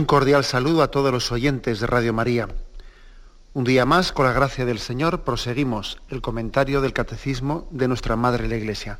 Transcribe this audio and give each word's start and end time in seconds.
Un 0.00 0.06
cordial 0.06 0.44
saludo 0.44 0.82
a 0.82 0.90
todos 0.90 1.12
los 1.12 1.30
oyentes 1.30 1.78
de 1.78 1.86
Radio 1.86 2.14
María. 2.14 2.48
Un 3.52 3.64
día 3.64 3.84
más, 3.84 4.12
con 4.12 4.24
la 4.24 4.32
gracia 4.32 4.64
del 4.64 4.78
Señor, 4.78 5.24
proseguimos 5.24 6.00
el 6.08 6.22
comentario 6.22 6.80
del 6.80 6.94
Catecismo 6.94 7.68
de 7.70 7.86
nuestra 7.86 8.16
Madre 8.16 8.48
la 8.48 8.56
Iglesia. 8.56 8.98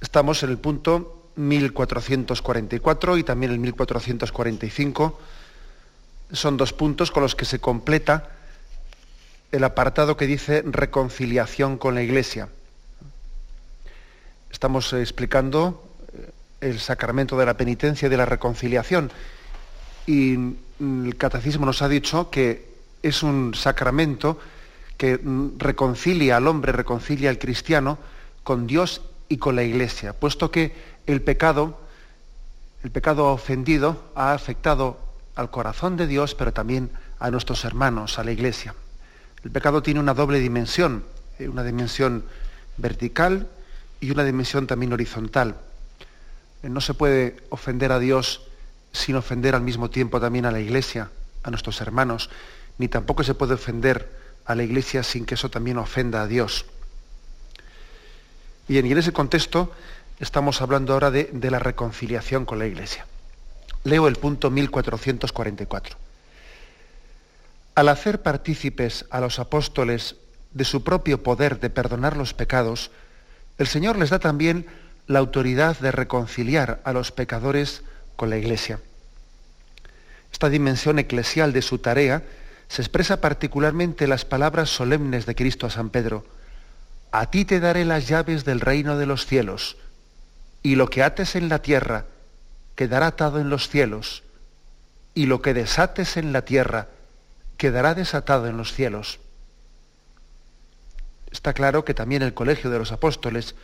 Estamos 0.00 0.42
en 0.42 0.50
el 0.50 0.58
punto 0.58 1.30
1444 1.36 3.16
y 3.16 3.22
también 3.22 3.52
el 3.52 3.60
1445. 3.60 5.20
Son 6.32 6.56
dos 6.56 6.72
puntos 6.72 7.12
con 7.12 7.22
los 7.22 7.36
que 7.36 7.44
se 7.44 7.60
completa 7.60 8.28
el 9.52 9.62
apartado 9.62 10.16
que 10.16 10.26
dice 10.26 10.64
reconciliación 10.66 11.78
con 11.78 11.94
la 11.94 12.02
Iglesia. 12.02 12.48
Estamos 14.50 14.92
explicando 14.94 15.80
el 16.60 16.80
sacramento 16.80 17.38
de 17.38 17.46
la 17.46 17.56
penitencia 17.56 18.06
y 18.06 18.10
de 18.10 18.16
la 18.16 18.26
reconciliación 18.26 19.12
y 20.10 20.56
el 20.80 21.16
catecismo 21.16 21.66
nos 21.66 21.82
ha 21.82 21.88
dicho 21.88 22.30
que 22.30 22.68
es 23.00 23.22
un 23.22 23.54
sacramento 23.54 24.40
que 24.96 25.20
reconcilia 25.56 26.36
al 26.36 26.48
hombre, 26.48 26.72
reconcilia 26.72 27.30
al 27.30 27.38
cristiano 27.38 27.96
con 28.42 28.66
Dios 28.66 29.02
y 29.28 29.36
con 29.36 29.54
la 29.54 29.62
iglesia, 29.62 30.12
puesto 30.12 30.50
que 30.50 30.74
el 31.06 31.22
pecado, 31.22 31.78
el 32.82 32.90
pecado 32.90 33.26
ofendido 33.26 34.02
ha 34.16 34.32
afectado 34.32 34.98
al 35.36 35.52
corazón 35.52 35.96
de 35.96 36.08
Dios, 36.08 36.34
pero 36.34 36.52
también 36.52 36.90
a 37.20 37.30
nuestros 37.30 37.64
hermanos, 37.64 38.18
a 38.18 38.24
la 38.24 38.32
iglesia. 38.32 38.74
El 39.44 39.52
pecado 39.52 39.80
tiene 39.80 40.00
una 40.00 40.14
doble 40.14 40.40
dimensión, 40.40 41.04
eh, 41.38 41.48
una 41.48 41.62
dimensión 41.62 42.24
vertical 42.78 43.46
y 44.00 44.10
una 44.10 44.24
dimensión 44.24 44.66
también 44.66 44.92
horizontal. 44.92 45.54
Eh, 46.64 46.68
no 46.68 46.80
se 46.80 46.94
puede 46.94 47.36
ofender 47.50 47.92
a 47.92 48.00
Dios 48.00 48.49
sin 48.92 49.16
ofender 49.16 49.54
al 49.54 49.62
mismo 49.62 49.90
tiempo 49.90 50.20
también 50.20 50.46
a 50.46 50.50
la 50.50 50.60
Iglesia, 50.60 51.10
a 51.42 51.50
nuestros 51.50 51.80
hermanos, 51.80 52.30
ni 52.78 52.88
tampoco 52.88 53.22
se 53.22 53.34
puede 53.34 53.54
ofender 53.54 54.10
a 54.44 54.54
la 54.54 54.62
Iglesia 54.62 55.02
sin 55.02 55.26
que 55.26 55.34
eso 55.34 55.50
también 55.50 55.78
ofenda 55.78 56.22
a 56.22 56.26
Dios. 56.26 56.66
Bien, 58.68 58.86
y 58.86 58.92
en 58.92 58.98
ese 58.98 59.12
contexto 59.12 59.72
estamos 60.18 60.60
hablando 60.62 60.92
ahora 60.92 61.10
de, 61.10 61.30
de 61.32 61.50
la 61.50 61.58
reconciliación 61.58 62.44
con 62.44 62.58
la 62.58 62.66
Iglesia. 62.66 63.06
Leo 63.84 64.08
el 64.08 64.16
punto 64.16 64.50
1444. 64.50 65.96
Al 67.74 67.88
hacer 67.88 68.22
partícipes 68.22 69.06
a 69.10 69.20
los 69.20 69.38
apóstoles 69.38 70.16
de 70.52 70.64
su 70.64 70.82
propio 70.84 71.22
poder 71.22 71.60
de 71.60 71.70
perdonar 71.70 72.16
los 72.16 72.34
pecados, 72.34 72.90
el 73.58 73.66
Señor 73.66 73.98
les 73.98 74.10
da 74.10 74.18
también 74.18 74.66
la 75.06 75.18
autoridad 75.18 75.78
de 75.78 75.92
reconciliar 75.92 76.80
a 76.84 76.92
los 76.92 77.12
pecadores 77.12 77.82
con 78.20 78.28
la 78.28 78.36
Iglesia. 78.36 78.80
Esta 80.30 80.50
dimensión 80.50 80.98
eclesial 80.98 81.54
de 81.54 81.62
su 81.62 81.78
tarea 81.78 82.22
se 82.68 82.82
expresa 82.82 83.22
particularmente 83.22 84.04
en 84.04 84.10
las 84.10 84.26
palabras 84.26 84.68
solemnes 84.68 85.24
de 85.24 85.34
Cristo 85.34 85.66
a 85.66 85.70
San 85.70 85.88
Pedro. 85.88 86.26
A 87.12 87.30
ti 87.30 87.46
te 87.46 87.60
daré 87.60 87.86
las 87.86 88.08
llaves 88.08 88.44
del 88.44 88.60
reino 88.60 88.98
de 88.98 89.06
los 89.06 89.24
cielos, 89.24 89.78
y 90.62 90.74
lo 90.74 90.90
que 90.90 91.02
ates 91.02 91.34
en 91.34 91.48
la 91.48 91.62
tierra 91.62 92.04
quedará 92.74 93.06
atado 93.06 93.40
en 93.40 93.48
los 93.48 93.70
cielos, 93.70 94.22
y 95.14 95.24
lo 95.24 95.40
que 95.40 95.54
desates 95.54 96.18
en 96.18 96.34
la 96.34 96.42
tierra 96.42 96.88
quedará 97.56 97.94
desatado 97.94 98.48
en 98.48 98.58
los 98.58 98.74
cielos. 98.74 99.18
Está 101.32 101.54
claro 101.54 101.86
que 101.86 101.94
también 101.94 102.20
el 102.20 102.34
colegio 102.34 102.68
de 102.68 102.80
los 102.80 102.92
apóstoles, 102.92 103.54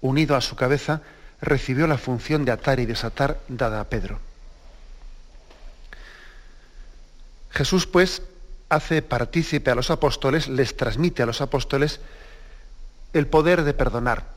unido 0.00 0.34
a 0.34 0.40
su 0.40 0.56
cabeza, 0.56 1.02
recibió 1.40 1.86
la 1.86 1.98
función 1.98 2.44
de 2.44 2.52
atar 2.52 2.80
y 2.80 2.86
desatar 2.86 3.40
dada 3.48 3.80
a 3.80 3.84
Pedro. 3.84 4.18
Jesús, 7.50 7.86
pues, 7.86 8.22
hace 8.68 9.02
partícipe 9.02 9.70
a 9.70 9.74
los 9.74 9.90
apóstoles, 9.90 10.48
les 10.48 10.76
transmite 10.76 11.22
a 11.22 11.26
los 11.26 11.40
apóstoles 11.40 12.00
el 13.12 13.26
poder 13.26 13.64
de 13.64 13.74
perdonar. 13.74 14.36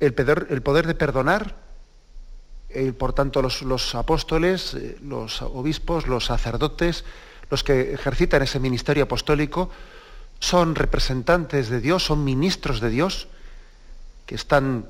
El 0.00 0.14
poder, 0.14 0.46
el 0.50 0.62
poder 0.62 0.86
de 0.86 0.94
perdonar, 0.94 1.56
eh, 2.70 2.92
por 2.92 3.12
tanto, 3.12 3.42
los, 3.42 3.62
los 3.62 3.94
apóstoles, 3.94 4.74
eh, 4.74 4.98
los 5.02 5.42
obispos, 5.42 6.06
los 6.06 6.26
sacerdotes, 6.26 7.04
los 7.50 7.62
que 7.62 7.94
ejercitan 7.94 8.42
ese 8.42 8.60
ministerio 8.60 9.04
apostólico, 9.04 9.70
son 10.40 10.74
representantes 10.74 11.68
de 11.70 11.80
Dios, 11.80 12.04
son 12.04 12.24
ministros 12.24 12.80
de 12.80 12.90
Dios, 12.90 13.28
que 14.26 14.34
están 14.34 14.86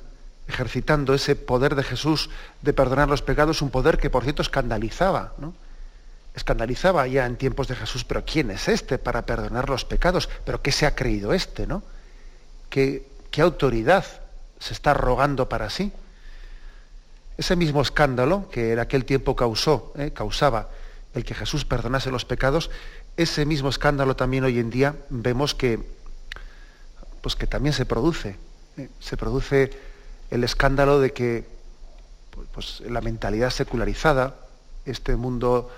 ejercitando 0.49 1.15
ese 1.15 1.37
poder 1.37 1.75
de 1.75 1.83
Jesús 1.83 2.31
de 2.63 2.73
perdonar 2.73 3.09
los 3.09 3.23
pecados, 3.23 3.63
un 3.63 3.71
poder 3.71 3.99
que 3.99 4.11
por 4.11 4.23
cierto 4.23 4.43
escandalizaba, 4.43 5.35
¿no? 5.39 5.55
Escandalizaba 6.35 7.07
ya 7.07 7.25
en 7.25 7.37
tiempos 7.37 7.67
de 7.67 7.77
Jesús, 7.77 8.05
pero 8.05 8.25
¿quién 8.25 8.51
es 8.51 8.69
este 8.69 8.99
para 8.99 9.25
perdonar 9.25 9.69
los 9.71 9.85
pecados? 9.85 10.29
¿Pero 10.45 10.61
qué 10.61 10.71
se 10.71 10.87
ha 10.87 10.95
creído 10.95 11.33
este, 11.33 11.67
no? 11.67 11.83
¿Qué, 12.69 13.07
qué 13.31 13.41
autoridad 13.41 14.05
se 14.61 14.75
está 14.75 14.93
rogando 14.95 15.49
para 15.49 15.71
sí? 15.71 15.93
Ese 17.39 17.57
mismo 17.57 17.81
escándalo 17.83 18.49
que 18.51 18.73
en 18.73 18.79
aquel 18.79 19.05
tiempo 19.05 19.35
causó, 19.35 19.93
¿eh? 19.97 20.13
causaba 20.13 20.69
el 21.15 21.25
que 21.25 21.35
Jesús 21.35 21.65
perdonase 21.65 22.11
los 22.11 22.27
pecados, 22.27 22.71
ese 23.17 23.47
mismo 23.47 23.71
escándalo 23.71 24.15
también 24.15 24.45
hoy 24.45 24.59
en 24.59 24.69
día 24.69 24.95
vemos 25.09 25.55
que, 25.55 25.81
pues 27.23 27.35
que 27.35 27.47
también 27.47 27.73
se 27.73 27.87
produce 27.87 28.37
se 29.01 29.17
produce 29.17 29.71
el 30.31 30.45
escándalo 30.45 31.01
de 31.01 31.13
que 31.13 31.45
pues, 32.53 32.81
la 32.81 33.01
mentalidad 33.01 33.51
secularizada, 33.51 34.37
este 34.85 35.17
mundo 35.17 35.71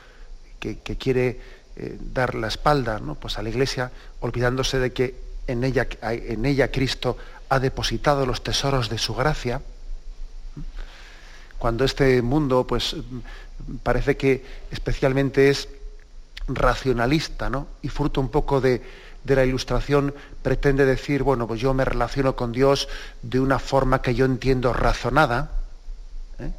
que, 0.59 0.77
quiere 0.79 1.41
eh, 1.77 1.97
dar 2.01 2.35
la 2.35 2.49
espalda 2.49 3.01
pues 3.21 3.39
a 3.39 3.43
la 3.43 3.49
Iglesia, 3.49 3.91
olvidándose 4.21 4.79
de 4.79 4.93
que 4.93 5.15
en 5.47 5.65
ella, 5.65 5.89
en 6.03 6.45
ella 6.45 6.71
Cristo 6.71 7.17
ha 7.49 7.59
depositado 7.59 8.27
los 8.27 8.43
tesoros 8.43 8.89
de 8.89 8.99
su 8.99 9.15
gracia, 9.15 9.63
cuando 11.59 11.85
este 11.85 12.23
mundo 12.23 12.67
pues, 12.67 12.97
parece 13.83 14.17
que 14.17 14.45
especialmente 14.71 15.51
es 15.51 15.69
racionalista 16.49 17.51
¿no? 17.51 17.69
y 17.83 17.89
fruto 17.89 18.21
un 18.21 18.29
poco 18.29 18.61
de, 18.61 18.83
de 19.29 19.37
la 19.37 19.45
ilustración 19.45 20.15
pretende 20.43 20.85
decir, 20.85 21.23
bueno, 21.23 21.47
pues 21.47 21.61
yo 21.61 21.75
me 21.75 21.85
relaciono 21.85 22.35
con 22.35 22.51
Dios 22.51 22.89
de 23.23 23.39
una 23.39 23.59
forma 23.59 24.03
que 24.03 24.15
yo 24.15 24.25
entiendo 24.25 24.73
razonada. 24.73 25.53
¿eh? 26.41 26.51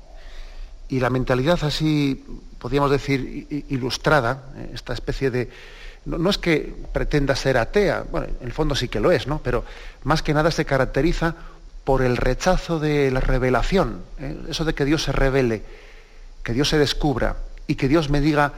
Y 0.88 1.00
la 1.00 1.10
mentalidad 1.10 1.60
así, 1.64 2.24
podríamos 2.60 2.92
decir, 2.92 3.66
ilustrada, 3.70 4.44
¿eh? 4.56 4.72
esta 4.74 4.94
especie 4.94 5.32
de... 5.32 5.50
No, 6.06 6.30
es 6.30 6.38
que 6.38 6.74
pretenda 6.94 7.36
ser 7.36 7.58
atea, 7.58 8.06
bueno, 8.10 8.28
en 8.40 8.48
el 8.48 8.54
fondo 8.54 8.74
sí 8.74 8.88
que 8.88 9.02
lo 9.02 9.12
es, 9.12 9.28
¿no? 9.28 9.42
Pero 9.44 9.66
más 10.04 10.24
que 10.24 10.34
nada 10.34 10.50
se 10.50 10.64
caracteriza 10.64 11.36
por 11.84 12.02
el 12.02 12.18
rechazo 12.18 12.80
de 12.80 13.12
la 13.12 13.20
revelación, 13.20 14.02
¿eh? 14.20 14.38
eso 14.48 14.64
de 14.64 14.74
que 14.74 14.86
Dios 14.86 15.04
se 15.04 15.12
revele, 15.12 15.64
que 16.44 16.54
Dios 16.54 16.70
se 16.70 16.78
descubra 16.78 17.38
y 17.68 17.76
que 17.76 17.88
Dios 17.88 18.10
me 18.10 18.22
diga 18.22 18.54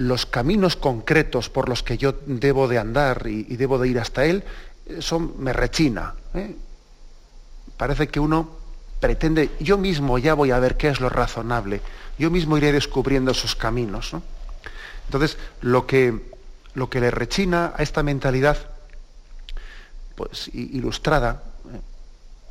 los 0.00 0.24
caminos 0.24 0.76
concretos 0.76 1.50
por 1.50 1.68
los 1.68 1.82
que 1.82 1.98
yo 1.98 2.14
debo 2.24 2.68
de 2.68 2.78
andar 2.78 3.26
y, 3.26 3.44
debo 3.56 3.78
de 3.78 3.88
ir 3.88 3.98
hasta 3.98 4.24
Él, 4.24 4.42
eso 4.86 5.20
me 5.20 5.52
rechina. 5.52 6.14
¿eh? 6.32 6.56
Parece 7.76 8.08
que 8.08 8.18
uno 8.18 8.48
pretende, 8.98 9.50
yo 9.60 9.76
mismo 9.76 10.16
ya 10.16 10.32
voy 10.32 10.52
a 10.52 10.58
ver 10.58 10.78
qué 10.78 10.88
es 10.88 11.00
lo 11.00 11.10
razonable, 11.10 11.82
yo 12.18 12.30
mismo 12.30 12.56
iré 12.56 12.72
descubriendo 12.72 13.32
esos 13.32 13.54
caminos. 13.54 14.12
Entonces, 15.04 15.36
lo 15.60 15.86
que, 15.86 16.18
lo 16.72 16.88
que 16.88 17.00
le 17.00 17.10
rechina 17.10 17.74
a 17.76 17.82
esta 17.82 18.02
mentalidad 18.02 18.56
pues, 20.16 20.48
ilustrada, 20.54 21.42
¿eh? 21.74 21.80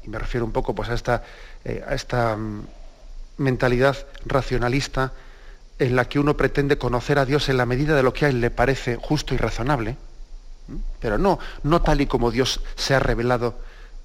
y 0.05 0.09
me 0.09 0.19
refiero 0.19 0.45
un 0.45 0.51
poco 0.51 0.75
pues, 0.75 0.89
a 0.89 0.93
esta, 0.93 1.23
eh, 1.65 1.83
a 1.87 1.95
esta 1.95 2.35
mm, 2.35 2.67
mentalidad 3.37 3.97
racionalista, 4.23 5.13
en 5.79 5.95
la 5.95 6.05
que 6.05 6.19
uno 6.19 6.35
pretende 6.35 6.77
conocer 6.77 7.17
a 7.19 7.25
Dios 7.25 7.49
en 7.49 7.57
la 7.57 7.65
medida 7.65 7.95
de 7.95 8.03
lo 8.03 8.13
que 8.13 8.25
a 8.25 8.29
él 8.29 8.41
le 8.41 8.51
parece 8.51 8.97
justo 8.97 9.33
y 9.33 9.37
razonable, 9.37 9.95
pero 10.99 11.17
no, 11.17 11.39
no 11.63 11.81
tal 11.81 12.01
y 12.01 12.05
como 12.05 12.31
Dios 12.31 12.61
se 12.75 12.93
ha 12.93 12.99
revelado 12.99 13.57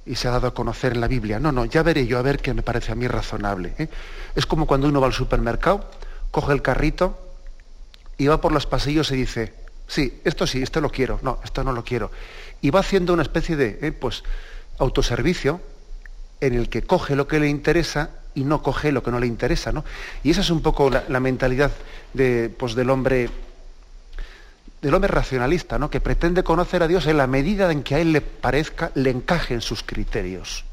y 0.06 0.14
se 0.14 0.28
ha 0.28 0.30
dado 0.30 0.46
a 0.46 0.54
conocer 0.54 0.92
en 0.92 1.00
la 1.00 1.08
Biblia. 1.08 1.40
No, 1.40 1.50
no, 1.50 1.64
ya 1.64 1.82
veré 1.82 2.06
yo 2.06 2.18
a 2.18 2.22
ver 2.22 2.38
qué 2.38 2.54
me 2.54 2.62
parece 2.62 2.92
a 2.92 2.94
mí 2.94 3.08
razonable. 3.08 3.74
¿eh? 3.78 3.88
Es 4.36 4.46
como 4.46 4.66
cuando 4.66 4.88
uno 4.88 5.00
va 5.00 5.08
al 5.08 5.12
supermercado, 5.12 5.88
coge 6.30 6.52
el 6.52 6.62
carrito 6.62 7.18
y 8.16 8.26
va 8.26 8.40
por 8.40 8.52
los 8.52 8.66
pasillos 8.66 9.10
y 9.10 9.16
dice, 9.16 9.54
sí, 9.88 10.20
esto 10.24 10.46
sí, 10.46 10.62
esto 10.62 10.80
lo 10.80 10.90
quiero, 10.90 11.18
no, 11.22 11.40
esto 11.44 11.64
no 11.64 11.72
lo 11.72 11.84
quiero. 11.84 12.10
Y 12.60 12.70
va 12.70 12.80
haciendo 12.80 13.12
una 13.12 13.22
especie 13.22 13.56
de 13.56 13.78
¿eh? 13.82 13.92
pues, 13.92 14.22
autoservicio 14.78 15.60
en 16.40 16.54
el 16.54 16.68
que 16.68 16.82
coge 16.82 17.16
lo 17.16 17.26
que 17.26 17.40
le 17.40 17.48
interesa 17.48 18.10
y 18.34 18.44
no 18.44 18.62
coge 18.62 18.92
lo 18.92 19.02
que 19.02 19.10
no 19.10 19.20
le 19.20 19.26
interesa. 19.26 19.72
¿no? 19.72 19.84
Y 20.22 20.30
esa 20.30 20.40
es 20.40 20.50
un 20.50 20.62
poco 20.62 20.90
la, 20.90 21.20
mentalidad 21.20 21.70
de, 22.12 22.54
pues, 22.56 22.74
del 22.74 22.90
hombre 22.90 23.30
del 24.82 24.92
hombre 24.92 25.08
racionalista, 25.08 25.78
¿no? 25.78 25.88
que 25.88 25.98
pretende 25.98 26.44
conocer 26.44 26.82
a 26.82 26.88
Dios 26.88 27.06
en 27.06 27.16
la 27.16 27.26
medida 27.26 27.72
en 27.72 27.82
que 27.82 27.94
a 27.94 28.00
él 28.00 28.12
le 28.12 28.20
parezca, 28.20 28.90
le 28.94 29.08
encaje 29.08 29.54
en 29.54 29.62
sus 29.62 29.82
criterios. 29.82 30.66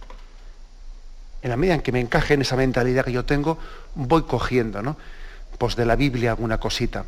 En 1.41 1.49
la 1.49 1.55
medida 1.55 1.75
en 1.75 1.81
que 1.81 1.93
me 1.93 2.01
encaje 2.01 2.33
en 2.33 2.41
esa 2.41 2.57
mentalidad 2.57 3.05
que 3.05 3.13
yo 3.13 3.23
tengo, 3.23 3.57
voy 3.95 4.23
cogiendo, 4.23 4.81
¿no? 4.81 4.97
Pues 5.57 5.77
de 5.77 5.85
la 5.85 5.95
Biblia 5.95 6.31
alguna 6.31 6.59
cosita. 6.59 7.05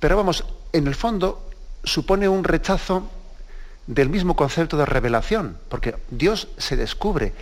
Pero 0.00 0.16
vamos, 0.16 0.44
en 0.72 0.88
el 0.88 0.96
fondo 0.96 1.48
supone 1.84 2.28
un 2.28 2.42
rechazo 2.42 3.08
del 3.86 4.08
mismo 4.08 4.34
concepto 4.34 4.76
de 4.76 4.86
revelación, 4.86 5.58
porque 5.68 5.94
Dios 6.10 6.48
se 6.58 6.76
descubre 6.76 7.34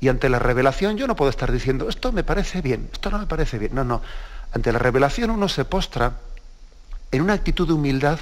y 0.00 0.08
ante 0.08 0.28
la 0.28 0.38
revelación 0.38 0.96
yo 0.96 1.06
no 1.06 1.16
puedo 1.16 1.30
estar 1.30 1.50
diciendo, 1.50 1.88
esto 1.88 2.12
me 2.12 2.24
parece 2.24 2.62
bien, 2.62 2.88
esto 2.92 3.10
no 3.10 3.18
me 3.18 3.26
parece 3.26 3.58
bien. 3.58 3.74
No, 3.74 3.84
no. 3.84 4.02
Ante 4.52 4.72
la 4.72 4.78
revelación 4.78 5.30
uno 5.30 5.48
se 5.48 5.64
postra 5.64 6.20
en 7.10 7.22
una 7.22 7.34
actitud 7.34 7.66
de 7.66 7.74
humildad 7.74 8.20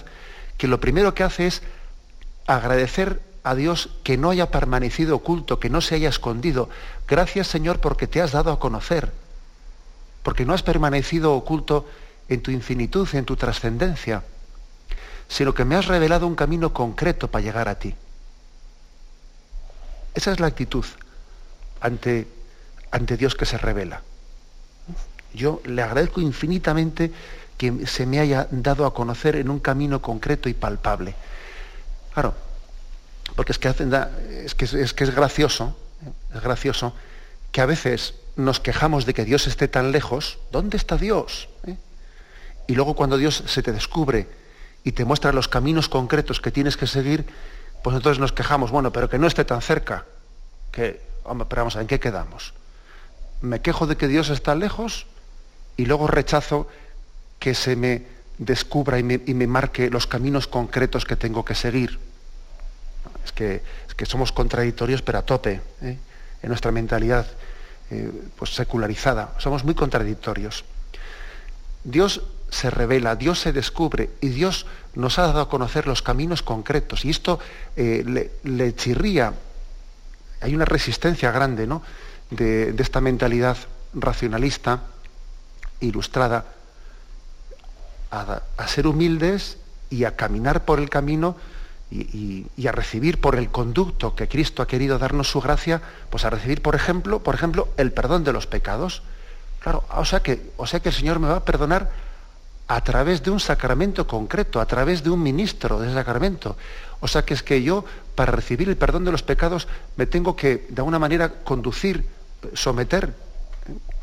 que 0.56 0.68
lo 0.68 0.80
primero 0.80 1.14
que 1.14 1.22
hace 1.22 1.46
es 1.46 1.62
agradecer 2.46 3.20
a 3.42 3.54
Dios 3.54 3.90
que 4.02 4.16
no 4.16 4.30
haya 4.30 4.50
permanecido 4.50 5.16
oculto, 5.16 5.60
que 5.60 5.70
no 5.70 5.80
se 5.80 5.96
haya 5.96 6.08
escondido. 6.08 6.70
Gracias 7.06 7.46
Señor 7.46 7.80
porque 7.80 8.06
te 8.06 8.22
has 8.22 8.32
dado 8.32 8.50
a 8.52 8.58
conocer, 8.58 9.12
porque 10.22 10.46
no 10.46 10.54
has 10.54 10.62
permanecido 10.62 11.34
oculto 11.34 11.86
en 12.28 12.42
tu 12.42 12.50
infinitud, 12.50 13.06
en 13.12 13.24
tu 13.24 13.36
trascendencia, 13.36 14.24
sino 15.28 15.52
que 15.52 15.64
me 15.64 15.76
has 15.76 15.86
revelado 15.86 16.26
un 16.26 16.34
camino 16.34 16.72
concreto 16.72 17.30
para 17.30 17.44
llegar 17.44 17.68
a 17.68 17.78
ti. 17.78 17.94
Esa 20.14 20.32
es 20.32 20.40
la 20.40 20.46
actitud 20.46 20.86
ante, 21.80 22.26
ante 22.90 23.16
Dios 23.16 23.34
que 23.34 23.46
se 23.46 23.58
revela. 23.58 24.02
Yo 25.34 25.60
le 25.64 25.82
agradezco 25.82 26.20
infinitamente 26.20 27.12
que 27.58 27.86
se 27.86 28.06
me 28.06 28.20
haya 28.20 28.48
dado 28.50 28.86
a 28.86 28.94
conocer 28.94 29.36
en 29.36 29.50
un 29.50 29.60
camino 29.60 30.00
concreto 30.00 30.48
y 30.48 30.54
palpable. 30.54 31.14
Claro, 32.12 32.34
porque 33.34 33.52
es 33.52 33.58
que, 33.58 33.68
es, 33.68 34.54
que, 34.54 34.64
es, 34.64 34.94
que 34.94 35.04
es 35.04 35.14
gracioso, 35.14 35.76
es 36.34 36.40
gracioso 36.40 36.94
que 37.52 37.60
a 37.60 37.66
veces 37.66 38.14
nos 38.36 38.60
quejamos 38.60 39.06
de 39.06 39.14
que 39.14 39.24
Dios 39.24 39.46
esté 39.46 39.68
tan 39.68 39.92
lejos. 39.92 40.38
¿Dónde 40.52 40.76
está 40.76 40.96
Dios? 40.96 41.48
¿Eh? 41.66 41.76
Y 42.66 42.74
luego 42.74 42.94
cuando 42.94 43.16
Dios 43.16 43.42
se 43.46 43.62
te 43.62 43.72
descubre 43.72 44.28
y 44.84 44.92
te 44.92 45.04
muestra 45.04 45.32
los 45.32 45.48
caminos 45.48 45.88
concretos 45.88 46.40
que 46.40 46.50
tienes 46.50 46.76
que 46.76 46.86
seguir, 46.86 47.26
pues 47.82 47.96
entonces 47.96 48.20
nos 48.20 48.32
quejamos, 48.32 48.70
bueno, 48.70 48.92
pero 48.92 49.08
que 49.08 49.18
no 49.18 49.26
esté 49.26 49.44
tan 49.44 49.62
cerca. 49.62 50.04
Que, 50.70 51.00
pero 51.48 51.62
vamos, 51.62 51.76
¿en 51.76 51.86
qué 51.86 52.00
quedamos? 52.00 52.54
Me 53.40 53.60
quejo 53.60 53.86
de 53.86 53.96
que 53.96 54.08
Dios 54.08 54.30
está 54.30 54.54
lejos 54.54 55.06
y 55.76 55.86
luego 55.86 56.06
rechazo 56.06 56.68
que 57.38 57.54
se 57.54 57.76
me 57.76 58.04
descubra 58.38 58.98
y 58.98 59.02
me, 59.02 59.46
marque 59.46 59.90
los 59.90 60.06
caminos 60.06 60.46
concretos 60.46 61.04
que 61.04 61.16
tengo 61.16 61.44
que 61.44 61.54
seguir. 61.54 61.98
Es 63.24 63.32
que, 63.32 63.62
que 63.96 64.06
somos 64.06 64.32
contradictorios, 64.32 65.02
pero 65.02 65.18
a 65.18 65.22
tope, 65.22 65.60
¿eh? 65.82 65.98
en 66.42 66.48
nuestra 66.48 66.70
mentalidad 66.70 67.26
eh, 67.90 68.10
pues 68.36 68.54
secularizada. 68.54 69.34
Somos 69.38 69.64
muy 69.64 69.74
contradictorios. 69.74 70.64
Dios 71.84 72.22
se 72.50 72.70
revela, 72.70 73.16
Dios 73.16 73.40
se 73.40 73.52
descubre 73.52 74.10
y 74.20 74.28
Dios 74.28 74.66
nos 74.94 75.18
ha 75.18 75.22
dado 75.22 75.40
a 75.40 75.48
conocer 75.48 75.86
los 75.86 76.02
caminos 76.02 76.42
concretos. 76.42 77.04
Y 77.04 77.10
esto 77.10 77.38
eh, 77.76 78.30
le, 78.42 78.74
chirría. 78.74 79.34
Hay 80.40 80.54
una 80.54 80.64
resistencia 80.64 81.30
grande 81.30 81.66
¿no? 81.66 81.82
de, 82.30 82.74
esta 82.78 83.00
mentalidad 83.00 83.56
racionalista, 83.94 84.82
ilustrada, 85.80 86.44
a, 88.10 88.42
ser 88.66 88.86
humildes 88.86 89.58
y 89.90 90.04
a 90.04 90.16
caminar 90.16 90.64
por 90.64 90.78
el 90.78 90.88
camino 90.88 91.36
y, 91.90 92.46
a 92.66 92.72
recibir 92.72 93.20
por 93.20 93.36
el 93.36 93.50
conducto 93.50 94.14
que 94.14 94.28
Cristo 94.28 94.62
ha 94.62 94.66
querido 94.66 94.98
darnos 94.98 95.30
su 95.30 95.40
gracia, 95.40 95.82
pues 96.10 96.24
a 96.24 96.30
recibir, 96.30 96.62
por 96.62 96.74
ejemplo, 96.74 97.22
por 97.22 97.34
ejemplo, 97.34 97.68
el 97.76 97.92
perdón 97.92 98.24
de 98.24 98.32
los 98.32 98.46
pecados. 98.46 99.02
Claro, 99.60 99.84
o 99.94 100.04
sea 100.04 100.20
que, 100.20 100.50
o 100.56 100.66
sea 100.66 100.80
que 100.80 100.90
el 100.90 100.94
Señor 100.94 101.18
me 101.18 101.28
va 101.28 101.36
a 101.36 101.44
perdonar 101.44 101.90
a 102.68 102.80
través 102.82 103.22
de 103.22 103.30
un 103.30 103.40
sacramento 103.40 104.06
concreto, 104.06 104.60
a 104.60 104.66
través 104.66 105.02
de 105.02 105.10
un 105.10 105.22
ministro 105.22 105.78
de 105.78 105.86
ese 105.86 105.94
sacramento. 105.94 106.56
O 107.00 107.08
sea 107.08 107.24
que 107.24 107.34
es 107.34 107.42
que 107.42 107.62
yo, 107.62 107.84
para 108.14 108.32
recibir 108.32 108.68
el 108.68 108.76
perdón 108.76 109.04
de 109.04 109.12
los 109.12 109.22
pecados, 109.22 109.68
me 109.96 110.06
tengo 110.06 110.34
que, 110.34 110.66
de 110.68 110.80
alguna 110.80 110.98
manera, 110.98 111.30
conducir, 111.44 112.04
someter, 112.54 113.14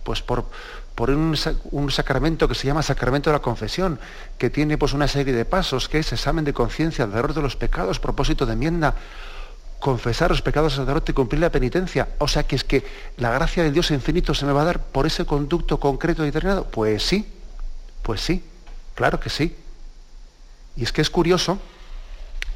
pues 0.04 0.22
por, 0.22 0.46
por 0.96 1.10
un, 1.10 1.36
sacramento 1.92 2.48
que 2.48 2.56
se 2.56 2.68
llama 2.68 2.84
sacramento 2.84 3.30
de 3.30 3.36
la 3.36 3.42
confesión, 3.42 4.00
que 4.38 4.50
tiene 4.50 4.78
pues 4.78 4.94
una 4.94 5.08
serie 5.08 5.34
de 5.34 5.46
pasos, 5.46 5.90
que 5.90 6.00
es 6.00 6.14
examen 6.14 6.46
de 6.46 6.54
conciencia, 6.54 7.06
error 7.06 7.34
de 7.34 7.42
los 7.42 7.56
pecados, 7.56 8.00
propósito 8.00 8.46
de 8.46 8.54
enmienda, 8.54 8.96
confesar 9.80 10.30
los 10.30 10.42
pecados 10.42 10.74
al 10.74 10.86
sacerdote 10.86 11.12
y 11.12 11.16
cumplir 11.16 11.42
la 11.42 11.52
penitencia. 11.52 12.10
O 12.20 12.28
sea 12.28 12.44
que 12.44 12.56
es 12.56 12.64
que 12.64 12.86
la 13.18 13.32
gracia 13.32 13.64
del 13.64 13.74
Dios 13.74 13.92
infinito 13.92 14.34
se 14.34 14.46
me 14.46 14.54
va 14.54 14.62
a 14.62 14.66
dar 14.66 14.80
por 14.80 15.06
ese 15.06 15.26
conducto 15.26 15.80
concreto 15.80 16.24
y 16.24 16.28
determinado. 16.28 16.66
Pues 16.66 17.04
sí, 17.04 17.28
pues 18.02 18.22
sí, 18.22 18.44
claro 18.96 19.20
que 19.20 19.30
sí. 19.30 19.56
Y 20.76 20.84
es 20.84 20.92
que 20.92 21.02
es 21.02 21.10
curioso 21.10 21.60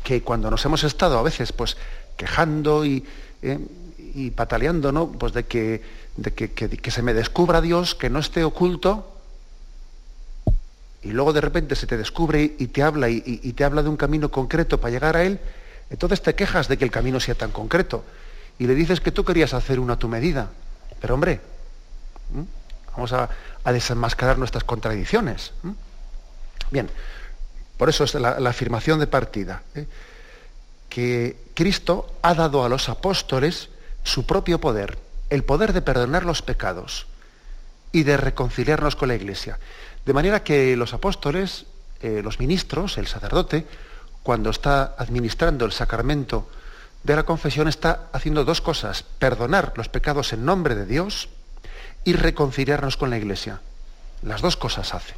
que 0.04 0.22
cuando 0.22 0.50
nos 0.50 0.64
hemos 0.66 0.84
estado 0.84 1.18
a 1.18 1.24
veces 1.24 1.52
pues 1.52 1.78
quejando 2.16 2.86
y, 2.86 3.06
eh, 3.42 3.60
y 4.16 4.32
pataleando, 4.32 4.92
¿no? 4.92 5.12
Pues 5.12 5.34
de 5.34 5.46
que 5.46 6.08
de 6.18 6.34
que, 6.34 6.92
se 6.92 7.04
me 7.04 7.14
descubra 7.14 7.62
Dios, 7.62 7.96
que 7.96 8.10
no 8.10 8.20
esté 8.20 8.44
oculto, 8.44 9.14
y 11.04 11.12
luego 11.12 11.32
de 11.32 11.42
repente 11.42 11.76
se 11.76 11.86
te 11.86 11.96
descubre 11.96 12.56
y 12.58 12.68
te 12.68 12.82
habla 12.82 13.08
y, 13.10 13.22
te 13.54 13.64
habla 13.64 13.84
de 13.84 13.90
un 13.90 13.98
camino 13.98 14.30
concreto 14.30 14.82
para 14.82 14.92
llegar 14.92 15.16
a 15.16 15.24
Él, 15.24 15.40
entonces 15.90 16.22
te 16.22 16.36
quejas 16.36 16.68
de 16.68 16.78
que 16.78 16.84
el 16.84 16.92
camino 16.92 17.20
sea 17.20 17.36
tan 17.36 17.52
concreto. 17.52 18.04
Y 18.60 18.66
le 18.66 18.74
dices 18.74 19.00
que 19.00 19.12
tú 19.12 19.24
querías 19.24 19.54
hacer 19.54 19.80
una 19.80 19.94
a 19.94 20.00
tu 20.00 20.08
medida. 20.08 20.50
Pero 21.00 21.14
hombre, 21.14 21.40
vamos 22.92 23.14
a, 23.14 23.30
desenmascarar 23.72 24.40
nuestras 24.40 24.64
contradicciones. 24.64 25.54
Bien, 26.72 26.90
por 27.78 27.90
eso 27.90 28.04
es 28.04 28.14
la, 28.16 28.32
afirmación 28.50 29.00
de 29.00 29.08
partida. 29.08 29.64
¿eh? 29.76 29.86
Que 30.90 31.38
Cristo 31.54 32.18
ha 32.22 32.34
dado 32.34 32.64
a 32.64 32.70
los 32.70 32.90
apóstoles 32.90 33.70
su 34.04 34.26
propio 34.26 34.60
poder 34.60 34.98
el 35.30 35.44
poder 35.44 35.74
de 35.74 35.82
perdonar 35.82 36.26
los 36.26 36.42
pecados 36.42 37.08
y 37.92 38.04
de 38.04 38.18
reconciliarnos 38.18 38.96
con 38.96 39.10
la 39.10 39.16
Iglesia. 39.16 39.60
De 40.06 40.14
manera 40.14 40.44
que 40.44 40.76
los 40.78 40.94
apóstoles, 40.94 41.66
eh, 42.02 42.22
los 42.24 42.40
ministros, 42.40 42.98
el 42.98 43.08
sacerdote, 43.08 43.66
cuando 44.24 44.50
está 44.50 44.96
administrando 44.98 45.66
el 45.66 45.72
sacramento 45.72 46.50
de 47.04 47.16
la 47.16 47.24
confesión, 47.24 47.68
está 47.68 48.08
haciendo 48.12 48.46
dos 48.46 48.62
cosas, 48.62 49.04
perdonar 49.04 49.74
los 49.76 49.90
pecados 49.90 50.34
en 50.34 50.46
nombre 50.46 50.76
de 50.76 50.86
Dios 50.86 51.30
y 52.04 52.14
reconciliarnos 52.14 52.98
con 52.98 53.10
la 53.10 53.18
Iglesia. 53.18 53.62
Las 54.22 54.42
dos 54.42 54.58
cosas 54.58 54.94
hace. 54.94 55.16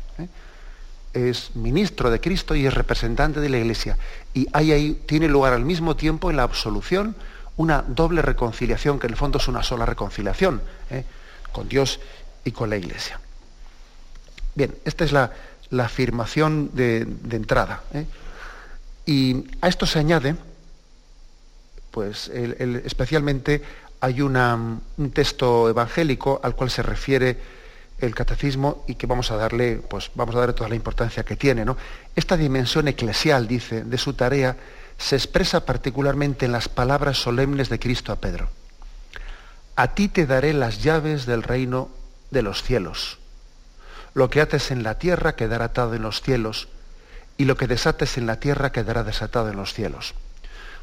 Es 1.14 1.56
ministro 1.56 2.12
de 2.12 2.22
Cristo 2.22 2.56
y 2.56 2.66
es 2.66 2.74
representante 2.74 3.40
de 3.40 3.50
la 3.50 3.58
Iglesia. 3.58 3.98
Y 4.34 4.48
ahí 4.54 5.02
tiene 5.06 5.28
lugar 5.28 5.54
al 5.54 5.66
mismo 5.66 5.96
tiempo 5.96 6.30
en 6.30 6.38
la 6.38 6.44
absolución, 6.44 7.16
una 7.58 7.82
doble 7.82 8.22
reconciliación, 8.22 9.00
que 9.00 9.08
en 9.08 9.14
el 9.14 9.18
fondo 9.18 9.38
es 9.38 9.48
una 9.48 9.64
sola 9.64 9.86
reconciliación, 9.86 10.62
¿eh? 10.90 11.04
con 11.52 11.68
Dios 11.68 12.00
y 12.46 12.52
con 12.52 12.70
la 12.70 12.78
Iglesia. 12.78 13.20
Bien, 14.56 14.76
esta 14.86 15.04
es 15.04 15.12
la, 15.12 15.32
afirmación 15.80 16.72
de, 16.74 17.08
entrada. 17.32 17.84
¿eh? 17.94 18.06
Y 19.06 19.46
a 19.62 19.68
esto 19.68 19.86
se 19.86 20.00
añade, 20.00 20.36
pues 21.92 22.30
especialmente 22.30 23.62
hay 24.00 24.22
un 24.22 24.82
texto 25.14 25.70
evangélico 25.70 26.40
al 26.44 26.56
cual 26.56 26.70
se 26.70 26.84
refiere 26.84 27.59
el 28.02 28.16
catecismo 28.16 28.84
y 28.88 28.96
que 28.96 29.08
vamos 29.08 29.32
a 29.32 29.38
darle, 29.38 29.78
pues 29.78 30.12
vamos 30.16 30.36
a 30.36 30.40
darle 30.40 30.54
toda 30.54 30.70
la 30.70 30.76
importancia 30.76 31.24
que 31.24 31.36
tiene. 31.36 31.66
¿no? 31.66 31.78
Esta 32.16 32.38
dimensión 32.38 32.88
eclesial, 32.88 33.48
dice, 33.48 33.84
de 33.84 33.98
su 33.98 34.14
tarea 34.14 34.58
se 34.98 35.16
expresa 35.16 35.66
particularmente 35.66 36.46
en 36.46 36.52
las 36.52 36.68
palabras 36.68 37.18
solemnes 37.18 37.70
de 37.70 37.80
Cristo 37.80 38.12
a 38.12 38.18
Pedro. 38.18 38.50
A 39.76 39.96
ti 39.96 40.10
te 40.10 40.26
daré 40.26 40.54
las 40.54 40.84
llaves 40.84 41.26
del 41.26 41.44
reino 41.44 41.90
de 42.32 42.42
los 42.42 42.64
cielos. 42.64 43.18
lo 44.16 44.30
que 44.30 44.42
ates 44.42 44.72
en 44.72 44.84
la 44.84 44.98
tierra 44.98 45.36
quedará 45.36 45.66
atado 45.66 45.94
en 45.94 46.02
los 46.02 46.22
cielos, 46.22 46.68
y 47.38 47.46
lo 47.46 47.56
que 47.56 47.68
desates 47.68 48.18
en 48.18 48.26
la 48.26 48.40
tierra 48.40 48.72
quedará 48.72 49.04
desatado 49.04 49.50
en 49.50 49.56
los 49.56 49.74
cielos. 49.74 50.14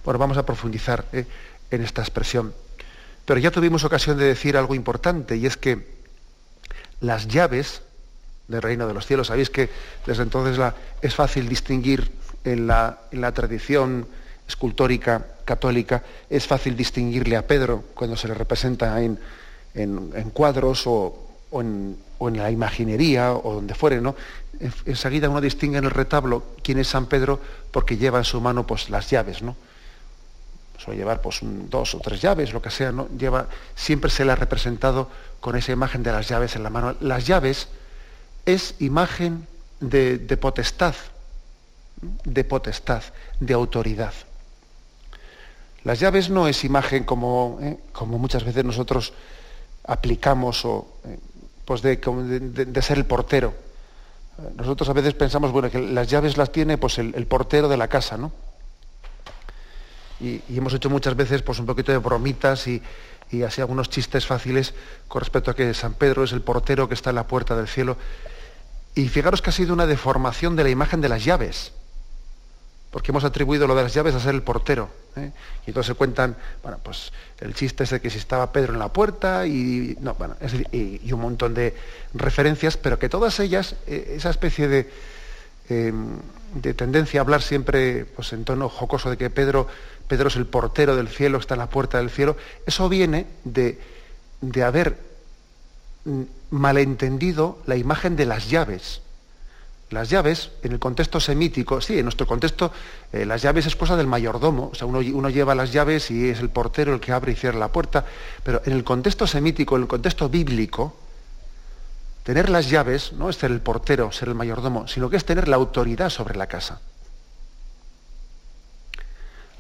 Bueno, 0.05 0.19
vamos 0.19 0.39
a 0.39 0.47
profundizar 0.47 1.05
eh, 1.13 1.27
en 1.71 1.83
esta 1.83 2.01
expresión. 2.01 2.55
Pero 3.27 3.41
ya 3.41 3.51
tuvimos 3.51 3.85
ocasión 3.85 4.17
de 4.17 4.25
decir 4.25 4.57
algo 4.57 4.75
importante, 4.75 5.37
y 5.37 5.45
es 5.45 5.57
que 5.57 5.96
las 7.01 7.29
llaves 7.29 7.83
del 8.49 8.63
reino 8.63 8.87
de 8.87 8.95
los 8.95 9.07
cielos, 9.07 9.29
sabéis 9.29 9.51
que 9.51 9.69
desde 10.07 10.23
entonces 10.23 10.59
es 11.03 11.15
fácil 11.15 11.49
distinguir 11.49 12.11
en 12.45 12.67
la, 12.67 12.99
tradición 13.35 14.07
escultórica 14.47 15.27
católica, 15.45 16.03
es 16.31 16.47
fácil 16.47 16.77
distinguirle 16.77 17.37
a 17.37 17.47
Pedro 17.47 17.85
cuando 17.95 18.17
se 18.17 18.29
le 18.29 18.35
representa 18.35 19.03
en, 19.03 19.19
en, 19.75 20.31
cuadros 20.31 20.87
o, 20.87 21.19
o, 21.51 21.61
en, 21.61 21.97
o, 22.19 22.29
en, 22.29 22.37
la 22.37 22.51
imaginería 22.51 23.33
o 23.33 23.55
donde 23.55 23.75
fuere, 23.75 24.01
¿no? 24.01 24.15
Enseguida 24.87 25.29
uno 25.29 25.41
distingue 25.41 25.79
en 25.79 25.85
el 25.85 25.91
retablo 25.91 26.45
quién 26.63 26.79
es 26.79 26.89
San 26.89 27.07
Pedro 27.07 27.41
porque 27.73 27.97
lleva 27.97 28.19
en 28.19 28.25
su 28.25 28.41
mano 28.41 28.67
pues, 28.67 28.89
las 28.89 29.11
llaves, 29.11 29.43
¿no? 29.43 29.57
Suele 30.79 30.99
llevar 30.99 31.21
pues, 31.21 31.41
dos 31.43 31.95
o 31.95 32.01
tres 32.01 32.21
llaves, 32.21 32.53
lo 32.53 32.61
que 32.61 32.71
sea, 32.71 32.93
¿no? 32.93 33.09
Lleva, 33.17 33.49
siempre 33.75 34.11
se 34.11 34.25
le 34.25 34.33
ha 34.33 34.37
representado 34.37 35.09
con 35.41 35.57
esa 35.57 35.73
imagen 35.73 36.03
de 36.03 36.13
las 36.13 36.29
llaves 36.29 36.57
en 36.57 36.63
la 36.63 36.71
mano. 36.71 36.97
Las 37.01 37.27
llaves 37.27 37.69
es 38.45 38.75
imagen 38.79 39.47
de, 39.81 40.19
de 40.19 40.37
potestad, 40.37 40.95
de 42.25 42.45
potestad, 42.45 43.03
de 43.41 43.55
autoridad. 43.55 44.13
Las 45.85 46.01
llaves 46.01 46.31
no 46.31 46.49
es 46.49 46.65
imagen 46.65 47.05
como, 47.05 47.59
¿eh? 47.63 47.79
como 47.93 48.19
muchas 48.19 48.45
veces 48.45 48.65
nosotros 48.65 49.13
aplicamos 49.85 50.65
o, 50.65 50.99
eh, 51.05 51.19
pues 51.65 51.81
de, 51.81 51.97
de, 51.97 52.83
ser 52.83 52.99
el 52.99 53.05
portero. 53.07 53.55
Nosotros 54.57 54.89
a 54.89 54.93
veces 54.93 55.15
pensamos, 55.15 55.53
bueno, 55.53 55.71
que 55.71 55.81
las 55.81 56.09
llaves 56.09 56.37
las 56.37 56.51
tiene 56.51 56.77
pues 56.77 56.99
el, 56.99 57.15
el 57.15 57.27
portero 57.27 57.69
de 57.69 57.77
la 57.77 57.89
casa, 57.89 58.17
¿no? 58.17 58.33
Y, 60.21 60.41
hemos 60.57 60.73
hecho 60.75 60.91
muchas 60.91 61.17
veces 61.17 61.43
pues 61.43 61.59
un 61.59 61.67
poquito 61.67 61.93
de 61.93 61.99
bromitas 61.99 62.67
y, 62.67 62.83
y 63.31 63.43
así 63.43 63.61
algunos 63.61 63.91
chistes 63.91 64.27
fáciles 64.27 64.75
con 65.09 65.21
respecto 65.21 65.51
a 65.51 65.55
que 65.55 65.73
San 65.75 65.95
Pedro 65.95 66.25
es 66.25 66.33
el 66.33 66.43
portero 66.43 66.89
que 66.89 66.95
está 66.95 67.11
en 67.11 67.17
la 67.17 67.27
puerta 67.27 67.57
del 67.57 67.69
cielo. 67.69 67.97
Y 68.95 69.09
fijaros 69.09 69.43
que 69.43 69.51
ha 69.51 69.53
sido 69.53 69.75
una 69.75 69.87
deformación 69.87 70.57
de 70.57 70.65
la 70.65 70.71
imagen 70.71 71.01
de 71.01 71.09
las 71.09 71.25
llaves 71.25 71.73
porque 72.97 73.13
hemos 73.13 73.25
atribuido 73.25 73.67
lo 73.67 73.75
de 73.75 73.83
las 73.83 73.93
llaves 73.93 74.15
a 74.15 74.21
ser 74.21 74.35
el 74.35 74.43
portero. 74.43 74.89
¿eh? 75.17 75.31
Y 75.67 75.71
entonces 75.71 75.89
se 75.89 75.95
cuentan, 75.95 76.35
bueno, 76.63 76.79
pues 76.83 77.13
el 77.41 77.55
chiste 77.55 77.85
es 77.85 77.91
de 77.91 78.01
que 78.01 78.09
si 78.09 78.17
estaba 78.17 78.53
Pedro 78.53 78.73
en 78.73 78.79
la 78.79 78.89
puerta 78.89 79.47
y, 79.47 79.99
no, 80.01 80.15
bueno, 80.15 80.35
y, 80.73 81.13
un 81.13 81.21
montón 81.21 81.53
de 81.53 81.75
referencias, 82.15 82.79
pero 82.79 82.99
que 82.99 83.11
todas 83.11 83.39
ellas, 83.39 83.77
eh, 83.87 84.15
esa 84.17 84.31
especie 84.31 84.67
de, 84.69 84.91
em, 85.69 86.17
de, 86.55 86.73
tendencia 86.73 87.21
a 87.21 87.23
hablar 87.23 87.43
siempre 87.43 88.07
pues, 88.07 88.33
en 88.33 88.47
tono 88.47 88.71
jocoso 88.71 89.11
de 89.11 89.19
que 89.19 89.29
Pedro, 89.29 89.69
Pedro 90.09 90.29
es 90.29 90.37
el 90.37 90.47
portero 90.47 90.97
del 90.97 91.09
cielo, 91.09 91.39
está 91.39 91.55
en 91.55 91.61
la 91.61 91.71
puerta 91.71 91.99
del 91.99 92.11
cielo, 92.11 92.37
eso 92.67 92.89
viene 92.89 93.27
de, 93.45 93.79
de 94.41 94.63
haber 94.63 94.99
mm, 96.05 96.23
malentendido 96.51 97.59
la 97.67 97.77
imagen 97.77 98.17
de 98.17 98.27
las 98.27 98.49
llaves. 98.49 99.03
Las 99.91 100.11
llaves, 100.11 100.51
en 100.65 100.73
el 100.73 100.81
contexto 100.81 101.21
semítico, 101.21 101.81
sí, 101.81 101.99
en 101.99 102.05
nuestro 102.05 102.27
contexto, 102.27 102.73
eh, 103.13 103.25
las 103.25 103.43
llaves 103.43 103.67
es 103.67 103.77
cosa 103.77 103.97
del 103.97 104.09
mayordomo, 104.09 104.71
o 104.73 104.75
sea, 104.75 104.87
uno, 104.87 104.99
uno, 104.99 105.31
lleva 105.31 105.55
las 105.55 105.73
llaves 105.73 106.11
y 106.11 106.29
es 106.29 106.41
el 106.41 106.51
portero 106.51 106.93
el 106.93 107.01
que 107.01 107.13
abre 107.13 107.33
y 107.33 107.37
cierra 107.37 107.59
la 107.59 107.69
puerta, 107.69 108.05
pero 108.43 108.61
en 108.65 108.73
el 108.73 108.83
contexto 108.83 109.29
semítico, 109.29 109.77
en 109.77 109.83
el 109.83 109.89
contexto 109.89 110.29
bíblico, 110.29 110.97
tener 112.25 112.51
las 112.51 112.69
llaves 112.69 113.13
no 113.13 113.31
es 113.31 113.37
ser 113.37 113.53
el 113.53 113.61
portero, 113.61 114.11
ser 114.11 114.29
el 114.29 114.35
mayordomo, 114.35 114.89
sino 114.89 115.09
que 115.09 115.17
es 115.17 115.25
tener 115.25 115.47
la 115.47 115.55
autoridad 115.55 116.11
sobre 116.11 116.37
la 116.37 116.49
casa. 116.49 116.81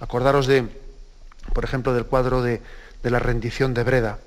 Acordaros 0.06 0.46
de, 0.46 0.68
por 1.52 1.64
ejemplo, 1.64 1.92
del 1.92 2.06
cuadro 2.06 2.40
de, 2.40 2.62
la 3.02 3.18
rendición 3.18 3.74
de 3.74 3.84
Breda. 3.84 4.18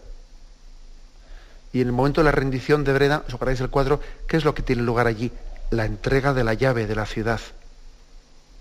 Y 1.73 1.81
en 1.81 1.87
el 1.87 1.93
momento 1.93 2.21
de 2.21 2.25
la 2.25 2.31
rendición 2.31 2.83
de 2.83 2.93
Breda, 2.93 3.23
os 3.27 3.33
acordáis 3.33 3.59
del 3.59 3.69
cuadro, 3.69 3.99
¿qué 4.27 4.37
es 4.37 4.45
lo 4.45 4.53
que 4.53 4.61
tiene 4.61 4.81
lugar 4.83 5.07
allí? 5.07 5.31
la 5.71 5.85
entrega 5.85 6.33
de 6.33 6.43
la 6.43 6.53
llave 6.53 6.87
de 6.87 6.95
la 6.95 7.05
ciudad, 7.05 7.39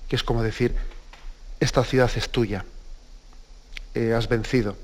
que 0.08 0.16
es 0.16 0.22
como 0.22 0.42
decir, 0.42 0.74
esta 1.60 1.82
ciudad 1.84 2.10
es 2.14 2.28
tuya, 2.28 2.64
eh, 3.94 4.12
has 4.12 4.28
vencido. 4.28 4.76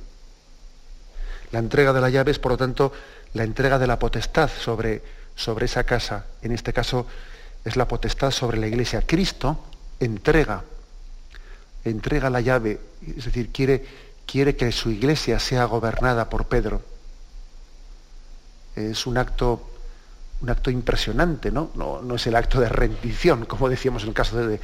La 1.53 1.59
entrega 1.59 1.93
de 1.93 2.01
la 2.01 2.11
llave 2.11 2.31
es, 2.31 2.39
por 2.39 2.53
lo 2.53 2.59
tanto, 2.59 2.93
la 3.35 3.45
entrega 3.45 3.79
de 3.79 3.87
la 3.87 3.99
potestad 3.99 4.51
sobre, 4.51 5.03
sobre 5.37 5.67
esa 5.67 5.85
casa. 5.85 6.27
En 6.43 6.53
este 6.53 6.73
caso 6.73 7.07
es 7.65 7.77
la 7.77 7.87
potestad 7.87 8.31
sobre 8.31 8.59
la 8.59 8.67
iglesia. 8.67 9.03
Cristo 9.07 9.63
entrega, 10.01 10.65
entrega 11.85 12.31
la 12.31 12.41
llave, 12.41 12.81
es 13.07 13.25
decir, 13.25 13.51
quiere, 13.51 13.85
quiere 14.27 14.57
que 14.57 14.73
su 14.73 14.91
iglesia 14.91 15.39
sea 15.39 15.65
gobernada 15.65 16.29
por 16.29 16.47
Pedro. 16.47 16.83
Es 18.77 19.07
un 19.07 19.19
acto 19.19 19.75
un 20.45 20.51
acto 20.51 20.71
impresionante, 20.71 21.51
¿no? 21.51 21.71
¿no? 21.75 22.15
es 22.15 22.27
el 22.27 22.37
acto 22.37 22.61
de 22.61 22.69
rendición, 22.69 23.47
como 23.47 23.71
decíamos 23.71 24.03
en 24.03 24.09
el 24.11 24.15
caso 24.15 24.37
de, 24.47 24.61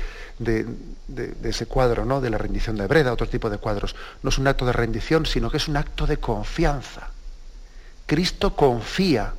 ese 1.42 1.66
cuadro, 1.66 2.04
¿no? 2.04 2.20
De 2.20 2.28
la 2.28 2.36
rendición 2.36 2.76
de 2.76 2.86
Breda, 2.86 3.12
otro 3.12 3.28
tipo 3.28 3.48
de 3.48 3.56
cuadros. 3.56 3.96
No 4.22 4.28
es 4.28 4.36
un 4.36 4.46
acto 4.46 4.66
de 4.66 4.72
rendición, 4.72 5.24
sino 5.24 5.50
que 5.50 5.56
es 5.56 5.68
un 5.68 5.78
acto 5.78 6.06
de 6.06 6.18
confianza. 6.18 7.08
Cristo 8.06 8.54
confía, 8.54 9.32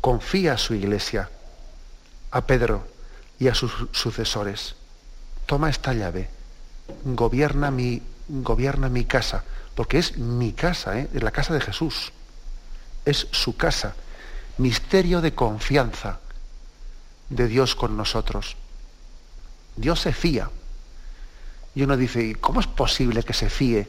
confía 0.00 0.54
a 0.54 0.58
su 0.58 0.74
iglesia, 0.74 1.28
a 2.30 2.46
Pedro 2.46 2.86
y 3.38 3.48
a 3.48 3.54
sus 3.54 3.70
sucesores. 3.92 4.76
Toma 5.46 5.70
esta 5.70 5.92
llave, 5.92 6.28
gobierna 7.04 7.70
mi, 7.70 8.02
gobierna 8.28 8.88
mi 8.88 9.04
casa, 9.04 9.44
porque 9.74 9.98
es 9.98 10.18
mi 10.18 10.52
casa, 10.52 10.98
¿eh? 10.98 11.08
es 11.12 11.22
la 11.22 11.30
casa 11.30 11.52
de 11.54 11.60
Jesús, 11.60 12.12
es 13.04 13.26
su 13.32 13.56
casa 13.56 13.94
misterio 14.58 15.20
de 15.20 15.34
confianza 15.34 16.20
de 17.28 17.48
Dios 17.48 17.74
con 17.74 17.96
nosotros. 17.96 18.56
Dios 19.76 20.00
se 20.00 20.12
fía. 20.12 20.50
Y 21.74 21.82
uno 21.82 21.96
dice, 21.96 22.36
¿cómo 22.36 22.60
es 22.60 22.66
posible 22.66 23.22
que 23.22 23.32
se 23.32 23.50
fíe 23.50 23.88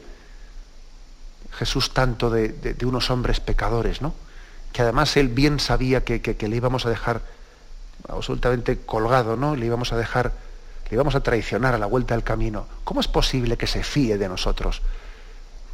Jesús 1.52 1.94
tanto 1.94 2.30
de, 2.30 2.76
unos 2.84 3.10
hombres 3.10 3.40
pecadores, 3.40 4.02
¿no? 4.02 4.14
Que 4.72 4.82
además 4.82 5.16
él 5.16 5.28
bien 5.28 5.60
sabía 5.60 6.04
que, 6.04 6.20
que, 6.20 6.48
le 6.48 6.56
íbamos 6.56 6.84
a 6.84 6.90
dejar 6.90 7.22
absolutamente 8.08 8.78
colgado, 8.78 9.36
¿no? 9.36 9.54
Le 9.54 9.66
íbamos 9.66 9.92
a 9.92 9.96
dejar, 9.96 10.32
le 10.88 10.94
íbamos 10.94 11.14
a 11.14 11.20
traicionar 11.20 11.74
a 11.74 11.78
la 11.78 11.86
vuelta 11.86 12.14
del 12.14 12.24
camino. 12.24 12.66
¿Cómo 12.84 13.00
es 13.00 13.08
posible 13.08 13.56
que 13.56 13.66
se 13.66 13.82
fíe 13.82 14.18
de 14.18 14.28
nosotros? 14.28 14.82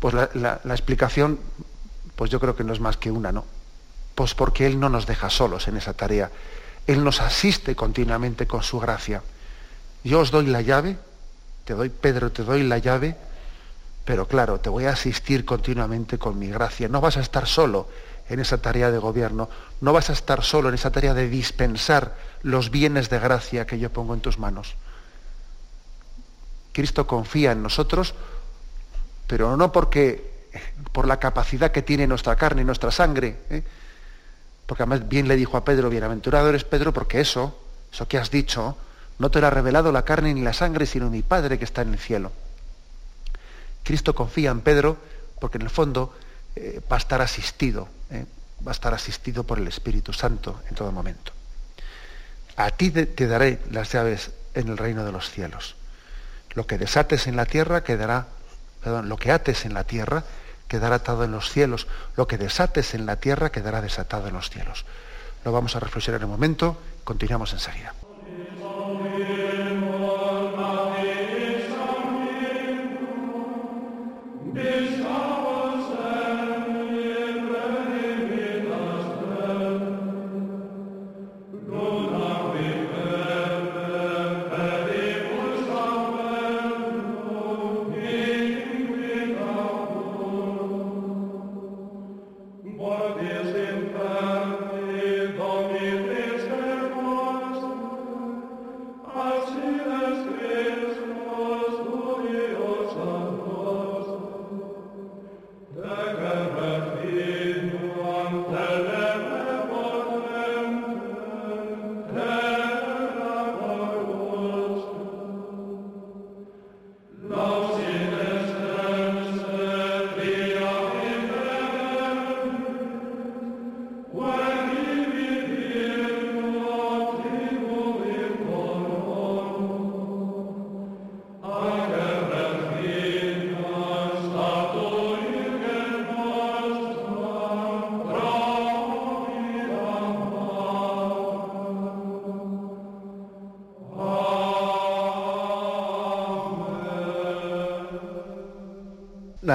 Pues 0.00 0.14
la 0.14 0.60
explicación, 0.64 1.38
pues 2.16 2.30
yo 2.30 2.40
creo 2.40 2.56
que 2.56 2.64
no 2.64 2.72
es 2.72 2.80
más 2.80 2.96
que 2.96 3.10
una, 3.10 3.32
¿no? 3.32 3.44
Pues 4.14 4.34
porque 4.34 4.66
Él 4.66 4.78
no 4.78 4.88
nos 4.88 5.06
deja 5.06 5.30
solos 5.30 5.68
en 5.68 5.76
esa 5.76 5.94
tarea. 5.94 6.30
Él 6.86 7.04
nos 7.04 7.20
asiste 7.20 7.74
continuamente 7.76 8.46
con 8.46 8.62
su 8.62 8.80
gracia. 8.80 9.22
Yo 10.04 10.20
os 10.20 10.30
doy 10.30 10.46
la 10.46 10.60
llave, 10.60 10.96
te 11.64 11.74
doy, 11.74 11.88
Pedro, 11.88 12.32
te 12.32 12.42
doy 12.42 12.64
la 12.64 12.78
llave, 12.78 13.16
pero 14.04 14.26
claro, 14.26 14.58
te 14.58 14.68
voy 14.68 14.86
a 14.86 14.90
asistir 14.90 15.44
continuamente 15.44 16.18
con 16.18 16.38
mi 16.38 16.48
gracia. 16.48 16.88
No 16.88 17.00
vas 17.00 17.16
a 17.16 17.20
estar 17.20 17.46
solo 17.46 17.88
en 18.28 18.40
esa 18.40 18.58
tarea 18.58 18.90
de 18.90 18.98
gobierno, 18.98 19.48
no 19.80 19.92
vas 19.92 20.10
a 20.10 20.12
estar 20.12 20.42
solo 20.42 20.68
en 20.68 20.74
esa 20.74 20.90
tarea 20.90 21.14
de 21.14 21.28
dispensar 21.28 22.16
los 22.42 22.70
bienes 22.70 23.10
de 23.10 23.18
gracia 23.18 23.66
que 23.66 23.78
yo 23.78 23.92
pongo 23.92 24.14
en 24.14 24.20
tus 24.20 24.38
manos. 24.38 24.74
Cristo 26.72 27.06
confía 27.06 27.52
en 27.52 27.62
nosotros, 27.62 28.14
pero 29.26 29.56
no 29.56 29.72
porque 29.72 30.32
por 30.92 31.06
la 31.06 31.18
capacidad 31.18 31.72
que 31.72 31.82
tiene 31.82 32.06
nuestra 32.06 32.36
carne 32.36 32.62
y 32.62 32.64
nuestra 32.64 32.90
sangre, 32.90 33.38
¿eh? 33.50 33.62
porque 34.66 34.82
además 34.82 35.08
bien 35.08 35.28
le 35.28 35.36
dijo 35.36 35.56
a 35.56 35.64
Pedro, 35.64 35.90
bienaventurado 35.90 36.48
eres 36.48 36.64
Pedro, 36.64 36.92
porque 36.92 37.20
eso, 37.20 37.58
eso 37.92 38.08
que 38.08 38.18
has 38.18 38.30
dicho, 38.30 38.76
no 39.18 39.30
te 39.30 39.40
lo 39.40 39.46
ha 39.46 39.50
revelado 39.50 39.92
la 39.92 40.04
carne 40.04 40.34
ni 40.34 40.42
la 40.42 40.52
sangre, 40.52 40.86
sino 40.86 41.10
mi 41.10 41.22
Padre 41.22 41.58
que 41.58 41.64
está 41.64 41.82
en 41.82 41.92
el 41.92 41.98
cielo. 41.98 42.32
Cristo 43.82 44.14
confía 44.14 44.50
en 44.50 44.60
Pedro 44.60 44.96
porque 45.40 45.58
en 45.58 45.62
el 45.62 45.70
fondo 45.70 46.14
eh, 46.54 46.80
va 46.90 46.96
a 46.96 46.98
estar 46.98 47.20
asistido, 47.20 47.88
eh, 48.10 48.26
va 48.66 48.70
a 48.70 48.74
estar 48.74 48.94
asistido 48.94 49.44
por 49.44 49.58
el 49.58 49.66
Espíritu 49.66 50.12
Santo 50.12 50.62
en 50.68 50.74
todo 50.74 50.92
momento. 50.92 51.32
A 52.56 52.70
ti 52.70 52.90
te 52.90 53.26
daré 53.26 53.60
las 53.70 53.90
llaves 53.92 54.30
en 54.54 54.68
el 54.68 54.76
reino 54.76 55.04
de 55.04 55.12
los 55.12 55.30
cielos. 55.30 55.74
Lo 56.54 56.66
que 56.66 56.78
desates 56.78 57.26
en 57.26 57.36
la 57.36 57.46
tierra 57.46 57.82
quedará, 57.82 58.26
perdón, 58.82 59.08
lo 59.08 59.16
que 59.16 59.32
ates 59.32 59.64
en 59.64 59.74
la 59.74 59.84
tierra 59.84 60.24
quedará 60.68 60.96
atado 60.96 61.24
en 61.24 61.32
los 61.32 61.50
cielos. 61.50 61.86
Lo 62.16 62.26
que 62.26 62.38
desates 62.38 62.94
en 62.94 63.06
la 63.06 63.16
tierra 63.16 63.50
quedará 63.50 63.80
desatado 63.80 64.28
en 64.28 64.34
los 64.34 64.50
cielos. 64.50 64.84
Lo 65.44 65.52
vamos 65.52 65.76
a 65.76 65.80
reflexionar 65.80 66.20
en 66.20 66.26
un 66.26 66.32
momento, 66.32 66.80
continuamos 67.04 67.52
enseguida. 67.52 67.94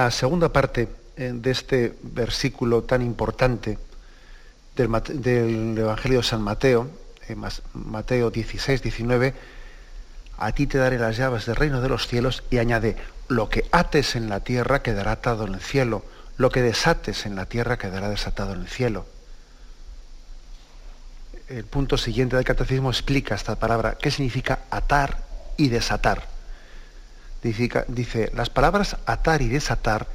La 0.04 0.12
segunda 0.12 0.52
parte 0.52 0.88
eh, 1.16 1.32
de 1.34 1.50
este 1.50 1.98
versículo 2.02 2.82
tan 2.84 3.02
importante 3.02 3.78
del, 4.76 5.76
Evangelio 5.76 6.18
de 6.18 6.24
San 6.24 6.40
Mateo, 6.40 6.88
eh, 7.28 7.34
Mateo 7.74 8.30
16, 8.30 8.80
19, 8.80 9.34
a 10.38 10.52
ti 10.52 10.68
te 10.68 10.78
daré 10.78 11.00
las 11.00 11.16
llaves 11.16 11.46
del 11.46 11.56
reino 11.56 11.80
de 11.80 11.88
los 11.88 12.06
cielos 12.06 12.44
y 12.48 12.58
añade, 12.58 12.96
lo 13.26 13.48
que 13.48 13.64
ates 13.72 14.14
en 14.14 14.28
la 14.28 14.38
tierra 14.38 14.82
quedará 14.82 15.12
atado 15.12 15.48
en 15.48 15.54
el 15.54 15.60
cielo, 15.60 16.04
lo 16.36 16.50
que 16.50 16.62
desates 16.62 17.26
en 17.26 17.34
la 17.34 17.46
tierra 17.46 17.76
quedará 17.76 18.08
desatado 18.08 18.52
en 18.52 18.60
el 18.60 18.68
cielo. 18.68 19.04
El 21.48 21.64
punto 21.64 21.98
siguiente 21.98 22.36
del 22.36 22.44
catecismo 22.44 22.90
explica 22.90 23.34
esta 23.34 23.56
palabra, 23.56 23.98
qué 24.00 24.12
significa 24.12 24.60
atar 24.70 25.24
y 25.56 25.70
desatar. 25.70 26.37
Dice, 27.42 28.32
las 28.34 28.50
palabras 28.50 28.96
atar 29.06 29.42
y 29.42 29.48
desatar 29.48 30.06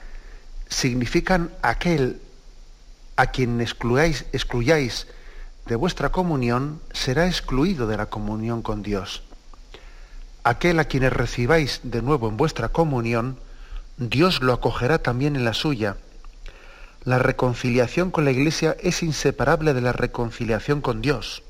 significan 0.68 1.52
aquel 1.62 2.22
a 3.16 3.28
quien 3.28 3.62
excluyáis, 3.62 4.26
excluyáis 4.34 5.08
de 5.66 5.76
vuestra 5.76 6.10
comunión 6.10 6.82
será 6.92 7.28
excluido 7.28 7.88
de 7.88 7.98
la 7.98 8.08
comunión 8.08 8.62
con 8.62 8.84
Dios. 8.84 9.24
Aquel 10.44 10.80
a 10.80 10.86
quienes 10.86 11.14
recibáis 11.14 11.80
de 11.84 12.02
nuevo 12.02 12.28
en 12.28 12.36
vuestra 12.36 12.70
comunión, 12.70 13.38
Dios 13.98 14.42
lo 14.42 14.52
acogerá 14.52 14.98
también 14.98 15.38
en 15.38 15.46
la 15.46 15.54
suya. 15.54 15.96
La 17.06 17.20
reconciliación 17.20 18.12
con 18.12 18.26
la 18.26 18.32
Iglesia 18.32 18.76
es 18.82 19.04
inseparable 19.04 19.74
de 19.74 19.82
la 19.82 19.94
reconciliación 19.94 20.82
con 20.82 21.02
Dios. 21.02 21.44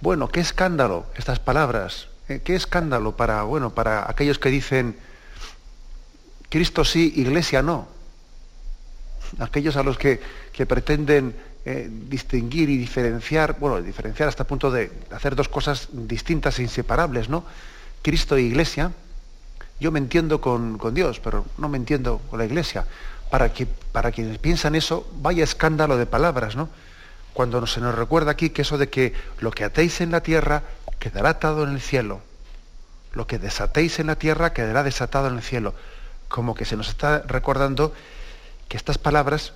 Bueno, 0.00 0.28
qué 0.28 0.40
escándalo 0.40 1.06
estas 1.16 1.38
palabras. 1.38 2.08
¿Eh? 2.28 2.40
Qué 2.44 2.54
escándalo 2.54 3.16
para, 3.16 3.42
bueno, 3.42 3.74
para 3.74 4.10
aquellos 4.10 4.38
que 4.38 4.50
dicen 4.50 4.96
Cristo 6.48 6.84
sí, 6.84 7.12
Iglesia 7.16 7.62
no. 7.62 7.88
Aquellos 9.38 9.76
a 9.76 9.82
los 9.82 9.98
que, 9.98 10.20
que 10.52 10.66
pretenden 10.66 11.34
eh, 11.66 11.88
distinguir 11.90 12.68
y 12.68 12.76
diferenciar, 12.76 13.58
bueno, 13.58 13.80
diferenciar 13.80 14.28
hasta 14.28 14.42
el 14.42 14.46
punto 14.46 14.70
de 14.70 14.92
hacer 15.10 15.34
dos 15.34 15.48
cosas 15.48 15.88
distintas 15.92 16.58
e 16.58 16.62
inseparables, 16.62 17.30
¿no? 17.30 17.42
Cristo 18.02 18.36
e 18.36 18.42
Iglesia. 18.42 18.92
Yo 19.80 19.90
me 19.90 19.98
entiendo 19.98 20.42
con, 20.42 20.78
Dios, 20.92 21.20
pero 21.20 21.46
no 21.56 21.70
me 21.70 21.78
entiendo 21.78 22.20
con 22.28 22.38
la 22.38 22.44
Iglesia. 22.44 22.84
Para, 23.30 23.52
que, 23.52 23.64
para 23.64 24.12
quienes 24.12 24.36
piensan 24.38 24.74
eso, 24.74 25.10
vaya 25.22 25.42
escándalo 25.42 25.96
de 25.96 26.04
palabras, 26.04 26.54
¿no? 26.54 26.68
Cuando 27.32 27.66
se 27.66 27.80
nos 27.80 27.94
recuerda 27.94 28.30
aquí 28.32 28.50
que 28.50 28.60
eso 28.60 28.76
de 28.76 28.90
que 28.90 29.14
lo 29.40 29.50
que 29.50 29.64
atéis 29.64 30.02
en 30.02 30.10
la 30.10 30.20
tierra 30.20 30.62
quedará 31.04 31.28
atado 31.28 31.64
en 31.64 31.70
el 31.74 31.82
cielo. 31.82 32.22
Lo 33.12 33.26
que 33.26 33.38
desatéis 33.38 33.98
en 33.98 34.06
la 34.06 34.16
tierra 34.16 34.54
quedará 34.54 34.82
desatado 34.82 35.28
en 35.28 35.34
el 35.34 35.42
cielo. 35.42 35.74
Como 36.28 36.54
que 36.54 36.64
se 36.64 36.78
nos 36.78 36.88
está 36.88 37.18
recordando 37.26 37.92
que 38.70 38.78
estas 38.78 38.96
palabras 38.96 39.52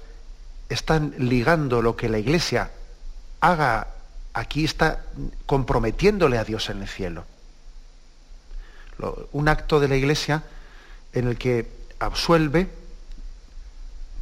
están 0.69 1.15
ligando 1.17 1.81
lo 1.81 1.97
que 1.97 2.11
la 2.11 2.19
Iglesia 2.19 2.71
haga 3.41 3.87
aquí, 4.35 4.65
está 4.65 5.05
comprometiéndole 5.47 6.37
a 6.37 6.45
Dios 6.45 6.69
en 6.69 6.83
el 6.83 6.89
cielo. 6.89 7.25
un 9.33 9.49
acto 9.49 9.81
de 9.81 9.89
la 9.89 9.97
Iglesia 9.97 10.43
en 11.15 11.29
el 11.29 11.39
que 11.39 11.67
absuelve, 11.99 12.69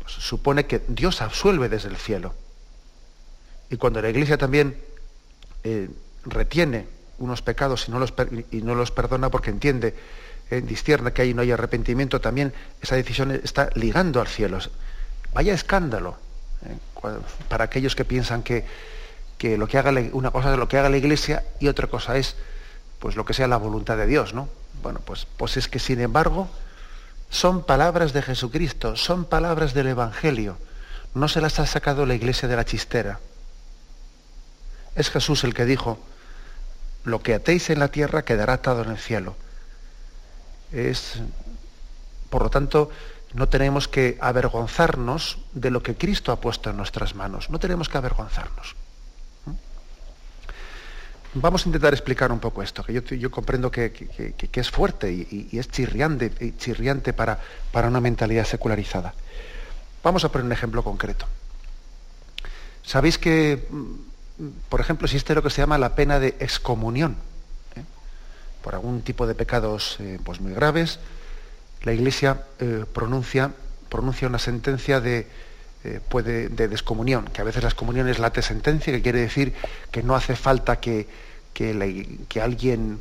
pues, 0.02 0.12
supone 0.12 0.66
que 0.66 0.80
Dios 0.86 1.22
absuelve 1.22 1.68
desde 1.68 1.88
el 1.88 1.96
cielo. 1.96 2.34
Y 3.68 3.78
cuando 3.78 4.00
la 4.00 4.10
Iglesia 4.10 4.38
también 4.38 4.78
eh, 5.64 5.88
retiene 6.24 6.95
unos 7.18 7.42
pecados 7.42 7.88
y 7.88 7.90
no 7.90 7.98
los, 7.98 8.12
y 8.50 8.62
no 8.62 8.74
los 8.74 8.90
perdona 8.90 9.30
porque 9.30 9.50
entiende, 9.50 9.94
eh, 10.50 10.62
que 11.14 11.22
ahí 11.22 11.34
no 11.34 11.42
hay 11.42 11.50
arrepentimiento, 11.50 12.20
también 12.20 12.52
esa 12.80 12.96
decisión 12.96 13.30
está 13.30 13.70
ligando 13.74 14.20
al 14.20 14.28
cielo. 14.28 14.58
Vaya 15.32 15.54
escándalo 15.54 16.16
¿eh? 16.64 16.76
para 17.48 17.64
aquellos 17.64 17.96
que 17.96 18.04
piensan 18.04 18.42
que, 18.42 18.64
lo 19.56 19.66
que 19.66 19.78
haga 19.78 19.92
una 20.12 20.30
cosa 20.30 20.52
es 20.52 20.58
lo 20.58 20.68
que 20.68 20.78
haga 20.78 20.88
la 20.88 20.96
Iglesia 20.96 21.44
y 21.60 21.68
otra 21.68 21.86
cosa 21.88 22.16
es 22.16 22.36
pues 22.98 23.16
lo 23.16 23.24
que 23.24 23.34
sea 23.34 23.46
la 23.46 23.58
voluntad 23.58 23.96
de 23.96 24.06
Dios, 24.06 24.32
¿no? 24.32 24.48
Bueno, 24.82 25.00
pues, 25.04 25.26
pues 25.36 25.56
es 25.56 25.68
que 25.68 25.78
sin 25.78 26.00
embargo 26.00 26.48
son 27.28 27.64
palabras 27.64 28.12
de 28.12 28.22
Jesucristo, 28.22 28.96
son 28.96 29.24
palabras 29.24 29.74
del 29.74 29.88
Evangelio. 29.88 30.56
No 31.14 31.28
se 31.28 31.40
las 31.40 31.58
ha 31.58 31.66
sacado 31.66 32.06
la 32.06 32.14
Iglesia 32.14 32.48
de 32.48 32.56
la 32.56 32.64
chistera. 32.64 33.20
Es 34.94 35.10
Jesús 35.10 35.44
el 35.44 35.54
que 35.54 35.64
dijo, 35.64 35.98
lo 37.06 37.22
que 37.22 37.34
atéis 37.34 37.70
en 37.70 37.78
la 37.78 37.88
tierra 37.88 38.24
quedará 38.24 38.54
atado 38.54 38.82
en 38.82 38.90
el 38.90 38.98
cielo. 38.98 39.36
Es, 40.72 41.22
por 42.28 42.42
lo 42.42 42.50
tanto, 42.50 42.90
no 43.32 43.48
tenemos 43.48 43.86
que 43.86 44.18
avergonzarnos 44.20 45.38
de 45.52 45.70
lo 45.70 45.84
que 45.84 45.94
Cristo 45.94 46.32
ha 46.32 46.40
puesto 46.40 46.68
en 46.70 46.76
nuestras 46.76 47.14
manos. 47.14 47.48
No 47.48 47.60
tenemos 47.60 47.88
que 47.88 47.96
avergonzarnos. 47.96 48.74
¿Mm? 49.46 49.52
Vamos 51.34 51.64
a 51.64 51.68
intentar 51.68 51.94
explicar 51.94 52.32
un 52.32 52.40
poco 52.40 52.60
esto, 52.60 52.82
que 52.82 52.92
yo, 52.92 53.30
comprendo 53.30 53.70
que, 53.70 53.92
es 54.52 54.70
fuerte 54.72 55.12
y, 55.12 55.56
es 55.56 55.70
chirriante, 55.70 56.56
chirriante 56.58 57.12
para, 57.12 57.38
para, 57.70 57.86
una 57.86 58.00
mentalidad 58.00 58.44
secularizada. 58.44 59.14
Vamos 60.02 60.24
a 60.24 60.32
poner 60.32 60.44
un 60.44 60.52
ejemplo 60.52 60.82
concreto. 60.82 61.26
Sabéis 62.82 63.16
que, 63.16 63.68
mm, 63.70 64.15
por 64.68 64.80
ejemplo, 64.80 65.06
existe 65.06 65.34
lo 65.34 65.42
que 65.42 65.50
se 65.50 65.62
llama 65.62 65.78
la 65.78 65.94
pena 65.94 66.18
de 66.18 66.28
excomunión. 66.40 67.16
¿eh? 67.76 67.82
Por 68.62 68.74
algún 68.74 69.02
tipo 69.02 69.26
de 69.26 69.34
pecados 69.34 69.96
eh, 70.00 70.18
pues 70.22 70.40
muy 70.40 70.52
graves, 70.52 70.98
la 71.82 71.92
Iglesia 71.92 72.42
eh, 72.58 72.84
pronuncia, 72.92 73.52
pronuncia 73.88 74.28
una 74.28 74.38
sentencia 74.38 75.00
de, 75.00 75.26
puede, 76.08 76.48
de 76.48 76.68
descomunión, 76.68 77.26
que 77.26 77.40
a 77.40 77.44
veces 77.44 77.62
las 77.62 77.74
comuniones 77.74 78.18
late 78.18 78.42
sentencia, 78.42 78.92
que 78.92 79.02
quiere 79.02 79.20
decir 79.20 79.54
que 79.90 80.02
no 80.02 80.16
hace 80.16 80.34
falta 80.34 80.80
que, 80.80 81.06
que, 81.54 82.40
alguien 82.42 82.98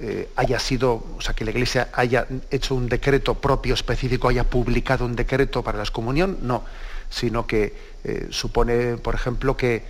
eh, 0.00 0.28
haya 0.34 0.58
sido, 0.58 1.06
o 1.16 1.20
sea, 1.20 1.34
que 1.34 1.44
la 1.44 1.52
Iglesia 1.52 1.88
haya 1.92 2.26
hecho 2.50 2.74
un 2.74 2.88
decreto 2.88 3.34
propio 3.34 3.74
específico, 3.74 4.28
haya 4.28 4.44
publicado 4.44 5.06
un 5.06 5.14
decreto 5.14 5.62
para 5.62 5.78
la 5.78 5.84
excomunión, 5.84 6.38
no, 6.42 6.64
sino 7.08 7.46
que 7.46 7.96
supone, 8.30 8.96
por 8.96 9.14
ejemplo, 9.14 9.56
que, 9.56 9.84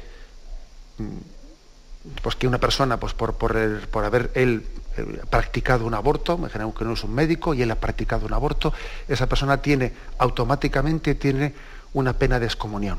pues 2.22 2.36
que 2.36 2.46
una 2.46 2.58
persona, 2.58 2.98
pues 2.98 3.14
por, 3.14 3.34
por, 3.34 4.04
haber 4.04 4.30
él 4.34 4.64
eh, 4.96 5.20
practicado 5.28 5.84
un 5.84 5.94
aborto, 5.94 6.38
me 6.38 6.48
que 6.48 6.84
no 6.84 6.92
es 6.92 7.04
un 7.04 7.14
médico 7.14 7.54
y 7.54 7.62
él 7.62 7.70
ha 7.70 7.76
practicado 7.76 8.26
un 8.26 8.32
aborto, 8.32 8.72
esa 9.08 9.26
persona 9.26 9.60
tiene 9.60 9.92
automáticamente 10.18 11.14
tiene 11.14 11.54
una 11.94 12.12
pena 12.12 12.38
de 12.38 12.46
excomunión. 12.46 12.98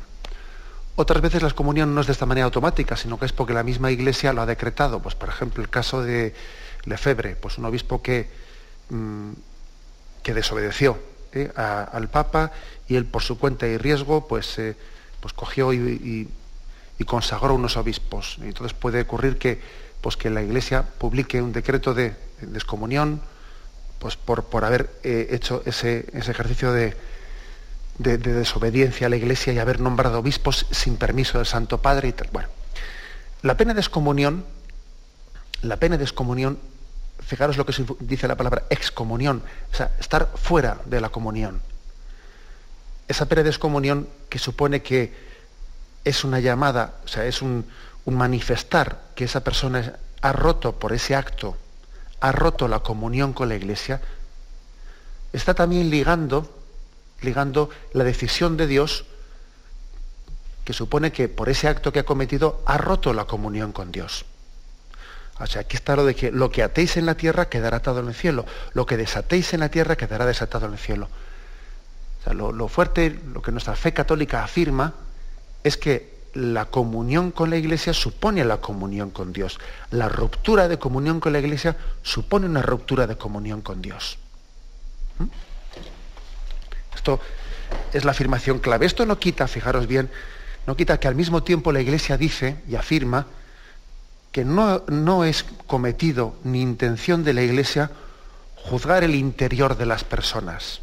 Otras 0.95 1.21
veces 1.21 1.41
la 1.41 1.47
excomunión 1.47 1.93
no 1.93 2.01
es 2.01 2.07
de 2.07 2.13
esta 2.13 2.25
manera 2.25 2.45
automática, 2.45 2.97
sino 2.97 3.19
que 3.19 3.27
es 3.27 3.33
porque 3.33 3.53
la 3.53 3.63
misma 3.63 3.91
Iglesia 3.91 4.33
lo 4.33 4.41
ha 4.41 4.45
decretado. 4.45 4.99
Pues 4.99 5.15
por 5.15 5.29
ejemplo 5.29 5.61
el 5.61 5.69
caso 5.69 6.01
de 6.01 6.33
Lefebvre, 6.85 7.35
pues 7.35 7.57
un 7.57 7.65
obispo 7.65 8.01
que, 8.01 8.29
mm, 8.89 9.31
que 10.23 10.33
desobedeció 10.33 10.97
¿eh? 11.33 11.51
al 11.55 12.09
Papa 12.09 12.51
y 12.87 12.95
él 12.95 13.05
por 13.05 13.21
su 13.21 13.37
cuenta 13.37 13.67
y 13.67 13.77
riesgo 13.77 14.27
pues, 14.27 14.57
eh, 14.57 14.75
pues 15.21 15.33
cogió 15.33 15.71
y 15.71 16.27
consagró 17.05 17.53
unos 17.55 17.77
obispos. 17.77 18.37
Y 18.39 18.45
entonces 18.45 18.73
puede 18.73 19.01
ocurrir 19.01 19.37
que 19.37 19.61
pues 20.01 20.15
que 20.17 20.29
la 20.29 20.41
Iglesia 20.41 20.83
publique 20.83 21.41
un 21.41 21.51
decreto 21.51 21.93
de 21.93 22.15
descomunión 22.41 23.21
pues 23.99 24.15
por, 24.15 24.43
por 24.43 24.63
haber 24.63 24.89
eh, 25.03 25.27
hecho 25.31 25.63
ese, 25.65 26.05
ejercicio 26.13 26.71
de, 26.71 26.95
desobediencia 27.97 29.07
a 29.07 29.09
la 29.09 29.15
Iglesia 29.15 29.53
y 29.53 29.59
haber 29.59 29.79
nombrado 29.79 30.19
obispos 30.19 30.67
sin 30.69 30.97
permiso 30.97 31.39
del 31.39 31.47
Santo 31.47 31.81
Padre 31.81 32.09
y. 32.09 32.13
Bueno, 32.31 32.47
la 33.41 33.57
pena 33.57 33.73
de 33.73 33.79
excomunión, 33.79 34.45
la 35.63 35.77
pena 35.77 35.97
de 35.97 36.03
excomunión, 36.03 36.59
fijaros 37.19 37.57
lo 37.57 37.65
que 37.65 37.73
dice 38.01 38.27
la 38.27 38.35
palabra 38.35 38.65
excomunión, 38.69 39.41
o 39.73 39.75
sea, 39.75 39.91
estar 39.99 40.29
fuera 40.35 40.79
de 40.85 41.01
la 41.01 41.09
comunión. 41.09 41.59
Esa 43.07 43.25
pena 43.25 43.41
de 43.41 43.49
excomunión 43.49 44.07
que 44.29 44.37
supone 44.37 44.83
que 44.83 45.26
es 46.07 46.23
una 46.23 46.39
llamada, 46.39 46.95
o 47.03 47.07
sea, 47.07 47.25
es 47.25 47.41
un, 47.41 47.65
manifestar 48.05 49.01
que 49.15 49.25
esa 49.25 49.43
persona 49.43 49.97
ha 50.21 50.31
roto 50.31 50.79
por 50.79 50.93
ese 50.93 51.13
acto, 51.13 51.57
ha 52.21 52.31
roto 52.31 52.69
la 52.69 52.79
comunión 52.79 53.33
con 53.33 53.49
la 53.49 53.55
iglesia, 53.55 53.99
está 55.33 55.53
también 55.53 55.89
ligando, 55.89 56.49
ligando 57.21 57.69
la 57.91 58.05
decisión 58.05 58.55
de 58.55 58.65
Dios 58.65 59.03
que 60.63 60.71
supone 60.71 61.11
que 61.11 61.27
por 61.27 61.49
ese 61.49 61.67
acto 61.67 61.91
que 61.91 61.99
ha 61.99 62.05
cometido 62.05 62.61
ha 62.65 62.77
roto 62.77 63.11
la 63.11 63.25
comunión 63.25 63.73
con 63.73 63.91
Dios. 63.91 64.23
O 65.39 65.45
sea, 65.45 65.61
aquí 65.61 65.75
está 65.75 65.97
lo 65.97 66.05
de 66.05 66.15
que 66.15 66.31
lo 66.31 66.49
que 66.49 66.63
atéis 66.63 66.95
en 66.95 67.05
la 67.05 67.15
tierra 67.15 67.49
quedará 67.49 67.77
atado 67.77 67.99
en 67.99 68.07
el 68.07 68.15
cielo, 68.15 68.45
lo 68.73 68.85
que 68.85 68.95
desatéis 68.95 69.53
en 69.53 69.59
la 69.59 69.69
tierra 69.69 69.97
quedará 69.97 70.25
desatado 70.25 70.67
en 70.67 70.73
el 70.73 70.79
cielo. 70.79 71.09
O 72.21 72.23
sea, 72.23 72.33
lo 72.33 72.67
fuerte, 72.69 73.19
lo 73.33 73.41
que 73.41 73.51
nuestra 73.51 73.75
fe 73.75 73.93
católica 73.93 74.45
afirma, 74.45 74.93
es 75.67 75.77
que 75.77 76.17
la 76.33 76.65
comunión 76.65 77.31
con 77.31 77.49
la 77.49 77.57
Iglesia 77.57 77.93
supone 77.93 78.45
la 78.45 78.57
comunión 78.57 79.09
con 79.09 79.33
Dios. 79.33 79.59
La 79.91 80.07
ruptura 80.07 80.67
de 80.67 80.77
comunión 80.77 81.19
con 81.19 81.33
la 81.33 81.39
Iglesia 81.39 81.77
supone 82.03 82.45
una 82.45 82.61
ruptura 82.61 83.07
de 83.07 83.17
comunión 83.17 83.61
con 83.61 83.81
Dios. 83.81 84.17
¿Mm? 85.19 85.25
esto 86.93 87.19
es 87.93 88.05
la 88.05 88.11
afirmación 88.11 88.59
clave. 88.59 88.85
Esto 88.85 89.05
no 89.05 89.17
quita, 89.17 89.47
fijaros 89.47 89.87
bien, 89.87 90.09
no 90.65 90.75
quita 90.75 90.99
que 90.99 91.07
al 91.07 91.15
mismo 91.15 91.43
tiempo 91.43 91.71
la 91.71 91.81
Iglesia 91.81 92.17
dice 92.17 92.57
y 92.67 92.75
afirma 92.75 93.27
que 94.31 94.43
no, 94.43 94.83
no 94.87 95.23
es 95.23 95.45
cometido 95.65 96.35
ni 96.43 96.61
intención 96.61 97.23
de 97.23 97.33
la 97.33 97.41
Iglesia 97.41 97.91
juzgar 98.55 99.03
el 99.03 99.15
interior 99.15 99.77
de 99.77 99.85
las 99.85 100.03
personas. 100.03 100.81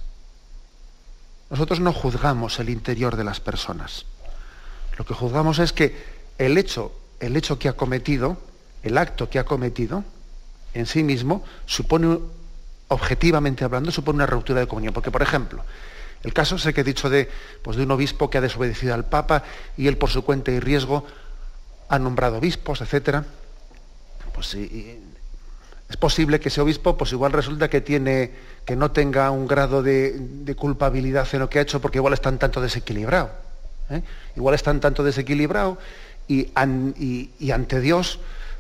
Nosotros 1.51 1.81
no 1.81 1.93
juzgamos 1.93 2.59
el 2.59 2.71
interior 2.71 3.17
de 3.17 3.25
las 3.25 3.41
personas. 3.41 4.07
Lo 4.97 5.05
que 5.05 5.15
juzgamos 5.15 5.59
es 5.59 5.73
que 5.73 5.97
el 6.39 6.59
hecho, 6.59 6.93
el 7.21 7.37
hecho 7.37 7.59
que 7.59 7.69
ha 7.69 7.75
cometido, 7.75 8.37
el 8.83 8.99
acto 8.99 9.29
que 9.29 9.39
ha 9.39 9.45
cometido, 9.45 10.05
en 10.75 10.87
sí 10.87 11.03
mismo, 11.03 11.45
supone, 11.67 12.19
objetivamente 12.89 13.65
hablando, 13.65 13.91
supone 13.91 14.17
una 14.17 14.27
ruptura 14.27 14.61
de 14.61 14.67
comunión. 14.67 14.93
Porque, 14.93 15.11
por 15.11 15.23
ejemplo, 15.23 15.65
el 16.23 16.33
caso 16.33 16.59
sé 16.59 16.75
que 16.75 16.81
he 16.81 16.85
dicho 16.85 17.11
de, 17.11 17.31
pues, 17.63 17.77
de 17.77 17.85
un 17.85 17.91
obispo 17.91 18.31
que 18.31 18.39
ha 18.39 18.41
desobedecido 18.41 18.95
al 18.95 19.05
Papa 19.05 19.45
y 19.77 19.87
él 19.89 19.97
por 19.97 20.11
su 20.11 20.25
cuenta 20.25 20.51
y 20.51 20.61
riesgo 20.61 21.07
ha 21.89 21.99
nombrado 21.99 22.39
obispos, 22.39 22.81
etc. 22.81 23.23
Pues 24.33 24.57
es 25.89 25.97
posible 25.99 26.41
que 26.41 26.49
ese 26.49 26.61
obispo, 26.61 26.97
pues 26.97 27.13
igual 27.13 27.33
resulta 27.33 27.69
que 27.69 27.81
tiene, 27.81 28.33
que 28.65 28.75
no 28.75 28.91
tenga 28.91 29.31
un 29.31 29.47
grado 29.47 29.83
de, 29.83 30.55
culpabilidad 30.57 31.29
en 31.33 31.41
lo 31.41 31.51
que 31.51 31.59
ha 31.59 31.63
hecho, 31.63 31.81
porque 31.81 31.99
igual 31.99 32.15
está 32.15 32.31
un 32.31 32.39
tanto 32.39 32.61
desequilibrado. 32.61 33.44
¿Eh? 33.91 34.03
Igual 34.37 34.55
está 34.55 34.71
un 34.71 34.81
tanto 34.81 35.05
desequilibrado 35.05 35.79
y, 36.29 36.51
ante 36.57 37.81
Dios, 37.81 38.19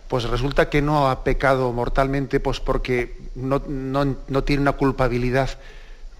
pues 0.08 0.24
resulta 0.24 0.68
que 0.68 0.82
no 0.82 1.08
ha 1.08 1.24
pecado 1.24 1.72
mortalmente, 1.72 2.40
pues 2.40 2.60
porque 2.60 3.16
no, 3.34 3.62
no 3.66 4.44
tiene 4.44 4.62
una 4.62 4.72
culpabilidad 4.72 5.58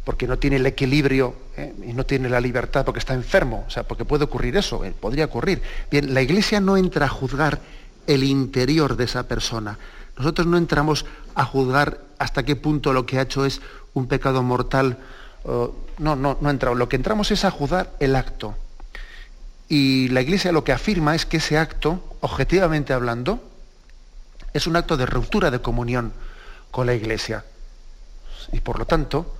porque 0.05 0.27
no 0.27 0.39
tiene 0.39 0.57
el 0.57 0.67
equilibrio 0.67 1.35
¿eh? 1.57 1.73
y 1.87 1.93
no 1.93 2.05
tiene 2.05 2.29
la 2.29 2.41
libertad, 2.41 2.85
porque 2.85 2.99
está 2.99 3.15
enfermo, 3.15 3.65
o 3.67 3.71
sea, 3.71 3.85
porque 3.85 4.05
puede 4.05 4.25
ocurrir 4.25 4.57
eso, 4.57 4.85
eh, 4.85 4.95
podría 4.99 5.25
ocurrir. 5.25 5.63
Bien, 5.91 6.13
la 6.13 6.23
Iglesia 6.23 6.61
no 6.61 6.77
entra 6.77 7.07
a 7.07 7.09
juzgar 7.09 7.61
el 8.07 8.23
interior 8.23 8.97
de 8.97 9.05
esa 9.05 9.27
persona. 9.27 9.79
Nosotros 10.19 10.47
no 10.47 10.59
entramos 10.59 11.07
a 11.35 11.45
juzgar 11.45 12.01
hasta 12.19 12.43
qué 12.45 12.55
punto 12.55 12.93
lo 12.93 13.07
que 13.07 13.19
ha 13.19 13.23
hecho 13.23 13.45
es 13.47 13.61
un 13.95 14.07
pecado 14.07 14.43
mortal. 14.43 14.99
no, 15.99 16.17
no, 16.17 16.37
no 16.41 16.51
entramos. 16.51 16.79
Lo 16.79 16.89
que 16.89 16.97
entramos 16.97 17.31
es 17.31 17.45
a 17.45 17.51
juzgar 17.51 17.91
el 17.99 18.15
acto. 18.15 18.55
Y 19.75 20.07
la 20.11 20.21
Iglesia 20.21 20.53
lo 20.53 20.63
que 20.63 20.71
afirma 20.71 21.17
es 21.17 21.27
que 21.27 21.39
ese 21.39 21.59
acto, 21.59 22.17
objetivamente 22.21 22.93
hablando, 22.93 23.43
es 24.53 24.69
un 24.69 24.77
acto 24.77 24.97
de 24.97 25.05
ruptura 25.05 25.51
de 25.51 25.59
comunión 25.59 26.13
con 26.71 26.87
la 26.87 26.95
Iglesia. 26.95 27.45
Y 28.53 28.61
por 28.61 28.79
lo 28.79 28.87
tanto, 28.87 29.35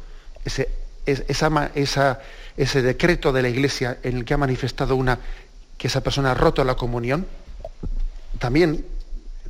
ese, 0.45 0.69
ese 1.07 2.83
decreto 2.83 3.33
de 3.33 3.43
la 3.43 3.49
Iglesia 3.49 3.99
en 4.03 4.17
el 4.17 4.25
que 4.25 4.35
ha 4.35 4.37
manifestado 4.37 4.97
una, 4.97 5.21
que 5.79 5.87
esa 5.87 6.01
persona 6.01 6.33
ha 6.33 6.35
roto 6.35 6.65
la 6.65 6.75
comunión, 6.75 7.29
también, 8.41 8.85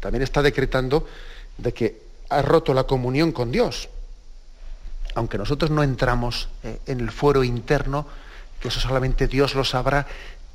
también 0.00 0.20
está 0.20 0.42
decretando 0.42 1.08
de 1.56 1.72
que 1.72 2.02
ha 2.28 2.42
roto 2.42 2.74
la 2.74 2.84
comunión 2.84 3.32
con 3.32 3.50
Dios. 3.50 3.88
Aunque 5.14 5.38
nosotros 5.38 5.70
no 5.70 5.82
entramos 5.82 6.50
eh, 6.62 6.78
en 6.84 7.00
el 7.00 7.10
fuero 7.10 7.42
interno, 7.42 8.06
que 8.60 8.68
eso 8.68 8.80
solamente 8.80 9.28
Dios 9.28 9.54
lo 9.54 9.64
sabrá, 9.64 10.06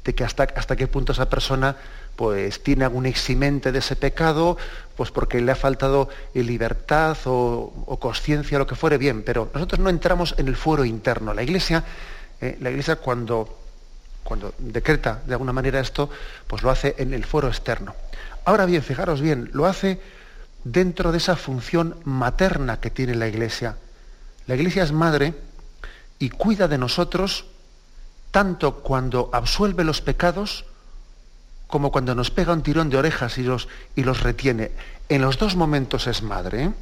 de 0.04 0.16
que 0.16 0.24
hasta, 0.24 0.44
hasta 0.56 0.76
qué 0.76 0.88
punto 0.88 1.12
esa 1.12 1.30
persona 1.30 1.76
pues 2.20 2.62
tiene 2.64 2.84
algún 2.84 3.06
eximente 3.06 3.72
de 3.72 3.80
ese 3.80 3.96
pecado, 3.96 4.58
pues 4.98 5.10
porque 5.10 5.40
le 5.40 5.54
ha 5.54 5.56
faltado 5.56 6.10
libertad 6.34 7.18
o, 7.24 7.98
conciencia, 7.98 8.60
lo 8.60 8.68
que 8.68 8.76
fuere 8.76 8.98
bien, 8.98 9.24
pero 9.24 9.50
nosotros 9.54 9.80
no 9.80 9.90
entramos 9.90 10.36
en 10.38 10.50
el 10.50 10.58
fuero 10.58 10.84
interno. 10.84 11.34
La 11.34 11.44
Iglesia, 11.44 11.82
eh, 12.42 12.58
la 12.60 12.72
Iglesia 12.72 12.98
cuando, 12.98 13.60
cuando 14.22 14.54
decreta 14.58 15.22
de 15.26 15.34
alguna 15.34 15.54
manera 15.54 15.80
esto, 15.80 16.10
pues 16.46 16.62
lo 16.62 16.70
hace 16.70 16.94
en 16.98 17.14
el 17.14 17.24
fuero 17.24 17.48
externo. 17.48 17.96
Ahora 18.44 18.66
bien, 18.66 18.84
fijaros 18.84 19.22
bien, 19.22 19.50
lo 19.54 19.66
hace 19.66 20.02
dentro 20.66 21.14
de 21.14 21.20
esa 21.20 21.38
función 21.38 21.96
materna 22.04 22.82
que 22.82 22.90
tiene 22.90 23.16
la 23.16 23.30
Iglesia. 23.30 23.78
La 24.46 24.56
Iglesia 24.56 24.84
es 24.84 24.92
madre 24.92 25.36
y 26.20 26.32
cuida 26.32 26.68
de 26.68 26.78
nosotros 26.78 27.46
tanto 28.32 28.76
cuando 28.76 29.30
absuelve 29.34 29.84
los 29.84 30.02
pecados 30.02 30.66
como 31.68 31.92
cuando 31.92 32.16
nos 32.16 32.32
pega 32.32 32.54
un 32.54 32.64
tirón 32.64 32.90
de 32.90 32.98
orejas 32.98 33.38
y 33.38 33.44
los, 33.44 33.68
y 33.96 34.04
los 34.04 34.22
retiene. 34.22 34.72
En 35.08 35.22
los 35.22 35.38
dos 35.38 35.56
momentos 35.56 36.08
es 36.08 36.24
madre. 36.24 36.64
¿eh? 36.64 36.74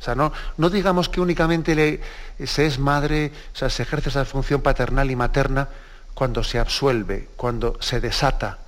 O 0.00 0.02
sea, 0.02 0.14
no, 0.14 0.32
no, 0.56 0.70
digamos 0.70 1.08
que 1.08 1.20
únicamente 1.20 2.00
se 2.44 2.66
es 2.66 2.78
madre, 2.78 3.32
o 3.52 3.56
sea, 3.56 3.68
se 3.68 3.82
ejerce 3.82 4.08
esa 4.08 4.24
función 4.24 4.62
paternal 4.62 5.10
y 5.10 5.16
materna 5.16 5.68
cuando 6.14 6.42
se 6.42 6.58
absuelve, 6.58 7.28
cuando 7.36 7.76
se 7.80 8.00
desata. 8.00 8.58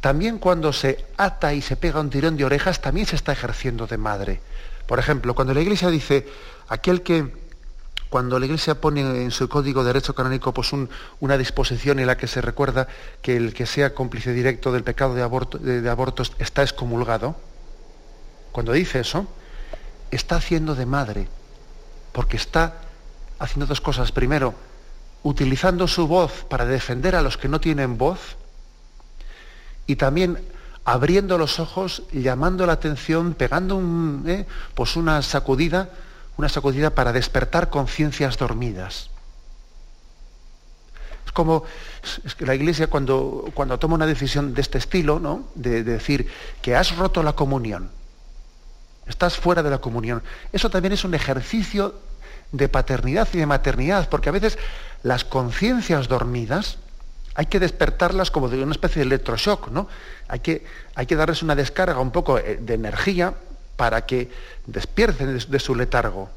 También 0.00 0.38
cuando 0.38 0.72
se 0.72 1.04
ata 1.16 1.52
y 1.52 1.60
se 1.60 1.76
pega 1.76 2.00
un 2.00 2.10
tirón 2.10 2.36
de 2.36 2.44
orejas, 2.44 2.80
también 2.80 3.06
se 3.06 3.16
está 3.16 3.32
ejerciendo 3.32 3.86
de 3.86 3.98
madre. 3.98 4.40
Por 4.86 4.98
ejemplo, 4.98 5.34
cuando 5.34 5.54
la 5.54 5.60
Iglesia 5.60 5.88
dice, 5.88 6.28
aquel 6.68 7.02
que, 7.02 7.41
cuando 8.12 8.38
la 8.38 8.44
Iglesia 8.44 8.78
pone 8.78 9.00
en 9.22 9.30
su 9.30 9.48
código 9.48 9.80
de 9.80 9.86
derecho 9.86 10.14
canónico 10.14 10.52
pues 10.52 10.70
una 11.20 11.38
disposición 11.38 11.98
en 11.98 12.06
la 12.06 12.18
que 12.18 12.26
se 12.26 12.42
recuerda 12.42 12.86
que 13.22 13.38
el 13.38 13.54
que 13.54 13.64
sea 13.64 13.94
cómplice 13.94 14.34
directo 14.34 14.70
del 14.70 14.84
pecado 14.84 15.14
de, 15.14 15.22
aborto, 15.22 15.56
de, 15.56 15.88
abortos 15.88 16.34
está 16.38 16.60
excomulgado, 16.60 17.36
cuando 18.52 18.72
dice 18.72 19.00
eso, 19.00 19.26
está 20.10 20.36
haciendo 20.36 20.74
de 20.74 20.84
madre, 20.84 21.26
porque 22.12 22.36
está 22.36 22.82
haciendo 23.38 23.64
dos 23.64 23.80
cosas. 23.80 24.12
Primero, 24.12 24.52
utilizando 25.22 25.88
su 25.88 26.06
voz 26.06 26.44
para 26.50 26.66
defender 26.66 27.16
a 27.16 27.22
los 27.22 27.38
que 27.38 27.48
no 27.48 27.62
tienen 27.62 27.96
voz, 27.96 28.36
y 29.86 29.96
también 29.96 30.38
abriendo 30.84 31.38
los 31.38 31.58
ojos, 31.58 32.02
llamando 32.12 32.66
la 32.66 32.74
atención, 32.74 33.32
pegando 33.32 33.74
un, 33.74 34.24
eh, 34.26 34.46
pues 34.74 34.96
una 34.96 35.22
sacudida 35.22 35.88
una 36.36 36.48
sacudida 36.48 36.90
para 36.90 37.12
despertar 37.12 37.70
conciencias 37.70 38.36
dormidas. 38.38 39.10
Es 41.26 41.32
como 41.32 41.64
la 42.40 42.54
Iglesia 42.54 42.88
cuando, 42.88 43.50
cuando 43.54 43.78
toma 43.78 43.94
una 43.94 44.06
decisión 44.06 44.54
de 44.54 44.60
este 44.60 44.78
estilo, 44.78 45.20
¿no? 45.20 45.46
de, 45.54 45.82
decir 45.84 46.28
que 46.60 46.74
has 46.76 46.96
roto 46.96 47.22
la 47.22 47.34
comunión, 47.34 47.90
estás 49.06 49.36
fuera 49.36 49.62
de 49.62 49.70
la 49.70 49.78
comunión, 49.78 50.22
eso 50.52 50.70
también 50.70 50.92
es 50.92 51.04
un 51.04 51.14
ejercicio 51.14 51.94
de 52.50 52.68
paternidad 52.68 53.28
y 53.32 53.38
de 53.38 53.46
maternidad, 53.46 54.08
porque 54.08 54.28
a 54.28 54.32
veces 54.32 54.58
las 55.02 55.24
conciencias 55.24 56.08
dormidas 56.08 56.78
hay 57.34 57.46
que 57.46 57.60
despertarlas 57.60 58.30
como 58.30 58.48
de 58.48 58.62
una 58.62 58.72
especie 58.72 59.00
de 59.00 59.06
electroshock, 59.06 59.68
¿no? 59.68 59.88
Hay 60.28 60.40
que, 60.40 60.66
hay 60.94 61.06
que 61.06 61.16
darles 61.16 61.42
una 61.42 61.54
descarga 61.54 61.98
un 61.98 62.10
poco 62.10 62.38
eh, 62.38 62.58
de 62.60 62.74
energía 62.74 63.34
para 63.82 64.06
que 64.06 64.30
despierten 64.64 65.40
de 65.48 65.58
su 65.58 65.74
letargo. 65.74 66.30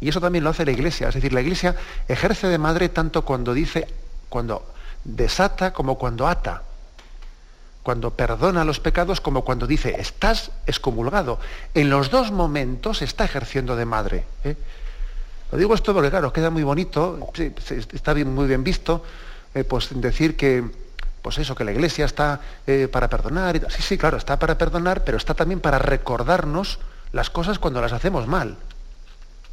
Y 0.00 0.08
eso 0.08 0.20
también 0.20 0.42
lo 0.42 0.50
hace 0.50 0.64
la 0.64 0.72
Iglesia. 0.72 1.06
Es 1.06 1.14
decir, 1.14 1.32
la 1.32 1.40
Iglesia 1.40 1.76
ejerce 2.08 2.48
de 2.48 2.58
madre 2.58 2.88
tanto 2.88 3.24
cuando 3.24 3.54
dice, 3.54 3.86
cuando 4.28 4.66
desata 5.04 5.72
como 5.72 5.98
cuando 5.98 6.26
ata. 6.26 6.64
Cuando 7.84 8.10
perdona 8.10 8.64
los 8.64 8.80
pecados 8.80 9.20
como 9.20 9.44
cuando 9.44 9.68
dice, 9.68 9.94
estás 10.00 10.50
excomulgado. 10.66 11.38
En 11.74 11.90
los 11.90 12.10
dos 12.10 12.32
momentos 12.32 13.00
está 13.00 13.24
ejerciendo 13.24 13.76
de 13.76 13.84
madre. 13.84 14.24
¿eh? 14.42 14.56
Lo 15.52 15.58
digo 15.58 15.76
esto 15.76 15.94
porque, 15.94 16.10
claro, 16.10 16.32
queda 16.32 16.50
muy 16.50 16.64
bonito, 16.64 17.30
está 17.92 18.16
muy 18.16 18.48
bien 18.48 18.64
visto, 18.64 19.04
eh, 19.54 19.62
pues 19.62 19.90
decir 19.92 20.36
que, 20.36 20.64
pues 21.26 21.38
eso, 21.38 21.56
que 21.56 21.64
la 21.64 21.72
iglesia 21.72 22.04
está 22.04 22.40
eh, 22.68 22.86
para 22.86 23.08
perdonar. 23.08 23.60
Sí, 23.72 23.82
sí, 23.82 23.98
claro, 23.98 24.16
está 24.16 24.38
para 24.38 24.56
perdonar, 24.56 25.02
pero 25.02 25.18
está 25.18 25.34
también 25.34 25.58
para 25.58 25.76
recordarnos 25.76 26.78
las 27.10 27.30
cosas 27.30 27.58
cuando 27.58 27.80
las 27.80 27.92
hacemos 27.92 28.28
mal. 28.28 28.56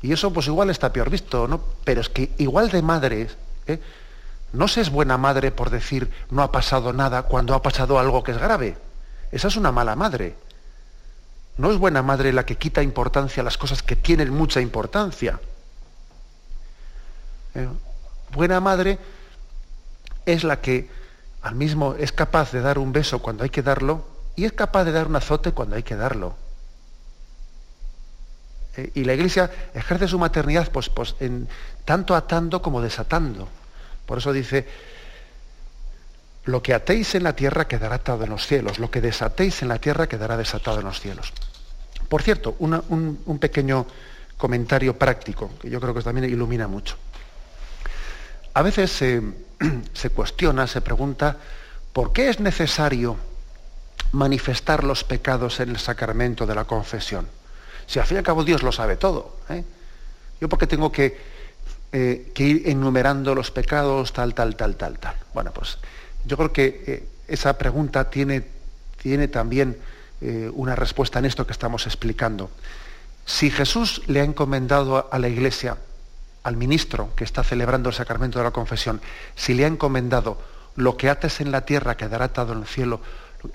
Y 0.03 0.13
eso 0.13 0.31
pues 0.31 0.45
igual 0.45 0.69
está 0.69 0.93
peor 0.93 1.09
visto, 1.09 1.47
¿no? 1.47 1.63
Pero 1.83 2.01
es 2.01 2.09
que 2.09 2.29
igual 2.37 2.69
de 2.69 2.83
madre, 2.83 3.27
¿eh? 3.65 3.79
no 4.51 4.67
se 4.67 4.81
es 4.81 4.91
buena 4.91 5.17
madre 5.17 5.49
por 5.49 5.71
decir 5.71 6.11
no 6.29 6.43
ha 6.43 6.51
pasado 6.51 6.93
nada 6.93 7.23
cuando 7.23 7.55
ha 7.55 7.63
pasado 7.63 7.97
algo 7.97 8.23
que 8.23 8.33
es 8.33 8.37
grave. 8.37 8.77
Esa 9.31 9.47
es 9.47 9.55
una 9.55 9.71
mala 9.71 9.95
madre. 9.95 10.35
No 11.57 11.71
es 11.71 11.79
buena 11.79 12.03
madre 12.03 12.33
la 12.33 12.45
que 12.45 12.55
quita 12.55 12.83
importancia 12.83 13.41
a 13.41 13.43
las 13.43 13.57
cosas 13.57 13.81
que 13.81 13.95
tienen 13.95 14.29
mucha 14.31 14.61
importancia. 14.61 15.39
¿Eh? 17.55 17.67
Buena 18.31 18.59
madre 18.59 18.99
es 20.27 20.43
la 20.43 20.61
que 20.61 21.01
al 21.43 21.55
mismo 21.55 21.95
es 21.99 22.11
capaz 22.11 22.51
de 22.51 22.61
dar 22.61 22.79
un 22.79 22.93
beso 22.93 23.19
cuando 23.19 23.43
hay 23.43 23.49
que 23.49 23.61
darlo 23.61 24.07
y 24.35 24.45
es 24.45 24.53
capaz 24.53 24.85
de 24.85 24.93
dar 24.93 25.07
un 25.07 25.15
azote 25.15 25.51
cuando 25.51 25.75
hay 25.75 25.83
que 25.83 25.95
darlo. 25.95 26.35
Eh, 28.77 28.91
y 28.95 29.03
la 29.03 29.13
Iglesia 29.13 29.51
ejerce 29.73 30.07
su 30.07 30.17
maternidad 30.17 30.71
pues, 30.71 30.89
pues, 30.89 31.15
en, 31.19 31.47
tanto 31.85 32.15
atando 32.15 32.61
como 32.61 32.81
desatando. 32.81 33.47
Por 34.05 34.17
eso 34.17 34.31
dice, 34.33 34.67
lo 36.45 36.63
que 36.63 36.73
atéis 36.73 37.13
en 37.15 37.23
la 37.23 37.35
tierra 37.35 37.67
quedará 37.67 37.95
atado 37.95 38.23
en 38.23 38.29
los 38.29 38.47
cielos, 38.47 38.79
lo 38.79 38.89
que 38.89 39.01
desatéis 39.01 39.61
en 39.61 39.67
la 39.67 39.79
tierra 39.79 40.07
quedará 40.07 40.37
desatado 40.37 40.79
en 40.79 40.85
los 40.85 40.99
cielos. 40.99 41.33
Por 42.07 42.21
cierto, 42.21 42.55
un, 42.59 43.37
pequeño 43.39 43.85
comentario 44.37 44.97
práctico, 44.97 45.51
que 45.59 45.69
yo 45.69 45.79
creo 45.81 45.93
que 45.93 46.01
también 46.01 46.29
ilumina 46.29 46.67
mucho. 46.67 46.95
A 48.53 48.61
veces 48.61 48.91
se, 48.91 49.21
se 49.93 50.09
cuestiona, 50.09 50.67
se 50.67 50.81
pregunta, 50.81 51.37
¿por 51.91 52.13
qué 52.13 52.29
es 52.29 52.39
necesario 52.39 53.17
manifestar 54.11 54.83
los 54.83 55.03
pecados 55.03 55.59
en 55.59 55.69
el 55.69 55.77
sacramento 55.77 56.45
de 56.45 56.55
la 56.55 56.65
confesión? 56.65 57.27
Si 57.87 57.99
al 57.99 58.05
fin 58.05 58.15
y 58.15 58.19
al 58.19 58.23
cabo 58.23 58.43
Dios 58.43 58.63
lo 58.63 58.71
sabe 58.71 58.97
todo. 58.97 59.37
¿eh? 59.49 59.63
Yo 60.39 60.49
porque 60.49 60.67
tengo 60.67 60.91
que, 60.91 61.17
eh, 61.91 62.31
que, 62.33 62.43
ir 62.43 62.69
enumerando 62.69 63.35
los 63.35 63.51
pecados, 63.51 64.13
tal, 64.13 64.33
tal, 64.33 64.55
tal, 64.55 64.75
tal, 64.75 64.99
tal. 64.99 65.15
Bueno, 65.33 65.51
pues 65.51 65.77
yo 66.25 66.37
creo 66.37 66.53
que 66.53 66.83
eh, 66.87 67.07
esa 67.27 67.57
pregunta 67.57 68.09
tiene, 68.09 68.43
tiene 69.01 69.27
también 69.27 69.77
una 70.53 70.73
respuesta 70.73 71.19
en 71.19 71.25
esto 71.25 71.45
que 71.45 71.51
estamos 71.51 71.85
explicando. 71.85 72.49
Si 73.25 73.51
Jesús 73.51 74.03
le 74.07 74.21
ha 74.21 74.23
encomendado 74.23 75.09
a 75.11 75.19
la 75.19 75.27
iglesia, 75.27 75.75
al 76.43 76.57
ministro 76.57 77.13
que 77.15 77.23
está 77.23 77.43
celebrando 77.43 77.89
el 77.89 77.95
sacramento 77.95 78.39
de 78.39 78.45
la 78.45 78.51
confesión, 78.51 79.01
si 79.35 79.53
le 79.53 79.65
ha 79.65 79.67
encomendado 79.67 80.37
lo 80.75 80.97
que 80.97 81.09
ates 81.09 81.39
en 81.39 81.51
la 81.51 81.65
tierra 81.65 81.97
quedará 81.97 82.25
atado 82.25 82.53
en 82.53 82.59
el 82.59 82.67
cielo, 82.67 82.99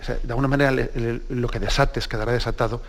de 0.06 0.28
alguna 0.28 0.48
manera 0.48 0.88
lo 1.28 1.48
que 1.48 1.58
desates 1.58 2.08
quedará 2.08 2.32
desatado, 2.32 2.82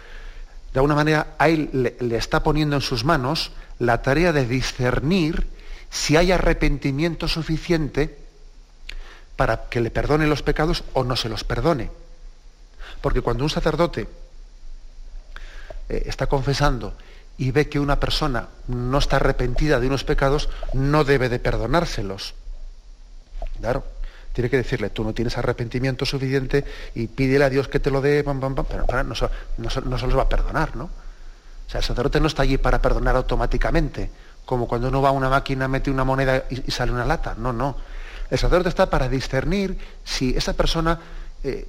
de 0.74 0.80
alguna 0.80 0.96
manera 0.96 1.36
él 1.40 1.96
le, 2.00 2.16
está 2.16 2.44
poniendo 2.44 2.76
en 2.76 2.82
sus 2.82 3.04
manos 3.04 3.52
la 3.80 4.02
tarea 4.02 4.32
de 4.34 4.46
discernir 4.46 5.48
si 5.90 6.16
hay 6.16 6.32
arrepentimiento 6.32 7.28
suficiente 7.28 8.18
para 9.36 9.70
que 9.70 9.82
le 9.82 9.90
perdone 9.90 10.28
los 10.28 10.44
pecados 10.44 10.84
o 10.94 11.04
no 11.04 11.16
se 11.16 11.30
los 11.30 11.44
perdone. 11.44 11.90
Porque 13.02 13.22
cuando 13.22 13.44
un 13.44 13.50
sacerdote 13.50 14.08
eh, 15.88 16.04
está 16.06 16.28
confesando 16.28 16.94
y 17.39 17.52
ve 17.52 17.69
que 17.69 17.80
una 17.80 18.02
persona 18.02 18.49
no 18.67 18.97
está 18.97 19.15
arrepentida 19.15 19.80
de 19.80 19.88
unos 19.88 20.04
pecados, 20.04 20.49
no 20.73 21.06
debe 21.06 21.30
de 21.30 21.39
perdonárselos. 21.39 22.36
Claro, 23.62 23.86
tiene 24.34 24.49
que 24.49 24.58
decirle, 24.58 24.89
tú 24.89 25.06
no 25.06 25.13
tienes 25.13 25.38
arrepentimiento 25.38 26.06
suficiente 26.06 26.65
y 26.95 27.08
pídele 27.08 27.45
a 27.45 27.49
Dios 27.49 27.69
que 27.69 27.80
te 27.80 27.91
lo 27.91 28.02
dé, 28.02 28.25
pero 28.25 29.04
no, 29.06 29.15
se 29.15 30.08
los 30.08 30.17
va 30.17 30.23
a 30.23 30.30
perdonar, 30.30 30.75
¿no? 30.75 30.84
O 30.84 31.71
sea, 31.71 31.80
el 31.80 31.86
sacerdote 31.86 32.19
no 32.19 32.28
está 32.28 32.43
allí 32.43 32.58
para 32.58 32.82
perdonar 32.82 33.15
automáticamente, 33.15 34.10
como 34.45 34.67
cuando 34.67 34.89
uno 34.89 35.02
va 35.02 35.10
a 35.10 35.13
una 35.13 35.30
máquina, 35.30 35.69
mete 35.69 35.89
una 35.89 36.04
moneda 36.04 36.43
y, 36.49 36.69
sale 36.69 36.91
una 36.91 37.06
lata. 37.06 37.36
No, 37.38 37.54
no. 37.54 37.78
El 38.30 38.38
sacerdote 38.38 38.67
está 38.67 38.89
para 38.89 39.08
discernir 39.08 39.78
si 40.04 40.36
esa 40.36 40.52
persona 40.54 40.99
eh, 41.43 41.65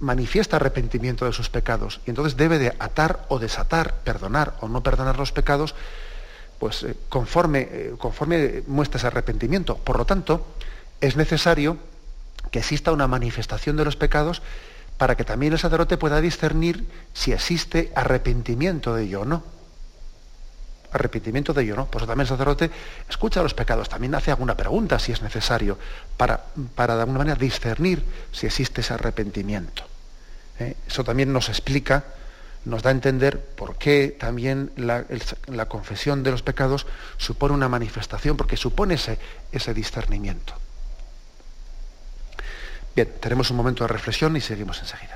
manifiesta 0.00 0.56
arrepentimiento 0.56 1.24
de 1.24 1.32
sus 1.32 1.48
pecados 1.48 2.00
y 2.04 2.10
entonces 2.10 2.36
debe 2.36 2.58
de 2.58 2.74
atar 2.80 3.24
o 3.28 3.38
desatar, 3.38 3.94
perdonar 4.02 4.56
o 4.60 4.68
no 4.68 4.82
perdonar 4.82 5.18
los 5.18 5.30
pecados, 5.30 5.74
pues 6.58 6.82
eh, 6.82 6.96
conforme, 7.08 7.68
eh, 7.70 7.94
conforme 7.96 8.62
muestra 8.66 8.98
ese 8.98 9.06
arrepentimiento. 9.06 9.76
Por 9.76 9.98
lo 9.98 10.04
tanto, 10.04 10.44
es 11.00 11.16
necesario 11.16 11.78
que 12.50 12.58
exista 12.58 12.90
una 12.90 13.06
manifestación 13.06 13.76
de 13.76 13.84
los 13.84 13.96
pecados 13.96 14.42
para 14.98 15.16
que 15.16 15.24
también 15.24 15.52
el 15.52 15.58
sacerdote 15.58 15.96
pueda 15.96 16.20
discernir 16.20 16.84
si 17.12 17.32
existe 17.32 17.92
arrepentimiento 17.94 18.94
de 18.94 19.04
ello 19.04 19.20
o 19.20 19.24
no. 19.24 19.53
Arrepentimiento 20.94 21.52
de 21.52 21.64
ello 21.64 21.74
no. 21.74 21.86
Pues 21.86 22.06
también 22.06 22.22
el 22.22 22.28
sacerdote 22.28 22.70
escucha 23.08 23.42
los 23.42 23.52
pecados, 23.52 23.88
también 23.88 24.14
hace 24.14 24.30
alguna 24.30 24.56
pregunta 24.56 24.98
si 25.00 25.10
es 25.10 25.22
necesario, 25.22 25.76
para, 26.16 26.40
para 26.76 26.94
de 26.94 27.00
alguna 27.00 27.18
manera 27.18 27.36
discernir 27.36 28.04
si 28.30 28.46
existe 28.46 28.80
ese 28.80 28.94
arrepentimiento. 28.94 29.82
¿Eh? 30.60 30.76
Eso 30.86 31.02
también 31.02 31.32
nos 31.32 31.48
explica, 31.48 32.04
nos 32.64 32.84
da 32.84 32.90
a 32.90 32.92
entender 32.92 33.40
por 33.40 33.76
qué 33.76 34.16
también 34.18 34.70
la, 34.76 35.04
la 35.48 35.66
confesión 35.66 36.22
de 36.22 36.30
los 36.30 36.42
pecados 36.42 36.86
supone 37.16 37.54
una 37.54 37.68
manifestación, 37.68 38.36
porque 38.36 38.56
supone 38.56 38.94
ese, 38.94 39.18
ese 39.50 39.74
discernimiento. 39.74 40.54
Bien, 42.94 43.12
tenemos 43.20 43.50
un 43.50 43.56
momento 43.56 43.82
de 43.82 43.88
reflexión 43.88 44.36
y 44.36 44.40
seguimos 44.40 44.78
enseguida. 44.78 45.13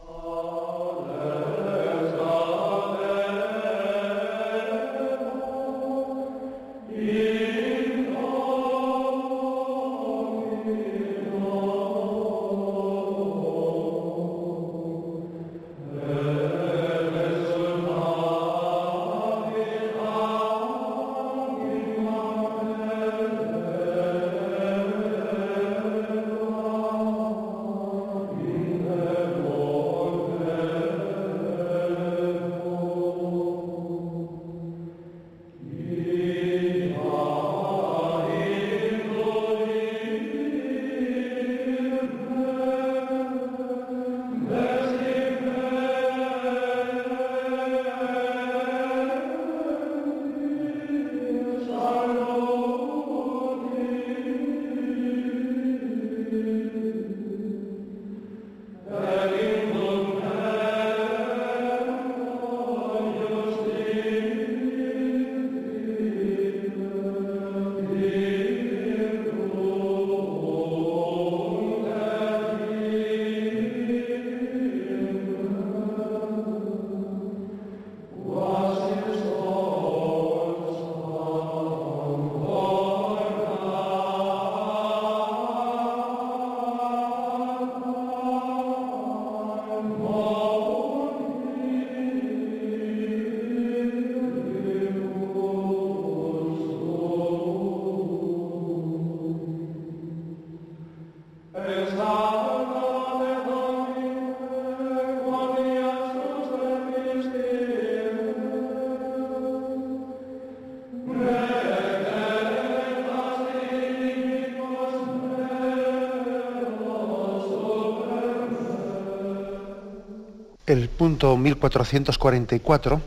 El 120.68 120.90
punto 120.90 121.35
1444, 121.38 123.00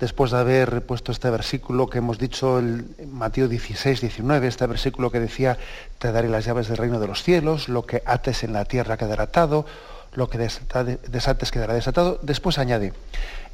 después 0.00 0.30
de 0.30 0.38
haber 0.38 0.86
puesto 0.86 1.12
este 1.12 1.28
versículo 1.28 1.90
que 1.90 1.98
hemos 1.98 2.18
dicho, 2.18 2.58
el 2.58 2.86
Mateo 3.12 3.48
16, 3.48 4.00
19, 4.00 4.46
este 4.46 4.66
versículo 4.66 5.10
que 5.10 5.20
decía, 5.20 5.58
te 5.98 6.10
daré 6.10 6.30
las 6.30 6.46
llaves 6.46 6.68
del 6.68 6.78
reino 6.78 6.98
de 6.98 7.06
los 7.06 7.22
cielos, 7.22 7.68
lo 7.68 7.84
que 7.84 8.02
ates 8.06 8.44
en 8.44 8.54
la 8.54 8.64
tierra 8.64 8.96
quedará 8.96 9.24
atado, 9.24 9.66
lo 10.14 10.30
que 10.30 10.38
desates 10.38 11.50
quedará 11.50 11.74
desatado, 11.74 12.18
después 12.22 12.56
añade, 12.56 12.94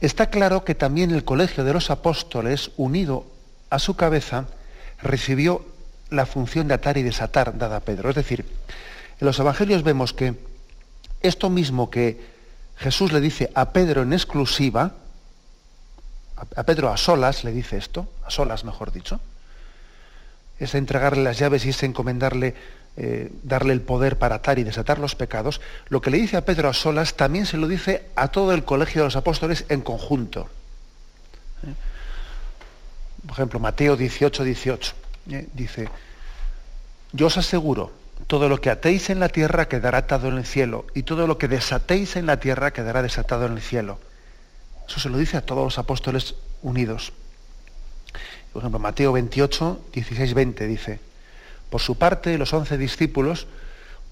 está 0.01 0.31
claro 0.31 0.65
que 0.65 0.77
también 0.77 1.11
el 1.11 1.25
colegio 1.25 1.65
de 1.65 1.73
los 1.73 1.91
apóstoles, 1.91 2.71
unido 2.77 3.27
a 3.71 3.81
su 3.81 3.97
cabeza, 3.97 4.47
recibió 5.03 5.65
la 6.11 6.27
función 6.27 6.69
de 6.69 6.75
atar 6.75 6.97
y 6.97 7.03
desatar 7.03 7.59
dada 7.59 7.79
a 7.79 7.81
Pedro. 7.81 8.09
Es 8.09 8.15
decir, 8.15 8.45
en 9.21 9.27
los 9.27 9.41
evangelios 9.41 9.83
vemos 9.83 10.13
que 10.13 10.35
esto 11.23 11.51
mismo 11.51 11.91
que 11.91 12.36
Jesús 12.79 13.13
le 13.13 13.21
dice 13.21 13.51
a 13.55 13.71
Pedro 13.73 14.03
en 14.03 14.13
exclusiva, 14.13 14.93
a 16.55 16.63
Pedro 16.65 16.91
a 16.91 16.97
solas 16.97 17.45
le 17.45 17.53
dice 17.53 17.77
esto, 17.77 18.07
a 18.25 18.31
solas 18.31 18.65
mejor 18.65 18.93
dicho, 18.93 19.21
es 20.59 20.75
entregarle 20.75 21.23
las 21.23 21.39
llaves 21.39 21.65
y 21.65 21.71
es 21.71 21.83
encomendarle, 21.83 22.55
eh, 22.97 23.33
darle 23.43 23.73
el 23.73 23.81
poder 23.81 24.19
para 24.19 24.37
atar 24.37 24.59
y 24.59 24.65
desatar 24.65 24.99
los 24.99 25.15
pecados, 25.15 25.61
lo 25.89 26.01
que 26.01 26.11
le 26.11 26.19
dice 26.19 26.37
a 26.37 26.45
Pedro 26.45 26.69
a 26.69 26.75
solas 26.75 27.15
también 27.15 27.47
se 27.47 27.57
lo 27.57 27.69
dice 27.69 28.07
a 28.17 28.29
todo 28.29 28.53
el 28.53 28.65
colegio 28.65 29.03
de 29.03 29.07
los 29.07 29.17
apóstoles 29.17 29.65
en 29.69 29.81
conjunto. 29.81 30.49
¿Eh? 31.67 31.75
por 33.27 33.33
ejemplo, 33.33 33.59
Mateo 33.59 33.97
18, 33.97 34.45
18, 34.45 34.95
¿eh? 35.31 35.49
dice, 35.53 35.89
yo 37.13 37.27
os 37.27 37.37
aseguro, 37.37 37.93
todo 38.27 38.49
lo 38.49 38.61
que 38.61 38.71
atéis 38.71 39.11
en 39.11 39.21
la 39.21 39.29
tierra 39.29 39.69
quedará 39.69 39.99
atado 39.99 40.29
en 40.29 40.39
el 40.39 40.47
cielo, 40.47 40.87
y 40.95 41.03
todo 41.05 41.27
lo 41.27 41.39
que 41.39 41.49
desatéis 41.49 42.17
en 42.17 42.27
la 42.27 42.39
tierra 42.41 42.73
quedará 42.73 43.03
desatado 43.03 43.47
en 43.47 43.53
el 43.53 43.61
cielo. 43.61 43.99
Eso 44.89 45.01
se 45.01 45.09
lo 45.09 45.19
dice 45.19 45.37
a 45.37 45.43
todos 45.43 45.65
los 45.65 45.79
apóstoles 45.79 46.35
unidos. 46.63 47.13
Por 48.53 48.63
ejemplo, 48.63 48.79
Mateo 48.79 49.13
28, 49.13 49.81
16, 49.93 50.35
20 50.35 50.67
dice, 50.67 51.01
por 51.71 51.81
su 51.81 51.97
parte, 51.99 52.39
los 52.39 52.53
once 52.53 52.79
discípulos, 52.79 53.47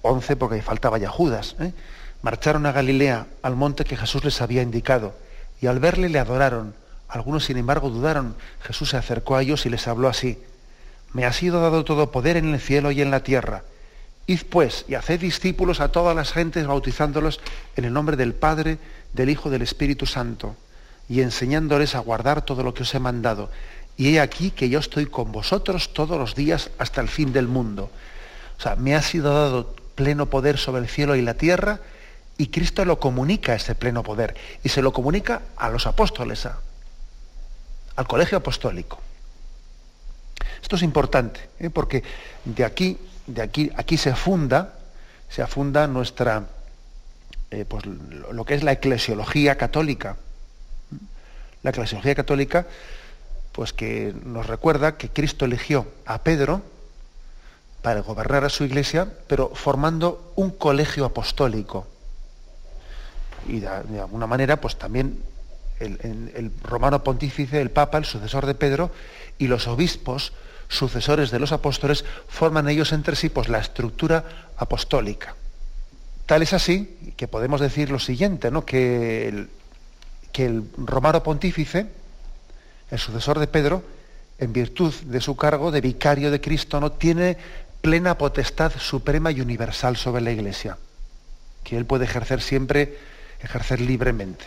once 0.01 0.35
porque 0.35 0.61
faltaba 0.61 0.97
ya 0.97 1.09
Judas, 1.09 1.55
¿eh? 1.59 1.73
marcharon 2.21 2.65
a 2.65 2.71
Galilea, 2.71 3.27
al 3.41 3.55
monte 3.55 3.85
que 3.85 3.97
Jesús 3.97 4.23
les 4.23 4.41
había 4.41 4.61
indicado, 4.61 5.15
y 5.61 5.67
al 5.67 5.79
verle 5.79 6.09
le 6.09 6.19
adoraron. 6.19 6.75
Algunos, 7.07 7.45
sin 7.45 7.57
embargo, 7.57 7.89
dudaron. 7.89 8.35
Jesús 8.61 8.89
se 8.89 8.97
acercó 8.97 9.35
a 9.35 9.41
ellos 9.41 9.65
y 9.65 9.69
les 9.69 9.87
habló 9.87 10.09
así, 10.09 10.37
me 11.13 11.25
ha 11.25 11.31
sido 11.31 11.61
dado 11.61 11.85
todo 11.85 12.11
poder 12.11 12.35
en 12.35 12.53
el 12.53 12.59
cielo 12.59 12.91
y 12.91 13.01
en 13.01 13.09
la 13.09 13.21
tierra. 13.21 13.63
Id 14.27 14.41
pues 14.49 14.85
y 14.87 14.95
haced 14.95 15.19
discípulos 15.19 15.79
a 15.79 15.89
todas 15.89 16.15
las 16.15 16.31
gentes, 16.31 16.65
bautizándolos 16.65 17.39
en 17.75 17.85
el 17.85 17.93
nombre 17.93 18.17
del 18.17 18.33
Padre, 18.33 18.79
del 19.13 19.29
Hijo, 19.29 19.49
del 19.49 19.61
Espíritu 19.61 20.05
Santo, 20.05 20.55
y 21.07 21.21
enseñándoles 21.21 21.93
a 21.95 21.99
guardar 21.99 22.43
todo 22.43 22.63
lo 22.63 22.73
que 22.73 22.83
os 22.83 22.95
he 22.95 22.99
mandado. 22.99 23.49
Y 23.97 24.15
he 24.15 24.19
aquí 24.19 24.51
que 24.51 24.69
yo 24.69 24.79
estoy 24.79 25.05
con 25.05 25.31
vosotros 25.31 25.93
todos 25.93 26.17
los 26.17 26.35
días 26.35 26.71
hasta 26.79 27.01
el 27.01 27.07
fin 27.07 27.31
del 27.31 27.47
mundo. 27.47 27.91
O 28.57 28.61
sea, 28.61 28.75
me 28.75 28.95
ha 28.95 29.01
sido 29.01 29.33
dado 29.33 29.75
pleno 29.95 30.25
poder 30.25 30.57
sobre 30.57 30.81
el 30.81 30.89
cielo 30.89 31.15
y 31.15 31.21
la 31.21 31.35
tierra, 31.35 31.79
y 32.37 32.47
Cristo 32.47 32.83
lo 32.83 32.99
comunica 32.99 33.55
ese 33.55 33.75
pleno 33.75 34.03
poder, 34.03 34.35
y 34.63 34.69
se 34.69 34.81
lo 34.81 34.91
comunica 34.91 35.43
a 35.55 35.69
los 35.69 35.87
apóstoles, 35.87 36.47
al 37.95 38.07
colegio 38.07 38.37
apostólico. 38.37 38.99
Esto 40.61 40.75
es 40.75 40.83
importante, 40.83 41.39
¿eh? 41.59 41.69
porque 41.69 42.03
de 42.43 42.65
aquí, 42.65 42.97
de 43.27 43.41
aquí, 43.41 43.71
aquí 43.75 43.97
se 43.97 44.15
funda, 44.15 44.73
se 45.29 45.45
funda 45.47 45.87
nuestra, 45.87 46.43
eh, 47.51 47.65
pues, 47.67 47.85
lo 47.85 48.45
que 48.45 48.55
es 48.55 48.63
la 48.63 48.73
eclesiología 48.73 49.55
católica. 49.57 50.17
La 51.63 51.71
eclesiología 51.71 52.15
católica, 52.15 52.67
pues 53.51 53.73
que 53.73 54.13
nos 54.23 54.45
recuerda 54.45 54.97
que 54.97 55.09
Cristo 55.09 55.45
eligió 55.45 55.87
a 56.05 56.21
Pedro 56.21 56.61
para 57.81 58.01
gobernar 58.01 58.43
a 58.43 58.49
su 58.49 58.63
iglesia, 58.63 59.11
pero 59.27 59.49
formando 59.53 60.33
un 60.35 60.51
colegio 60.51 61.05
apostólico. 61.05 61.87
Y 63.47 63.59
de, 63.59 63.67
alguna 63.67 64.27
manera, 64.27 64.59
pues 64.59 64.77
también 64.77 65.21
el, 65.79 65.99
el 66.35 66.51
romano 66.63 67.03
pontífice, 67.03 67.61
el 67.61 67.71
Papa, 67.71 67.97
el 67.97 68.05
sucesor 68.05 68.45
de 68.45 68.55
Pedro, 68.55 68.91
y 69.37 69.47
los 69.47 69.67
obispos 69.67 70.33
sucesores 70.67 71.31
de 71.31 71.39
los 71.39 71.51
apóstoles, 71.51 72.05
forman 72.27 72.69
ellos 72.69 72.91
entre 72.91 73.15
sí 73.15 73.29
pues, 73.29 73.49
la 73.49 73.59
estructura 73.59 74.23
apostólica. 74.57 75.35
Tal 76.25 76.41
es 76.41 76.53
así 76.53 77.13
que 77.17 77.27
podemos 77.27 77.61
decir 77.61 77.91
lo 77.91 77.99
siguiente, 77.99 78.49
¿no? 78.49 78.65
que, 78.65 79.27
el, 79.27 79.49
que 80.31 80.45
el 80.45 80.63
romano 80.77 81.21
pontífice, 81.21 81.87
el 82.89 82.99
sucesor 82.99 83.39
de 83.39 83.47
Pedro, 83.47 83.83
en 84.39 84.51
virtud 84.51 84.93
de 85.05 85.21
su 85.21 85.35
cargo 85.35 85.71
de 85.71 85.81
vicario 85.81 86.31
de 86.31 86.41
Cristo, 86.41 86.79
no 86.79 86.91
tiene 86.91 87.37
plena 87.81 88.17
potestad 88.17 88.73
suprema 88.79 89.31
y 89.31 89.41
universal 89.41 89.95
sobre 89.95 90.21
la 90.21 90.31
Iglesia, 90.31 90.77
que 91.63 91.77
él 91.77 91.85
puede 91.85 92.05
ejercer 92.05 92.41
siempre, 92.41 92.97
ejercer 93.39 93.79
libremente. 93.79 94.45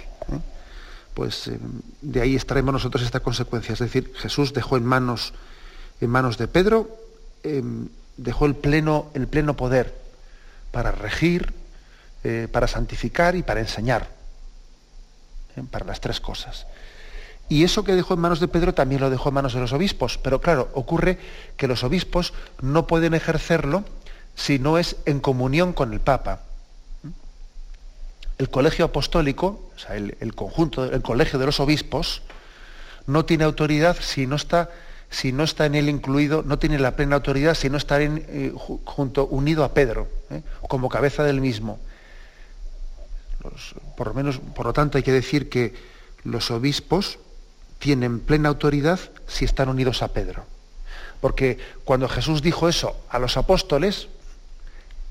Pues 1.15 1.49
eh, 1.49 1.59
de 2.03 2.21
ahí 2.21 2.35
extraemos 2.35 2.73
nosotros 2.73 3.03
esta 3.05 3.21
consecuencia, 3.21 3.73
es 3.73 3.79
decir, 3.79 4.13
Jesús 4.17 4.53
dejó 4.53 4.77
en 4.77 4.85
manos 4.85 5.35
en 6.01 6.11
manos 6.11 6.39
de 6.39 6.49
Pedro, 6.49 6.97
em, 7.43 7.89
dejó 8.17 8.47
el 8.47 8.55
pleno, 8.55 9.11
el 9.15 9.27
pleno 9.27 9.57
poder 9.57 9.95
para 10.71 10.93
regir, 10.93 11.53
eh, 12.25 12.49
para 12.51 12.69
santificar 12.69 13.37
y 13.37 13.43
para 13.43 13.61
enseñar, 13.61 14.09
¿eh? 15.57 15.63
para 15.71 15.87
las 15.87 16.01
tres 16.01 16.21
cosas. 16.21 16.67
Y 17.49 17.65
eso 17.65 17.83
que 17.83 17.95
dejó 17.95 18.15
en 18.15 18.21
manos 18.21 18.41
de 18.41 18.49
Pedro 18.49 18.75
también 18.75 19.01
lo 19.01 19.09
dejó 19.09 19.31
en 19.31 19.37
manos 19.37 19.55
de 19.55 19.61
los 19.61 19.73
obispos, 19.73 20.19
pero 20.19 20.41
claro, 20.41 20.69
ocurre 20.75 21.19
que 21.57 21.67
los 21.67 21.83
obispos 21.83 22.35
no 22.61 22.87
pueden 22.87 23.15
ejercerlo 23.15 23.85
si 24.35 24.59
no 24.59 24.79
es 24.79 24.97
en 25.07 25.21
comunión 25.21 25.73
con 25.73 25.93
el 25.93 26.01
Papa. 26.01 26.43
El 28.37 28.51
colegio 28.51 28.85
apostólico, 28.85 29.71
o 29.75 29.79
sea, 29.79 29.97
el, 29.97 30.17
el 30.21 30.35
conjunto, 30.35 30.85
el 30.85 31.03
colegio 31.03 31.39
de 31.39 31.47
los 31.47 31.59
obispos, 31.59 32.23
no 33.07 33.25
tiene 33.25 33.45
autoridad 33.45 33.97
si 34.01 34.27
no 34.27 34.37
está 34.37 34.71
si 35.11 35.33
no 35.33 35.45
está 35.45 35.67
en 35.67 35.75
él 35.75 35.89
incluido, 35.89 36.43
no 36.43 36.59
tiene 36.59 36.79
la 36.79 36.95
plena 36.95 37.17
autoridad 37.17 37.55
si 37.55 37.71
no 37.71 37.77
está 37.77 38.01
eh, 38.03 38.53
junto, 38.55 39.27
unido 39.27 39.65
a 39.65 39.73
Pedro, 39.73 40.09
¿eh? 40.31 40.43
como 40.69 40.89
cabeza 40.89 41.25
del 41.25 41.41
mismo. 41.41 41.79
por 43.97 44.09
lo 44.09 44.15
menos, 44.15 44.39
por 44.55 44.67
lo 44.67 44.73
tanto, 44.73 44.99
hay 44.99 45.05
que 45.05 45.13
decir 45.13 45.49
que 45.49 45.75
los 46.25 46.51
obispos 46.51 47.19
tienen 47.79 48.21
plena 48.21 48.49
autoridad 48.49 49.01
si 49.27 49.45
están 49.45 49.69
unidos 49.69 50.03
a 50.03 50.09
Pedro. 50.09 50.45
Porque 51.21 51.59
cuando 51.85 52.09
Jesús 52.09 52.43
dijo 52.43 52.69
eso 52.69 52.97
a 53.09 53.19
los 53.19 53.37
apóstoles, 53.37 54.09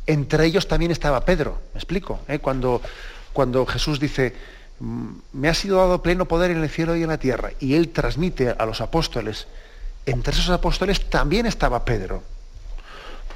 entre 0.05 0.45
ellos 0.45 0.67
también 0.67 0.91
estaba 0.91 1.25
Pedro. 1.25 1.59
¿Me 1.73 1.79
explico? 1.79 2.19
¿Eh? 2.27 2.39
Cuando, 2.39 2.81
cuando 3.33 3.65
Jesús 3.65 3.99
dice, 3.99 4.35
mm, 4.79 5.09
me 5.33 5.49
ha 5.49 5.53
sido 5.53 5.77
dado 5.77 6.03
pleno 6.03 6.27
poder 6.27 6.51
en 6.51 6.61
el 6.61 6.69
cielo 6.69 6.95
y 6.95 7.03
en 7.03 7.09
la 7.09 7.17
tierra, 7.17 7.51
y 7.59 7.73
él 7.73 7.89
transmite 7.89 8.49
a 8.49 8.65
los 8.65 8.79
apóstoles 8.79 9.47
entre 10.07 10.33
esos 10.33 10.49
apóstoles 10.49 11.09
también 11.09 11.45
estaba 11.45 11.83
Pedro. 11.85 12.23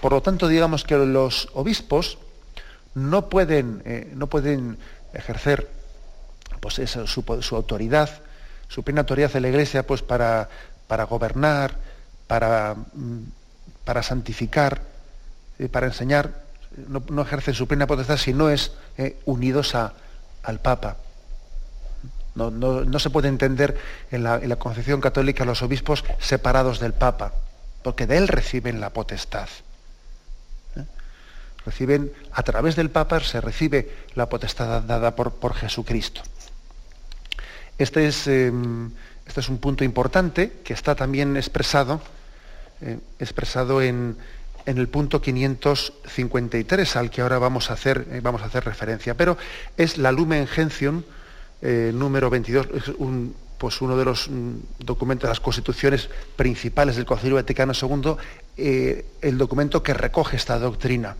Por 0.01 0.13
lo 0.13 0.21
tanto, 0.21 0.47
digamos 0.47 0.83
que 0.83 0.97
los 0.97 1.49
obispos 1.53 2.17
no 2.95 3.29
pueden, 3.29 3.83
eh, 3.85 4.09
no 4.15 4.27
pueden 4.27 4.77
ejercer 5.13 5.69
pues, 6.61 6.81
su, 7.05 7.55
autoridad, 7.55 8.09
su 8.67 8.83
plena 8.83 9.01
autoridad 9.01 9.35
en 9.35 9.43
la 9.43 9.49
iglesia 9.49 9.85
pues, 9.85 10.01
para, 10.01 10.49
para 10.87 11.03
gobernar, 11.03 11.75
para, 12.27 12.75
mm, 12.93 13.23
para 13.83 14.01
santificar, 14.01 14.81
eh, 15.59 15.67
para 15.67 15.87
enseñar. 15.87 16.41
No, 16.87 17.21
ejercen 17.21 17.53
su 17.53 17.67
plena 17.67 17.85
potestad 17.85 18.15
si 18.15 18.33
no 18.33 18.49
es 18.49 18.71
eh, 18.97 19.19
unidos 19.25 19.75
a, 19.75 19.93
al 20.41 20.59
Papa. 20.59 20.95
No, 22.33 22.99
se 22.99 23.09
puede 23.09 23.27
entender 23.27 23.77
en 24.09 24.23
la, 24.23 24.55
concepción 24.55 25.01
católica 25.01 25.43
los 25.43 25.61
obispos 25.61 26.05
separados 26.19 26.79
del 26.79 26.93
Papa, 26.93 27.33
porque 27.83 28.07
de 28.07 28.17
él 28.17 28.27
reciben 28.29 28.79
la 28.79 28.91
potestad. 28.91 29.49
¿eh? 30.77 30.85
Reciben, 31.65 32.11
a 32.31 32.43
través 32.43 32.77
del 32.77 32.89
Papa 32.89 33.19
se 33.19 33.41
recibe 33.41 33.91
la 34.15 34.29
potestad 34.29 34.81
dada 34.83 35.13
por, 35.15 35.53
Jesucristo. 35.55 36.21
Este 37.77 38.07
es, 38.07 38.27
em, 38.27 38.91
este 39.25 39.41
es, 39.41 39.49
un 39.49 39.57
punto 39.57 39.83
importante 39.83 40.59
que 40.63 40.73
está 40.73 40.95
también 40.95 41.35
expresado, 41.35 42.01
eh, 42.81 42.99
expresado 43.19 43.81
en, 43.81 44.15
el 44.65 44.87
punto 44.87 45.21
553, 45.21 46.95
al 46.95 47.09
que 47.09 47.21
ahora 47.21 47.39
vamos 47.39 47.71
a 47.71 47.73
hacer, 47.73 48.07
eh, 48.11 48.21
vamos 48.23 48.41
a 48.41 48.45
hacer 48.45 48.63
referencia. 48.63 49.15
Pero 49.15 49.37
es 49.75 49.97
la 49.97 50.11
Lumen 50.11 50.47
Gentium 50.47 51.03
eh, 51.61 51.91
número 51.93 52.29
22, 52.29 52.67
es 52.73 52.87
un, 52.97 53.35
pues 53.57 53.79
uno 53.81 53.95
de 53.95 54.05
los 54.05 54.27
mm, 54.27 54.55
documentos 54.79 55.29
las 55.29 55.39
constituciones 55.39 56.09
principales 56.35 56.95
del 56.95 57.05
Concilio 57.05 57.35
Vaticano 57.35 57.73
II, 57.79 58.15
eh, 58.57 59.05
el 59.21 59.37
documento 59.37 59.83
que 59.83 59.93
recoge 59.93 60.37
esta 60.37 60.57
doctrina. 60.57 61.15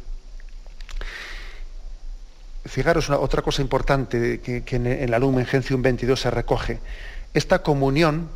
Fijaros 2.65 3.09
una, 3.09 3.19
otra 3.19 3.43
cosa 3.43 3.61
importante 3.61 4.41
que, 4.41 4.63
en, 4.75 5.11
la 5.11 5.19
Lumen 5.19 5.45
Gentium 5.45 5.83
22 5.83 6.19
se 6.19 6.31
recoge. 6.31 6.79
Esta 7.35 7.61
comunión, 7.61 8.29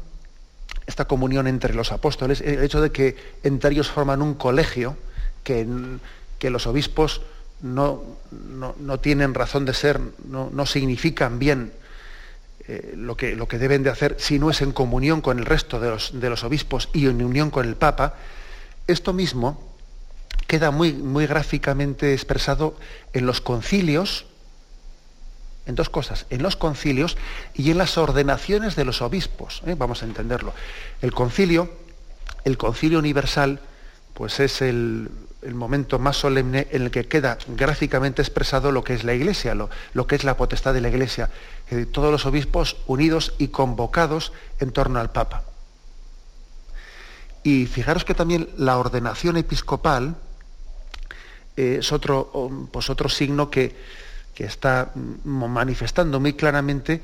esta 0.86 1.06
comunión 1.06 1.47
entre 1.47 1.74
los 1.74 1.91
apóstoles, 1.91 2.41
el 2.41 2.64
hecho 2.64 2.82
de 2.82 2.91
que 2.91 3.16
entre 3.41 3.72
ellos 3.72 3.89
forman 3.89 4.22
un 4.22 4.36
colegio, 4.36 4.97
que, 5.43 5.68
que 6.38 6.51
los 6.51 6.68
obispos 6.68 7.22
no, 7.62 8.03
no, 8.32 8.99
tienen 8.99 9.34
razón 9.34 9.66
de 9.66 9.74
ser, 9.74 9.99
no, 10.28 10.51
no 10.51 10.66
significan 10.68 11.39
bien 11.39 11.72
eh, 12.68 12.93
lo, 12.95 13.16
que, 13.16 13.36
lo, 13.36 13.47
que, 13.47 13.59
deben 13.59 13.84
de 13.84 13.91
hacer, 13.91 14.16
si 14.20 14.39
no 14.39 14.49
es 14.49 14.61
en 14.61 14.72
comunión 14.72 15.22
con 15.22 15.38
el 15.38 15.45
resto 15.45 15.80
de 15.80 15.89
los, 15.89 16.20
de 16.20 16.30
los, 16.30 16.43
obispos 16.43 16.89
y 16.93 17.05
en 17.05 17.24
unión 17.24 17.51
con 17.51 17.68
el 17.68 17.76
Papa, 17.76 18.16
esto 18.88 19.13
mismo 19.13 19.61
queda 20.47 20.72
muy, 20.72 20.93
muy 20.93 21.28
gráficamente 21.28 22.13
expresado 22.13 22.76
en 23.13 23.26
los 23.26 23.39
concilios, 23.39 24.26
en 25.68 25.76
dos 25.76 25.89
cosas, 25.89 26.26
en 26.30 26.41
los 26.41 26.55
concilios 26.55 27.18
y 27.53 27.72
en 27.72 27.78
las 27.78 27.97
ordenaciones 27.97 28.76
de 28.76 28.86
los 28.86 29.01
obispos. 29.01 29.61
¿eh? 29.66 29.76
Vamos 29.78 30.01
a 30.01 30.05
entenderlo. 30.05 30.53
El 31.01 31.13
concilio, 31.13 31.72
el 32.45 32.57
concilio 32.57 32.99
universal, 32.99 33.59
pues 34.13 34.39
es 34.39 34.61
el, 34.61 35.09
el 35.41 35.53
momento 35.53 35.99
más 35.99 36.17
solemne 36.17 36.67
en 36.71 36.83
el 36.83 36.91
que 36.91 37.07
queda 37.07 37.38
gráficamente 37.47 38.21
expresado 38.21 38.71
lo 38.71 38.83
que 38.83 38.93
es 38.93 39.03
la 39.03 39.13
Iglesia, 39.13 39.55
lo, 39.55 39.69
lo 39.93 40.07
que 40.07 40.15
es 40.15 40.23
la 40.23 40.38
potestad 40.38 40.73
de 40.73 40.81
la 40.81 40.89
Iglesia, 40.89 41.29
todos 41.91 42.11
los 42.11 42.25
obispos 42.25 42.77
unidos 42.88 43.33
y 43.38 43.49
convocados 43.49 44.33
en 44.59 44.71
torno 44.71 44.99
al 44.99 45.11
Papa. 45.11 45.43
Y 47.43 47.67
fijaros 47.67 48.05
que 48.05 48.15
también 48.15 48.49
la 48.57 48.79
ordenación 48.79 49.38
episcopal 49.38 50.15
es 51.55 51.91
otro, 51.91 52.67
pues 52.71 52.89
otro 52.89 53.07
signo 53.07 53.49
que, 53.49 53.75
está 54.36 54.91
manifestando 55.23 56.19
muy 56.19 56.33
claramente 56.33 57.01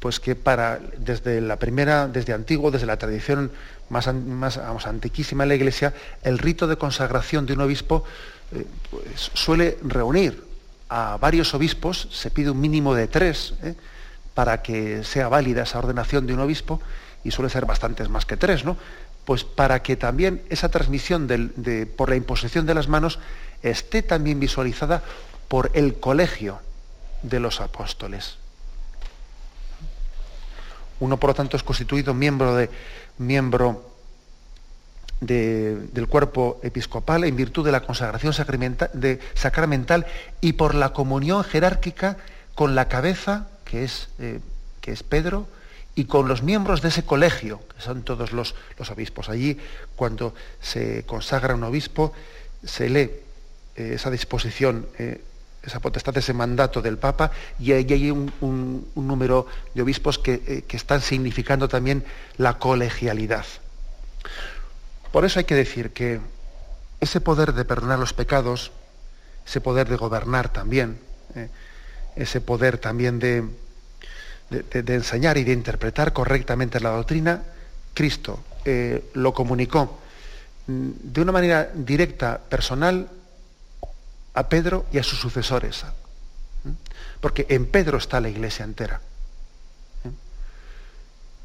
pues 0.00 0.18
que 0.18 0.34
para 0.34 0.80
desde 0.98 1.40
la 1.40 1.56
primera, 1.56 2.08
desde 2.08 2.32
antiguo, 2.32 2.70
desde 2.70 2.86
la 2.86 2.96
tradición 2.96 3.52
más, 3.90 4.12
más 4.12 4.58
antiquísima 4.86 5.44
de 5.44 5.48
la 5.48 5.54
Iglesia, 5.54 5.94
el 6.22 6.38
rito 6.38 6.66
de 6.66 6.76
consagración 6.76 7.46
de 7.46 7.52
un 7.52 7.60
obispo 7.60 8.04
eh, 8.52 8.66
pues, 8.90 9.30
suele 9.34 9.78
reunir 9.82 10.42
a 10.88 11.18
varios 11.18 11.54
obispos, 11.54 12.08
se 12.10 12.30
pide 12.30 12.50
un 12.50 12.60
mínimo 12.60 12.94
de 12.94 13.06
tres 13.06 13.54
¿eh? 13.62 13.74
para 14.34 14.62
que 14.62 15.04
sea 15.04 15.28
válida 15.28 15.62
esa 15.62 15.78
ordenación 15.78 16.26
de 16.26 16.34
un 16.34 16.40
obispo, 16.40 16.80
y 17.22 17.30
suele 17.30 17.50
ser 17.50 17.66
bastantes 17.66 18.08
más 18.08 18.24
que 18.24 18.36
tres, 18.36 18.64
¿no? 18.64 18.76
Pues 19.24 19.44
para 19.44 19.82
que 19.82 19.96
también 19.96 20.42
esa 20.48 20.70
transmisión 20.70 21.28
por 21.96 22.08
la 22.08 22.16
imposición 22.16 22.66
de 22.66 22.74
las 22.74 22.88
manos 22.88 23.18
esté 23.62 24.02
también 24.02 24.40
visualizada 24.40 25.02
por 25.46 25.70
el 25.74 26.00
colegio 26.00 26.60
de 27.22 27.38
los 27.38 27.60
apóstoles. 27.60 28.39
Uno, 31.00 31.16
por 31.18 31.30
lo 31.30 31.34
tanto, 31.34 31.56
es 31.56 31.62
constituido 31.62 32.14
miembro, 32.14 32.54
de, 32.54 32.70
miembro 33.18 33.90
del 35.20 36.06
cuerpo 36.08 36.60
episcopal 36.62 37.24
en 37.24 37.36
virtud 37.36 37.64
de 37.64 37.72
la 37.72 37.82
consagración 37.82 38.32
sacramental, 38.32 40.06
y 40.40 40.52
por 40.54 40.74
la 40.74 40.92
comunión 40.92 41.44
jerárquica 41.44 42.16
con 42.54 42.74
la 42.74 42.88
cabeza, 42.88 43.48
que 43.64 43.84
es, 43.84 44.08
eh, 44.18 44.40
que 44.80 44.92
es 44.92 45.02
Pedro, 45.02 45.46
y 45.94 46.04
con 46.04 46.28
los 46.28 46.42
miembros 46.42 46.82
de 46.82 46.88
ese 46.88 47.04
colegio, 47.04 47.60
que 47.74 47.82
son 47.82 48.02
todos 48.02 48.32
los, 48.32 48.54
obispos. 48.90 49.28
Allí, 49.28 49.58
cuando 49.96 50.34
se 50.60 51.04
consagra 51.04 51.54
un 51.54 51.64
obispo, 51.64 52.12
se 52.64 52.88
lee 52.88 53.10
eh, 53.76 53.92
esa 53.94 54.10
disposición, 54.10 54.86
eh, 54.98 55.20
esa 55.62 55.80
potestad, 55.80 56.16
ese 56.16 56.32
mandato 56.32 56.80
del 56.82 56.98
Papa, 56.98 57.30
y 57.58 57.72
ahí 57.72 57.86
hay 57.90 58.10
un, 58.10 58.86
número 58.94 59.46
de 59.74 59.82
obispos 59.82 60.18
que, 60.18 60.64
que 60.66 60.76
están 60.76 61.00
significando 61.00 61.68
también 61.68 62.04
la 62.36 62.58
colegialidad. 62.58 63.44
Por 65.12 65.24
eso 65.24 65.38
hay 65.38 65.44
que 65.44 65.54
decir 65.54 65.92
que 65.92 66.20
ese 67.00 67.20
poder 67.20 67.54
de 67.54 67.64
perdonar 67.64 67.98
los 67.98 68.12
pecados, 68.12 68.70
ese 69.46 69.60
poder 69.60 69.88
de 69.88 69.96
gobernar 69.96 70.52
también, 70.52 70.98
eh, 71.34 71.48
ese 72.14 72.40
poder 72.40 72.78
también 72.78 73.18
de, 73.18 73.44
enseñar 74.72 75.38
y 75.38 75.44
de 75.44 75.52
interpretar 75.52 76.12
correctamente 76.12 76.80
la 76.80 76.90
doctrina, 76.90 77.42
Cristo 77.94 78.42
eh, 78.64 79.10
lo 79.14 79.32
comunicó 79.32 79.98
mm, 80.66 80.90
de 81.02 81.20
una 81.20 81.32
manera 81.32 81.70
directa, 81.74 82.38
personal, 82.38 83.08
a 84.34 84.48
Pedro 84.48 84.86
y 84.92 84.98
a 84.98 85.02
sus 85.02 85.18
sucesores. 85.18 85.84
Porque 87.20 87.46
en 87.48 87.66
Pedro 87.66 87.98
está 87.98 88.20
la 88.20 88.28
iglesia 88.28 88.64
entera. 88.64 89.00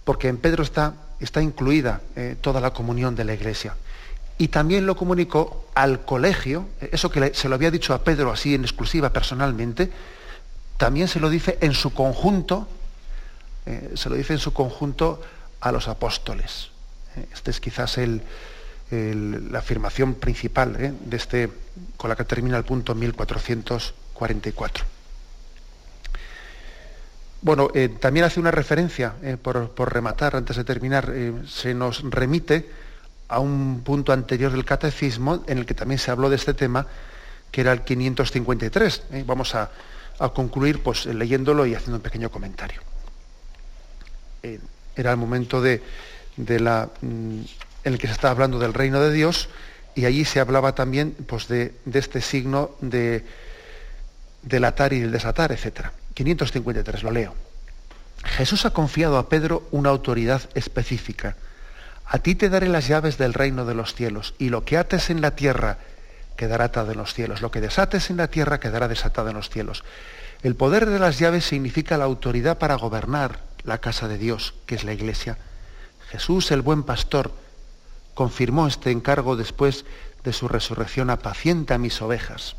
Porque 0.04 0.28
en 0.28 0.38
Pedro 0.38 0.64
está 0.64 0.94
está 1.20 1.42
incluida 1.42 2.02
eh, 2.16 2.36
toda 2.40 2.62
la 2.62 2.72
comunión 2.72 3.16
de 3.16 3.24
la 3.24 3.34
iglesia. 3.34 3.76
Y 4.38 4.50
también 4.50 4.86
lo 4.86 4.98
comunicó 4.98 5.70
al 5.76 6.04
colegio, 6.04 6.68
eso 6.92 7.10
que 7.10 7.34
se 7.34 7.48
lo 7.48 7.56
había 7.56 7.72
dicho 7.72 7.94
a 7.94 8.04
Pedro 8.04 8.32
así 8.32 8.54
en 8.54 8.64
exclusiva 8.64 9.12
personalmente, 9.12 9.92
también 10.78 11.08
se 11.08 11.22
lo 11.22 11.30
dice 11.30 11.58
en 11.62 11.74
su 11.74 11.94
conjunto, 11.94 12.68
eh, 13.66 13.92
se 13.96 14.10
lo 14.10 14.16
dice 14.16 14.34
en 14.34 14.40
su 14.40 14.52
conjunto 14.52 15.22
a 15.62 15.72
los 15.72 15.88
apóstoles. 15.88 16.70
Eh, 17.16 17.28
esta 17.34 17.50
es 17.50 17.62
quizás 17.62 17.98
la 18.92 19.60
afirmación 19.60 20.16
principal 20.16 20.74
de 20.74 21.18
este, 21.18 21.50
con 21.98 22.10
la 22.10 22.16
que 22.16 22.24
termina 22.24 22.58
el 22.58 22.64
punto 22.64 22.94
1444. 22.96 24.86
Bueno, 27.46 27.70
eh, 27.76 27.90
también 27.90 28.26
hace 28.26 28.40
una 28.40 28.50
referencia, 28.50 29.18
eh, 29.22 29.38
por, 29.38 29.94
rematar, 29.94 30.36
antes 30.36 30.56
de 30.56 30.64
terminar, 30.64 31.12
eh, 31.14 31.32
se 31.48 31.76
nos 31.76 32.02
remite 32.10 32.68
a 33.28 33.40
un 33.40 33.82
punto 33.86 34.14
anterior 34.14 34.52
del 34.52 34.66
catecismo 34.66 35.44
en 35.46 35.60
el 35.60 35.68
que 35.68 35.76
también 35.76 36.00
se 36.00 36.10
habló 36.10 36.32
de 36.32 36.38
este 36.38 36.56
tema, 36.56 36.88
que 37.52 37.62
era 37.62 37.72
el 37.72 37.82
553. 37.82 39.04
Vamos 39.28 39.54
a, 39.54 39.70
concluir 40.34 40.82
pues, 40.82 41.06
leyéndolo 41.06 41.68
y 41.68 41.76
haciendo 41.76 41.98
un 41.98 42.02
pequeño 42.02 42.32
comentario. 42.32 42.82
era 44.96 45.12
el 45.12 45.18
momento 45.18 45.62
de, 45.62 45.82
la, 46.38 46.90
mm, 47.02 47.42
en 47.86 47.94
el 47.94 48.00
que 48.00 48.08
se 48.08 48.14
estaba 48.14 48.32
hablando 48.32 48.60
del 48.60 48.74
reino 48.74 49.00
de 49.00 49.14
Dios 49.14 49.48
y 49.96 50.06
allí 50.06 50.26
se 50.26 50.42
hablaba 50.42 50.76
también 50.76 51.12
pues, 51.28 51.48
de, 51.48 51.74
este 51.94 52.20
signo 52.20 52.72
de, 52.82 53.24
del 54.42 54.66
atar 54.66 54.92
y 54.92 55.00
del 55.00 55.12
desatar, 55.12 55.54
etcétera. 55.54 55.94
553, 56.14 57.04
lo 57.04 57.12
leo. 57.12 57.34
Jesús 58.24 58.66
ha 58.66 58.72
confiado 58.72 59.18
a 59.18 59.30
Pedro 59.30 59.68
una 59.72 59.90
autoridad 59.90 60.42
específica. 60.54 61.38
A 62.06 62.20
ti 62.20 62.36
te 62.36 62.50
daré 62.50 62.68
las 62.68 62.88
llaves 62.88 63.18
del 63.18 63.34
reino 63.34 63.66
de 63.66 63.76
los 63.76 63.96
cielos, 63.96 64.34
y 64.38 64.50
lo 64.50 64.66
que 64.66 64.78
ates 64.78 65.10
en 65.10 65.22
la 65.22 65.36
tierra 65.36 65.78
quedará 66.36 66.66
atado 66.66 66.92
en 66.92 66.98
los 66.98 67.14
cielos, 67.14 67.42
lo 67.42 67.52
que 67.52 67.62
desates 67.62 68.10
en 68.10 68.18
la 68.18 68.28
tierra 68.28 68.60
quedará 68.60 68.88
desatado 68.88 69.30
en 69.30 69.36
los 69.36 69.50
cielos. 69.50 69.84
El 70.44 70.56
poder 70.56 70.86
de 70.88 71.00
las 71.00 71.20
llaves 71.20 71.46
significa 71.46 71.98
la 71.98 72.06
autoridad 72.06 72.58
para 72.58 72.76
gobernar 72.76 73.40
la 73.64 73.78
casa 73.78 74.08
de 74.08 74.18
Dios, 74.18 74.54
que 74.66 74.76
es 74.76 74.84
la 74.84 74.94
iglesia. 74.94 75.38
Jesús, 76.10 76.52
el 76.52 76.62
buen 76.62 76.84
pastor, 76.84 77.32
confirmó 78.16 78.66
este 78.66 78.90
encargo 78.90 79.36
después 79.36 79.86
de 80.24 80.34
su 80.34 80.48
resurrección, 80.48 81.12
apacienta 81.12 81.78
mis 81.78 82.02
ovejas. 82.02 82.56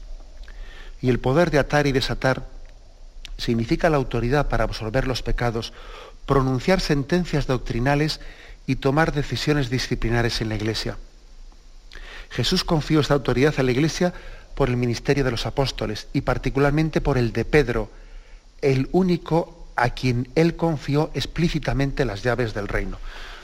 Y 1.03 1.09
el 1.09 1.19
poder 1.19 1.51
de 1.51 1.59
atar 1.59 1.89
y 1.89 1.93
desatar 1.93 2.47
significa 3.37 3.91
la 3.91 3.97
autoridad 3.97 4.49
para 4.49 4.65
absolver 4.65 5.07
los 5.09 5.23
pecados, 5.23 5.73
pronunciar 6.27 6.81
sentencias 6.81 7.47
doctrinales 7.47 8.21
y 8.67 8.77
tomar 8.77 9.13
decisiones 9.13 9.71
disciplinares 9.71 10.41
en 10.41 10.49
la 10.49 10.57
Iglesia. 10.57 10.97
Jesús 12.31 12.65
confió 12.65 13.01
esta 13.01 13.15
autoridad 13.15 13.55
a 13.59 13.63
la 13.63 13.73
Iglesia 13.73 14.13
por 14.55 14.69
el 14.69 14.77
ministerio 14.77 15.25
de 15.25 15.31
los 15.31 15.47
apóstoles 15.47 16.09
y 16.13 16.23
particularmente 16.23 17.01
por 17.01 17.19
el 17.19 17.33
de 17.33 17.45
Pedro, 17.45 17.91
el 18.63 18.89
único 18.93 19.69
a 19.77 19.91
quien 19.91 20.29
él 20.35 20.57
confió 20.57 21.11
explícitamente 21.15 22.05
las 22.05 22.23
llaves 22.23 22.55
del 22.55 22.69
reino. 22.69 22.99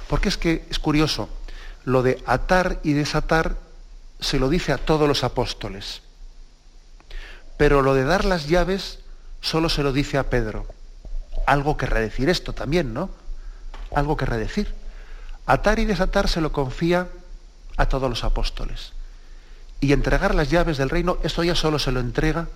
Porque 0.08 0.28
es 0.28 0.38
que 0.38 0.64
es 0.70 0.78
curioso, 0.78 1.28
lo 1.84 2.02
de 2.02 2.22
atar 2.26 2.80
y 2.82 2.92
desatar 2.92 3.56
se 4.20 4.38
lo 4.38 4.48
dice 4.48 4.72
a 4.72 4.78
todos 4.78 5.08
los 5.08 5.24
apóstoles, 5.24 6.02
pero 7.56 7.82
lo 7.82 7.94
de 7.94 8.04
dar 8.04 8.24
las 8.24 8.48
llaves 8.48 9.00
solo 9.40 9.68
se 9.68 9.82
lo 9.82 9.92
dice 9.92 10.18
a 10.18 10.30
Pedro. 10.30 10.66
Algo 11.46 11.76
que 11.76 11.86
redecir 11.86 12.28
esto 12.28 12.52
también, 12.52 12.94
¿no? 12.94 13.10
Algo 13.94 14.16
que 14.16 14.26
redecir. 14.26 14.72
Atar 15.46 15.80
y 15.80 15.84
desatar 15.84 16.28
se 16.28 16.40
lo 16.40 16.52
confía 16.52 17.08
a 17.76 17.86
todos 17.86 18.08
los 18.08 18.24
apóstoles. 18.24 18.92
Y 19.80 19.92
entregar 19.92 20.34
las 20.34 20.50
llaves 20.50 20.78
del 20.78 20.90
reino, 20.90 21.18
esto 21.24 21.42
ya 21.42 21.56
solo 21.56 21.78
se 21.78 21.90
lo 21.90 21.98
entrega 21.98 22.48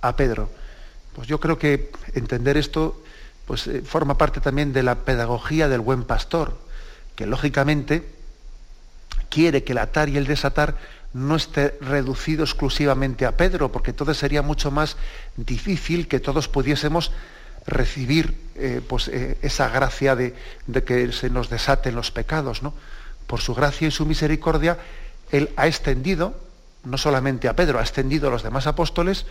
a 0.00 0.14
Pedro. 0.16 0.48
Pues 1.14 1.26
yo 1.26 1.40
creo 1.40 1.58
que 1.58 1.90
entender 2.14 2.56
esto 2.56 3.02
pues, 3.46 3.66
eh, 3.66 3.82
forma 3.82 4.16
parte 4.16 4.40
también 4.40 4.72
de 4.72 4.82
la 4.82 4.96
pedagogía 4.96 5.68
del 5.68 5.80
buen 5.80 6.04
pastor, 6.04 6.56
que 7.16 7.26
lógicamente 7.26 8.04
quiere 9.28 9.64
que 9.64 9.72
el 9.72 9.78
atar 9.78 10.08
y 10.08 10.16
el 10.16 10.26
desatar 10.26 10.76
no 11.12 11.36
esté 11.36 11.78
reducido 11.80 12.44
exclusivamente 12.44 13.24
a 13.24 13.36
Pedro, 13.36 13.70
porque 13.70 13.90
entonces 13.90 14.16
sería 14.16 14.42
mucho 14.42 14.70
más 14.70 14.96
difícil 15.36 16.08
que 16.08 16.20
todos 16.20 16.48
pudiésemos 16.48 17.12
recibir 17.66 18.36
eh, 18.56 18.80
pues, 18.86 19.08
eh, 19.08 19.38
esa 19.40 19.68
gracia 19.68 20.16
de, 20.16 20.34
que 20.84 21.12
se 21.12 21.30
nos 21.30 21.48
desaten 21.48 21.94
los 21.94 22.10
pecados. 22.10 22.62
¿no? 22.62 22.74
Por 23.26 23.40
su 23.40 23.54
gracia 23.54 23.88
y 23.88 23.90
su 23.92 24.06
misericordia, 24.06 24.76
Él 25.30 25.50
ha 25.56 25.68
extendido, 25.68 26.34
no 26.82 26.98
solamente 26.98 27.48
a 27.48 27.56
Pedro, 27.56 27.78
ha 27.78 27.82
extendido 27.82 28.28
a 28.28 28.32
los 28.32 28.42
demás 28.42 28.66
apóstoles, 28.66 29.24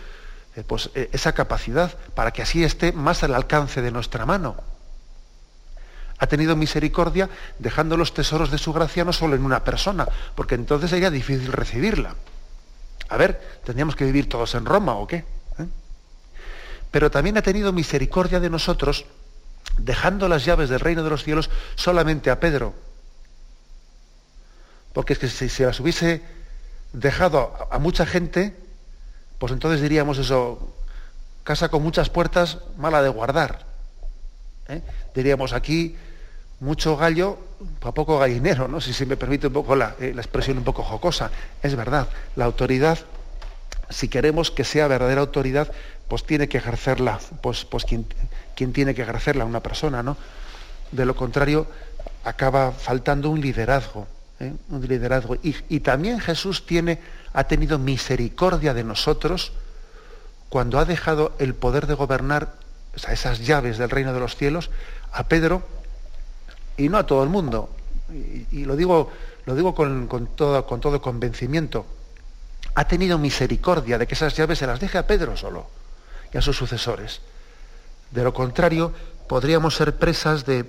eh, 0.56 0.64
pues, 0.66 0.90
esa 0.94 1.32
capacidad 1.32 1.96
para 2.14 2.30
que 2.30 2.42
así 2.42 2.64
esté 2.64 2.92
más 2.92 3.22
al 3.22 3.34
alcance 3.34 3.82
de 3.82 3.90
nuestra 3.90 4.24
mano 4.24 4.56
ha 6.18 6.26
tenido 6.26 6.56
misericordia 6.56 7.28
dejando 7.58 7.96
los 7.96 8.14
tesoros 8.14 8.50
de 8.50 8.58
su 8.58 8.72
gracia 8.72 9.04
no 9.04 9.12
solo 9.12 9.34
en 9.34 9.44
una 9.44 9.64
persona, 9.64 10.06
porque 10.34 10.54
entonces 10.54 10.90
sería 10.90 11.10
difícil 11.10 11.52
recibirla. 11.52 12.14
A 13.08 13.16
ver, 13.16 13.60
¿tendríamos 13.64 13.96
que 13.96 14.04
vivir 14.04 14.28
todos 14.28 14.54
en 14.54 14.64
Roma 14.64 14.94
o 14.94 15.06
qué? 15.06 15.24
¿Eh? 15.58 15.66
Pero 16.90 17.10
también 17.10 17.36
ha 17.36 17.42
tenido 17.42 17.72
misericordia 17.72 18.40
de 18.40 18.50
nosotros 18.50 19.06
dejando 19.78 20.28
las 20.28 20.44
llaves 20.44 20.68
del 20.68 20.80
reino 20.80 21.02
de 21.02 21.10
los 21.10 21.24
cielos 21.24 21.50
solamente 21.74 22.30
a 22.30 22.40
Pedro. 22.40 22.74
Porque 24.92 25.14
es 25.14 25.18
que 25.18 25.28
si 25.28 25.48
se 25.48 25.66
las 25.66 25.80
hubiese 25.80 26.22
dejado 26.92 27.68
a, 27.70 27.78
mucha 27.78 28.06
gente, 28.06 28.56
pues 29.38 29.52
entonces 29.52 29.80
diríamos 29.80 30.18
eso, 30.18 30.74
casa 31.42 31.68
con 31.68 31.82
muchas 31.82 32.08
puertas, 32.08 32.58
mala 32.78 33.02
de 33.02 33.08
guardar. 33.08 33.66
¿Eh? 34.68 34.80
Diríamos 35.14 35.52
aquí, 35.52 35.96
mucho 36.60 36.96
gallo 36.96 37.38
a 37.82 37.92
poco 37.92 38.18
gallinero, 38.18 38.68
¿no? 38.68 38.80
si 38.80 38.92
se 38.92 39.06
me 39.06 39.16
permite 39.16 39.46
un 39.48 39.52
poco 39.52 39.76
la, 39.76 39.96
eh, 40.00 40.12
la 40.14 40.22
expresión 40.22 40.58
un 40.58 40.64
poco 40.64 40.82
jocosa. 40.82 41.30
Es 41.62 41.76
verdad, 41.76 42.08
la 42.36 42.44
autoridad, 42.44 42.98
si 43.90 44.08
queremos 44.08 44.50
que 44.50 44.64
sea 44.64 44.88
verdadera 44.88 45.20
autoridad, 45.20 45.70
pues 46.08 46.24
tiene 46.24 46.48
que 46.48 46.58
ejercerla, 46.58 47.18
pues, 47.40 47.64
pues 47.64 47.84
quien, 47.84 48.06
quien 48.54 48.72
tiene 48.72 48.94
que 48.94 49.02
ejercerla, 49.02 49.44
una 49.44 49.60
persona, 49.60 50.02
¿no? 50.02 50.16
De 50.92 51.06
lo 51.06 51.16
contrario, 51.16 51.66
acaba 52.24 52.72
faltando 52.72 53.30
un 53.30 53.40
liderazgo, 53.40 54.06
¿eh? 54.40 54.52
un 54.68 54.86
liderazgo. 54.86 55.36
Y, 55.36 55.56
y, 55.68 55.80
también 55.80 56.20
Jesús 56.20 56.66
tiene, 56.66 57.00
ha 57.32 57.44
tenido 57.44 57.78
misericordia 57.78 58.74
de 58.74 58.84
nosotros 58.84 59.52
cuando 60.48 60.78
ha 60.78 60.84
dejado 60.84 61.32
el 61.38 61.54
poder 61.54 61.86
de 61.86 61.94
gobernar, 61.94 62.54
esas 62.96 63.40
llaves 63.40 63.78
del 63.78 63.90
reino 63.90 64.12
de 64.12 64.20
los 64.20 64.36
cielos, 64.36 64.70
a 65.12 65.24
Pedro 65.24 65.62
y 66.76 66.88
no 66.88 66.98
a 66.98 67.06
todo 67.06 67.22
el 67.22 67.28
mundo. 67.28 67.70
Y, 68.52 68.64
lo 68.64 68.76
digo, 68.76 69.10
lo 69.46 69.54
digo 69.54 69.74
con, 69.74 70.06
con, 70.06 70.26
todo, 70.28 70.66
con 70.66 70.80
todo 70.80 71.00
convencimiento. 71.00 71.86
Ha 72.74 72.86
tenido 72.86 73.18
misericordia 73.18 73.98
de 73.98 74.06
que 74.06 74.14
esas 74.14 74.36
llaves 74.36 74.58
se 74.58 74.66
las 74.66 74.80
deje 74.80 74.98
a 74.98 75.06
Pedro 75.06 75.36
solo 75.36 75.66
y 76.32 76.38
a 76.38 76.42
sus 76.42 76.56
sucesores. 76.56 77.20
De 78.10 78.22
lo 78.22 78.34
contrario, 78.34 78.92
podríamos 79.28 79.74
ser 79.76 79.96
presas 79.96 80.44
de, 80.44 80.64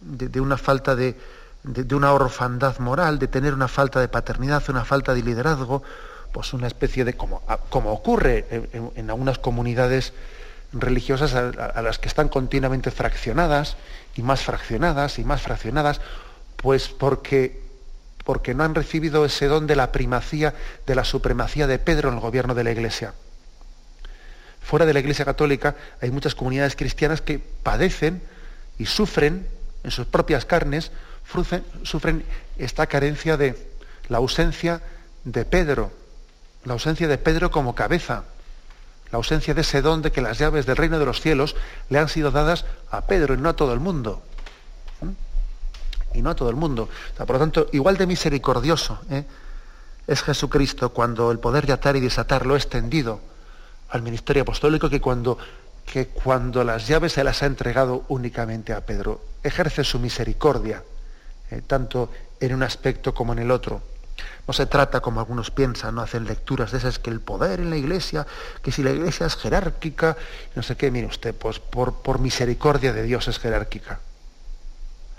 de, 0.00 0.40
una 0.40 0.56
falta 0.56 0.96
de, 0.96 1.16
de, 1.62 1.94
una 1.94 2.12
orfandad 2.12 2.78
moral, 2.78 3.18
de 3.18 3.28
tener 3.28 3.54
una 3.54 3.68
falta 3.68 4.00
de 4.00 4.08
paternidad, 4.08 4.62
una 4.68 4.84
falta 4.84 5.14
de 5.14 5.22
liderazgo, 5.22 5.82
pues 6.32 6.52
una 6.52 6.66
especie 6.66 7.04
de, 7.04 7.14
como, 7.14 7.42
como 7.68 7.92
ocurre 7.92 8.46
en 8.94 9.10
algunas 9.10 9.38
comunidades 9.38 10.12
religiosas 10.72 11.34
a, 11.34 11.82
las 11.82 11.98
que 11.98 12.08
están 12.08 12.28
continuamente 12.28 12.90
fraccionadas 12.90 13.76
y 14.16 14.22
más 14.22 14.42
fraccionadas 14.42 15.18
y 15.18 15.24
más 15.24 15.42
fraccionadas, 15.42 16.00
pues 16.56 16.88
porque, 16.88 17.60
porque 18.24 18.54
no 18.54 18.64
han 18.64 18.74
recibido 18.74 19.24
ese 19.24 19.46
don 19.46 19.66
de 19.66 19.76
la 19.76 19.92
primacía, 19.92 20.54
de 20.86 20.94
la 20.94 21.04
supremacía 21.04 21.66
de 21.66 21.78
Pedro 21.78 22.08
en 22.08 22.16
el 22.16 22.20
gobierno 22.20 22.54
de 22.54 22.64
la 22.64 22.70
Iglesia. 22.70 23.14
Fuera 24.60 24.86
de 24.86 24.92
la 24.92 25.00
Iglesia 25.00 25.24
Católica 25.24 25.74
hay 26.00 26.10
muchas 26.10 26.34
comunidades 26.34 26.76
cristianas 26.76 27.20
que 27.20 27.38
padecen 27.38 28.22
y 28.78 28.86
sufren 28.86 29.48
en 29.82 29.90
sus 29.90 30.06
propias 30.06 30.44
carnes, 30.44 30.92
sufren 31.82 32.24
esta 32.58 32.86
carencia 32.86 33.36
de 33.36 33.56
la 34.08 34.18
ausencia 34.18 34.82
de 35.24 35.44
Pedro, 35.44 35.90
la 36.64 36.74
ausencia 36.74 37.08
de 37.08 37.18
Pedro 37.18 37.50
como 37.50 37.74
cabeza, 37.74 38.24
la 39.10 39.16
ausencia 39.16 39.54
de 39.54 39.62
ese 39.62 39.82
don 39.82 40.02
de 40.02 40.12
que 40.12 40.22
las 40.22 40.38
llaves 40.38 40.66
del 40.66 40.76
reino 40.76 40.98
de 40.98 41.04
los 41.04 41.20
cielos 41.20 41.56
le 41.88 41.98
han 41.98 42.08
sido 42.08 42.30
dadas 42.30 42.64
a 42.90 43.02
Pedro 43.02 43.34
y 43.34 43.38
no 43.38 43.48
a 43.48 43.56
todo 43.56 43.72
el 43.72 43.80
mundo. 43.80 44.22
¿Mm? 45.00 46.18
Y 46.18 46.22
no 46.22 46.30
a 46.30 46.34
todo 46.34 46.50
el 46.50 46.56
mundo. 46.56 46.88
Por 47.16 47.30
lo 47.30 47.38
tanto, 47.38 47.68
igual 47.72 47.96
de 47.96 48.06
misericordioso 48.06 49.00
¿eh? 49.10 49.24
es 50.06 50.22
Jesucristo 50.22 50.90
cuando 50.90 51.30
el 51.30 51.38
poder 51.38 51.66
de 51.66 51.72
atar 51.72 51.96
y 51.96 52.00
desatar 52.00 52.46
lo 52.46 52.54
ha 52.54 52.58
extendido 52.58 53.20
al 53.90 54.02
ministerio 54.02 54.42
apostólico 54.42 54.88
que 54.88 55.00
cuando, 55.00 55.38
que 55.84 56.08
cuando 56.08 56.64
las 56.64 56.86
llaves 56.86 57.12
se 57.12 57.24
las 57.24 57.42
ha 57.42 57.46
entregado 57.46 58.04
únicamente 58.08 58.72
a 58.72 58.84
Pedro. 58.84 59.20
Ejerce 59.42 59.84
su 59.84 59.98
misericordia, 59.98 60.82
eh, 61.50 61.62
tanto 61.66 62.10
en 62.38 62.54
un 62.54 62.62
aspecto 62.62 63.12
como 63.12 63.32
en 63.32 63.40
el 63.40 63.50
otro. 63.50 63.82
No 64.50 64.54
se 64.54 64.66
trata, 64.66 64.98
como 64.98 65.20
algunos 65.20 65.52
piensan, 65.52 65.94
no 65.94 66.02
hacen 66.02 66.24
lecturas 66.24 66.72
de 66.72 66.78
esas, 66.78 66.98
que 66.98 67.08
el 67.08 67.20
poder 67.20 67.60
en 67.60 67.70
la 67.70 67.76
iglesia, 67.76 68.26
que 68.64 68.72
si 68.72 68.82
la 68.82 68.90
iglesia 68.90 69.26
es 69.26 69.36
jerárquica, 69.36 70.16
no 70.56 70.64
sé 70.64 70.74
qué, 70.76 70.90
mire 70.90 71.06
usted, 71.06 71.32
pues 71.36 71.60
por, 71.60 72.18
misericordia 72.18 72.92
de 72.92 73.04
Dios 73.04 73.28
es 73.28 73.38
jerárquica. 73.38 74.00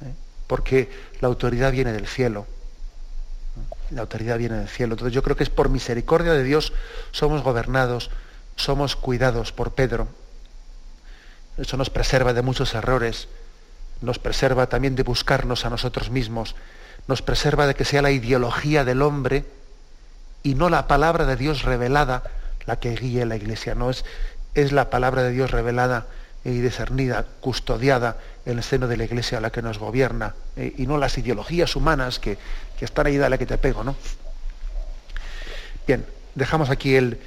¿eh? 0.02 0.14
Porque 0.48 0.92
la 1.22 1.30
autoridad 1.30 1.72
viene 1.72 1.94
del 1.94 2.08
cielo. 2.08 2.46
La 3.92 4.02
autoridad 4.02 4.38
viene 4.38 4.58
del 4.58 4.68
cielo. 4.68 4.96
Entonces 4.96 5.14
yo 5.14 5.24
creo 5.24 5.38
que 5.38 5.44
es 5.44 5.50
por 5.50 5.70
misericordia 5.70 6.34
de 6.34 6.44
Dios 6.44 6.74
somos 7.12 7.42
gobernados, 7.42 8.12
somos 8.58 8.98
cuidados 8.98 9.54
por 9.54 9.76
Pedro. 9.76 10.10
Eso 11.56 11.78
nos 11.78 11.90
preserva 11.90 12.34
de 12.34 12.42
muchos 12.42 12.74
errores, 12.74 13.30
nos 14.02 14.20
preserva 14.20 14.68
también 14.68 14.98
de 14.98 15.04
buscarnos 15.04 15.64
a 15.64 15.70
nosotros 15.70 16.10
mismos, 16.10 16.54
nos 17.08 17.22
preserva 17.22 17.68
de 17.68 17.76
que 17.76 17.86
sea 17.86 18.02
la 18.02 18.12
ideología 18.12 18.84
del 18.86 19.02
hombre 19.02 19.46
y 20.44 20.56
no 20.56 20.70
la 20.70 20.88
palabra 20.88 21.26
de 21.26 21.36
Dios 21.36 21.64
revelada 21.64 22.24
la 22.66 22.80
que 22.80 22.96
guíe 22.96 23.26
la 23.26 23.36
iglesia, 23.36 23.76
no 23.76 23.90
es, 23.90 24.06
es 24.54 24.72
la 24.72 24.90
palabra 24.90 25.24
de 25.24 25.32
Dios 25.32 25.52
revelada 25.52 26.08
y 26.44 26.60
discernida, 26.60 27.26
custodiada 27.40 28.18
en 28.46 28.58
el 28.58 28.64
seno 28.64 28.88
de 28.88 28.98
la 28.98 29.04
iglesia 29.04 29.38
a 29.38 29.42
la 29.42 29.52
que 29.52 29.62
nos 29.62 29.78
gobierna, 29.78 30.36
eh, 30.56 30.74
y 30.78 30.88
no 30.88 30.98
las 30.98 31.18
ideologías 31.18 31.76
humanas 31.76 32.20
que, 32.20 32.38
que 32.78 32.86
están 32.86 33.08
ahí, 33.08 33.18
dale 33.18 33.38
que 33.38 33.46
te 33.46 33.58
pego, 33.58 33.84
¿no? 33.84 33.96
Bien, 35.86 36.06
dejamos 36.36 36.70
aquí 36.70 36.96
el, 36.96 37.20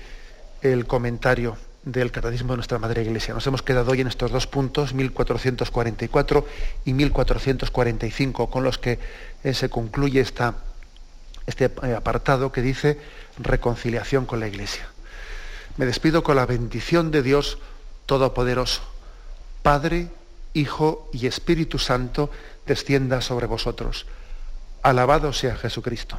el 0.62 0.87
comentario 0.87 1.57
del 1.85 2.11
Catecismo 2.11 2.53
de 2.53 2.57
nuestra 2.57 2.78
Madre 2.78 3.03
Iglesia. 3.03 3.35
Nos 3.35 3.47
hemos 3.47 3.62
quedado 3.62 3.93
hoy 3.93 4.01
en 4.01 4.07
estos 4.07 4.30
dos 4.30 4.47
puntos, 4.47 4.95
1444 4.95 6.47
y 6.85 6.95
1445, 6.95 8.51
con 8.51 8.64
los 8.64 8.78
que 8.78 8.99
eh, 9.43 9.55
se 9.55 9.68
concluye 9.68 10.20
esta, 10.20 10.55
este 11.47 11.66
eh, 11.82 11.95
apartado 11.95 12.53
que 12.53 12.62
dice 12.62 12.99
reconciliación 13.39 14.24
con 14.24 14.41
la 14.41 14.49
Iglesia. 14.49 14.89
Me 15.76 15.87
despido 15.87 16.22
con 16.22 16.37
la 16.37 16.47
bendición 16.47 17.11
de 17.11 17.22
Dios 17.22 17.59
Todopoderoso. 18.07 18.82
Padre, 19.62 20.09
Hijo 20.55 21.11
y 21.12 21.26
Espíritu 21.26 21.78
Santo, 21.78 22.30
descienda 22.66 23.20
sobre 23.20 23.47
vosotros. 23.47 24.07
Alabado 24.82 25.32
sea 25.32 25.57
Jesucristo. 25.57 26.18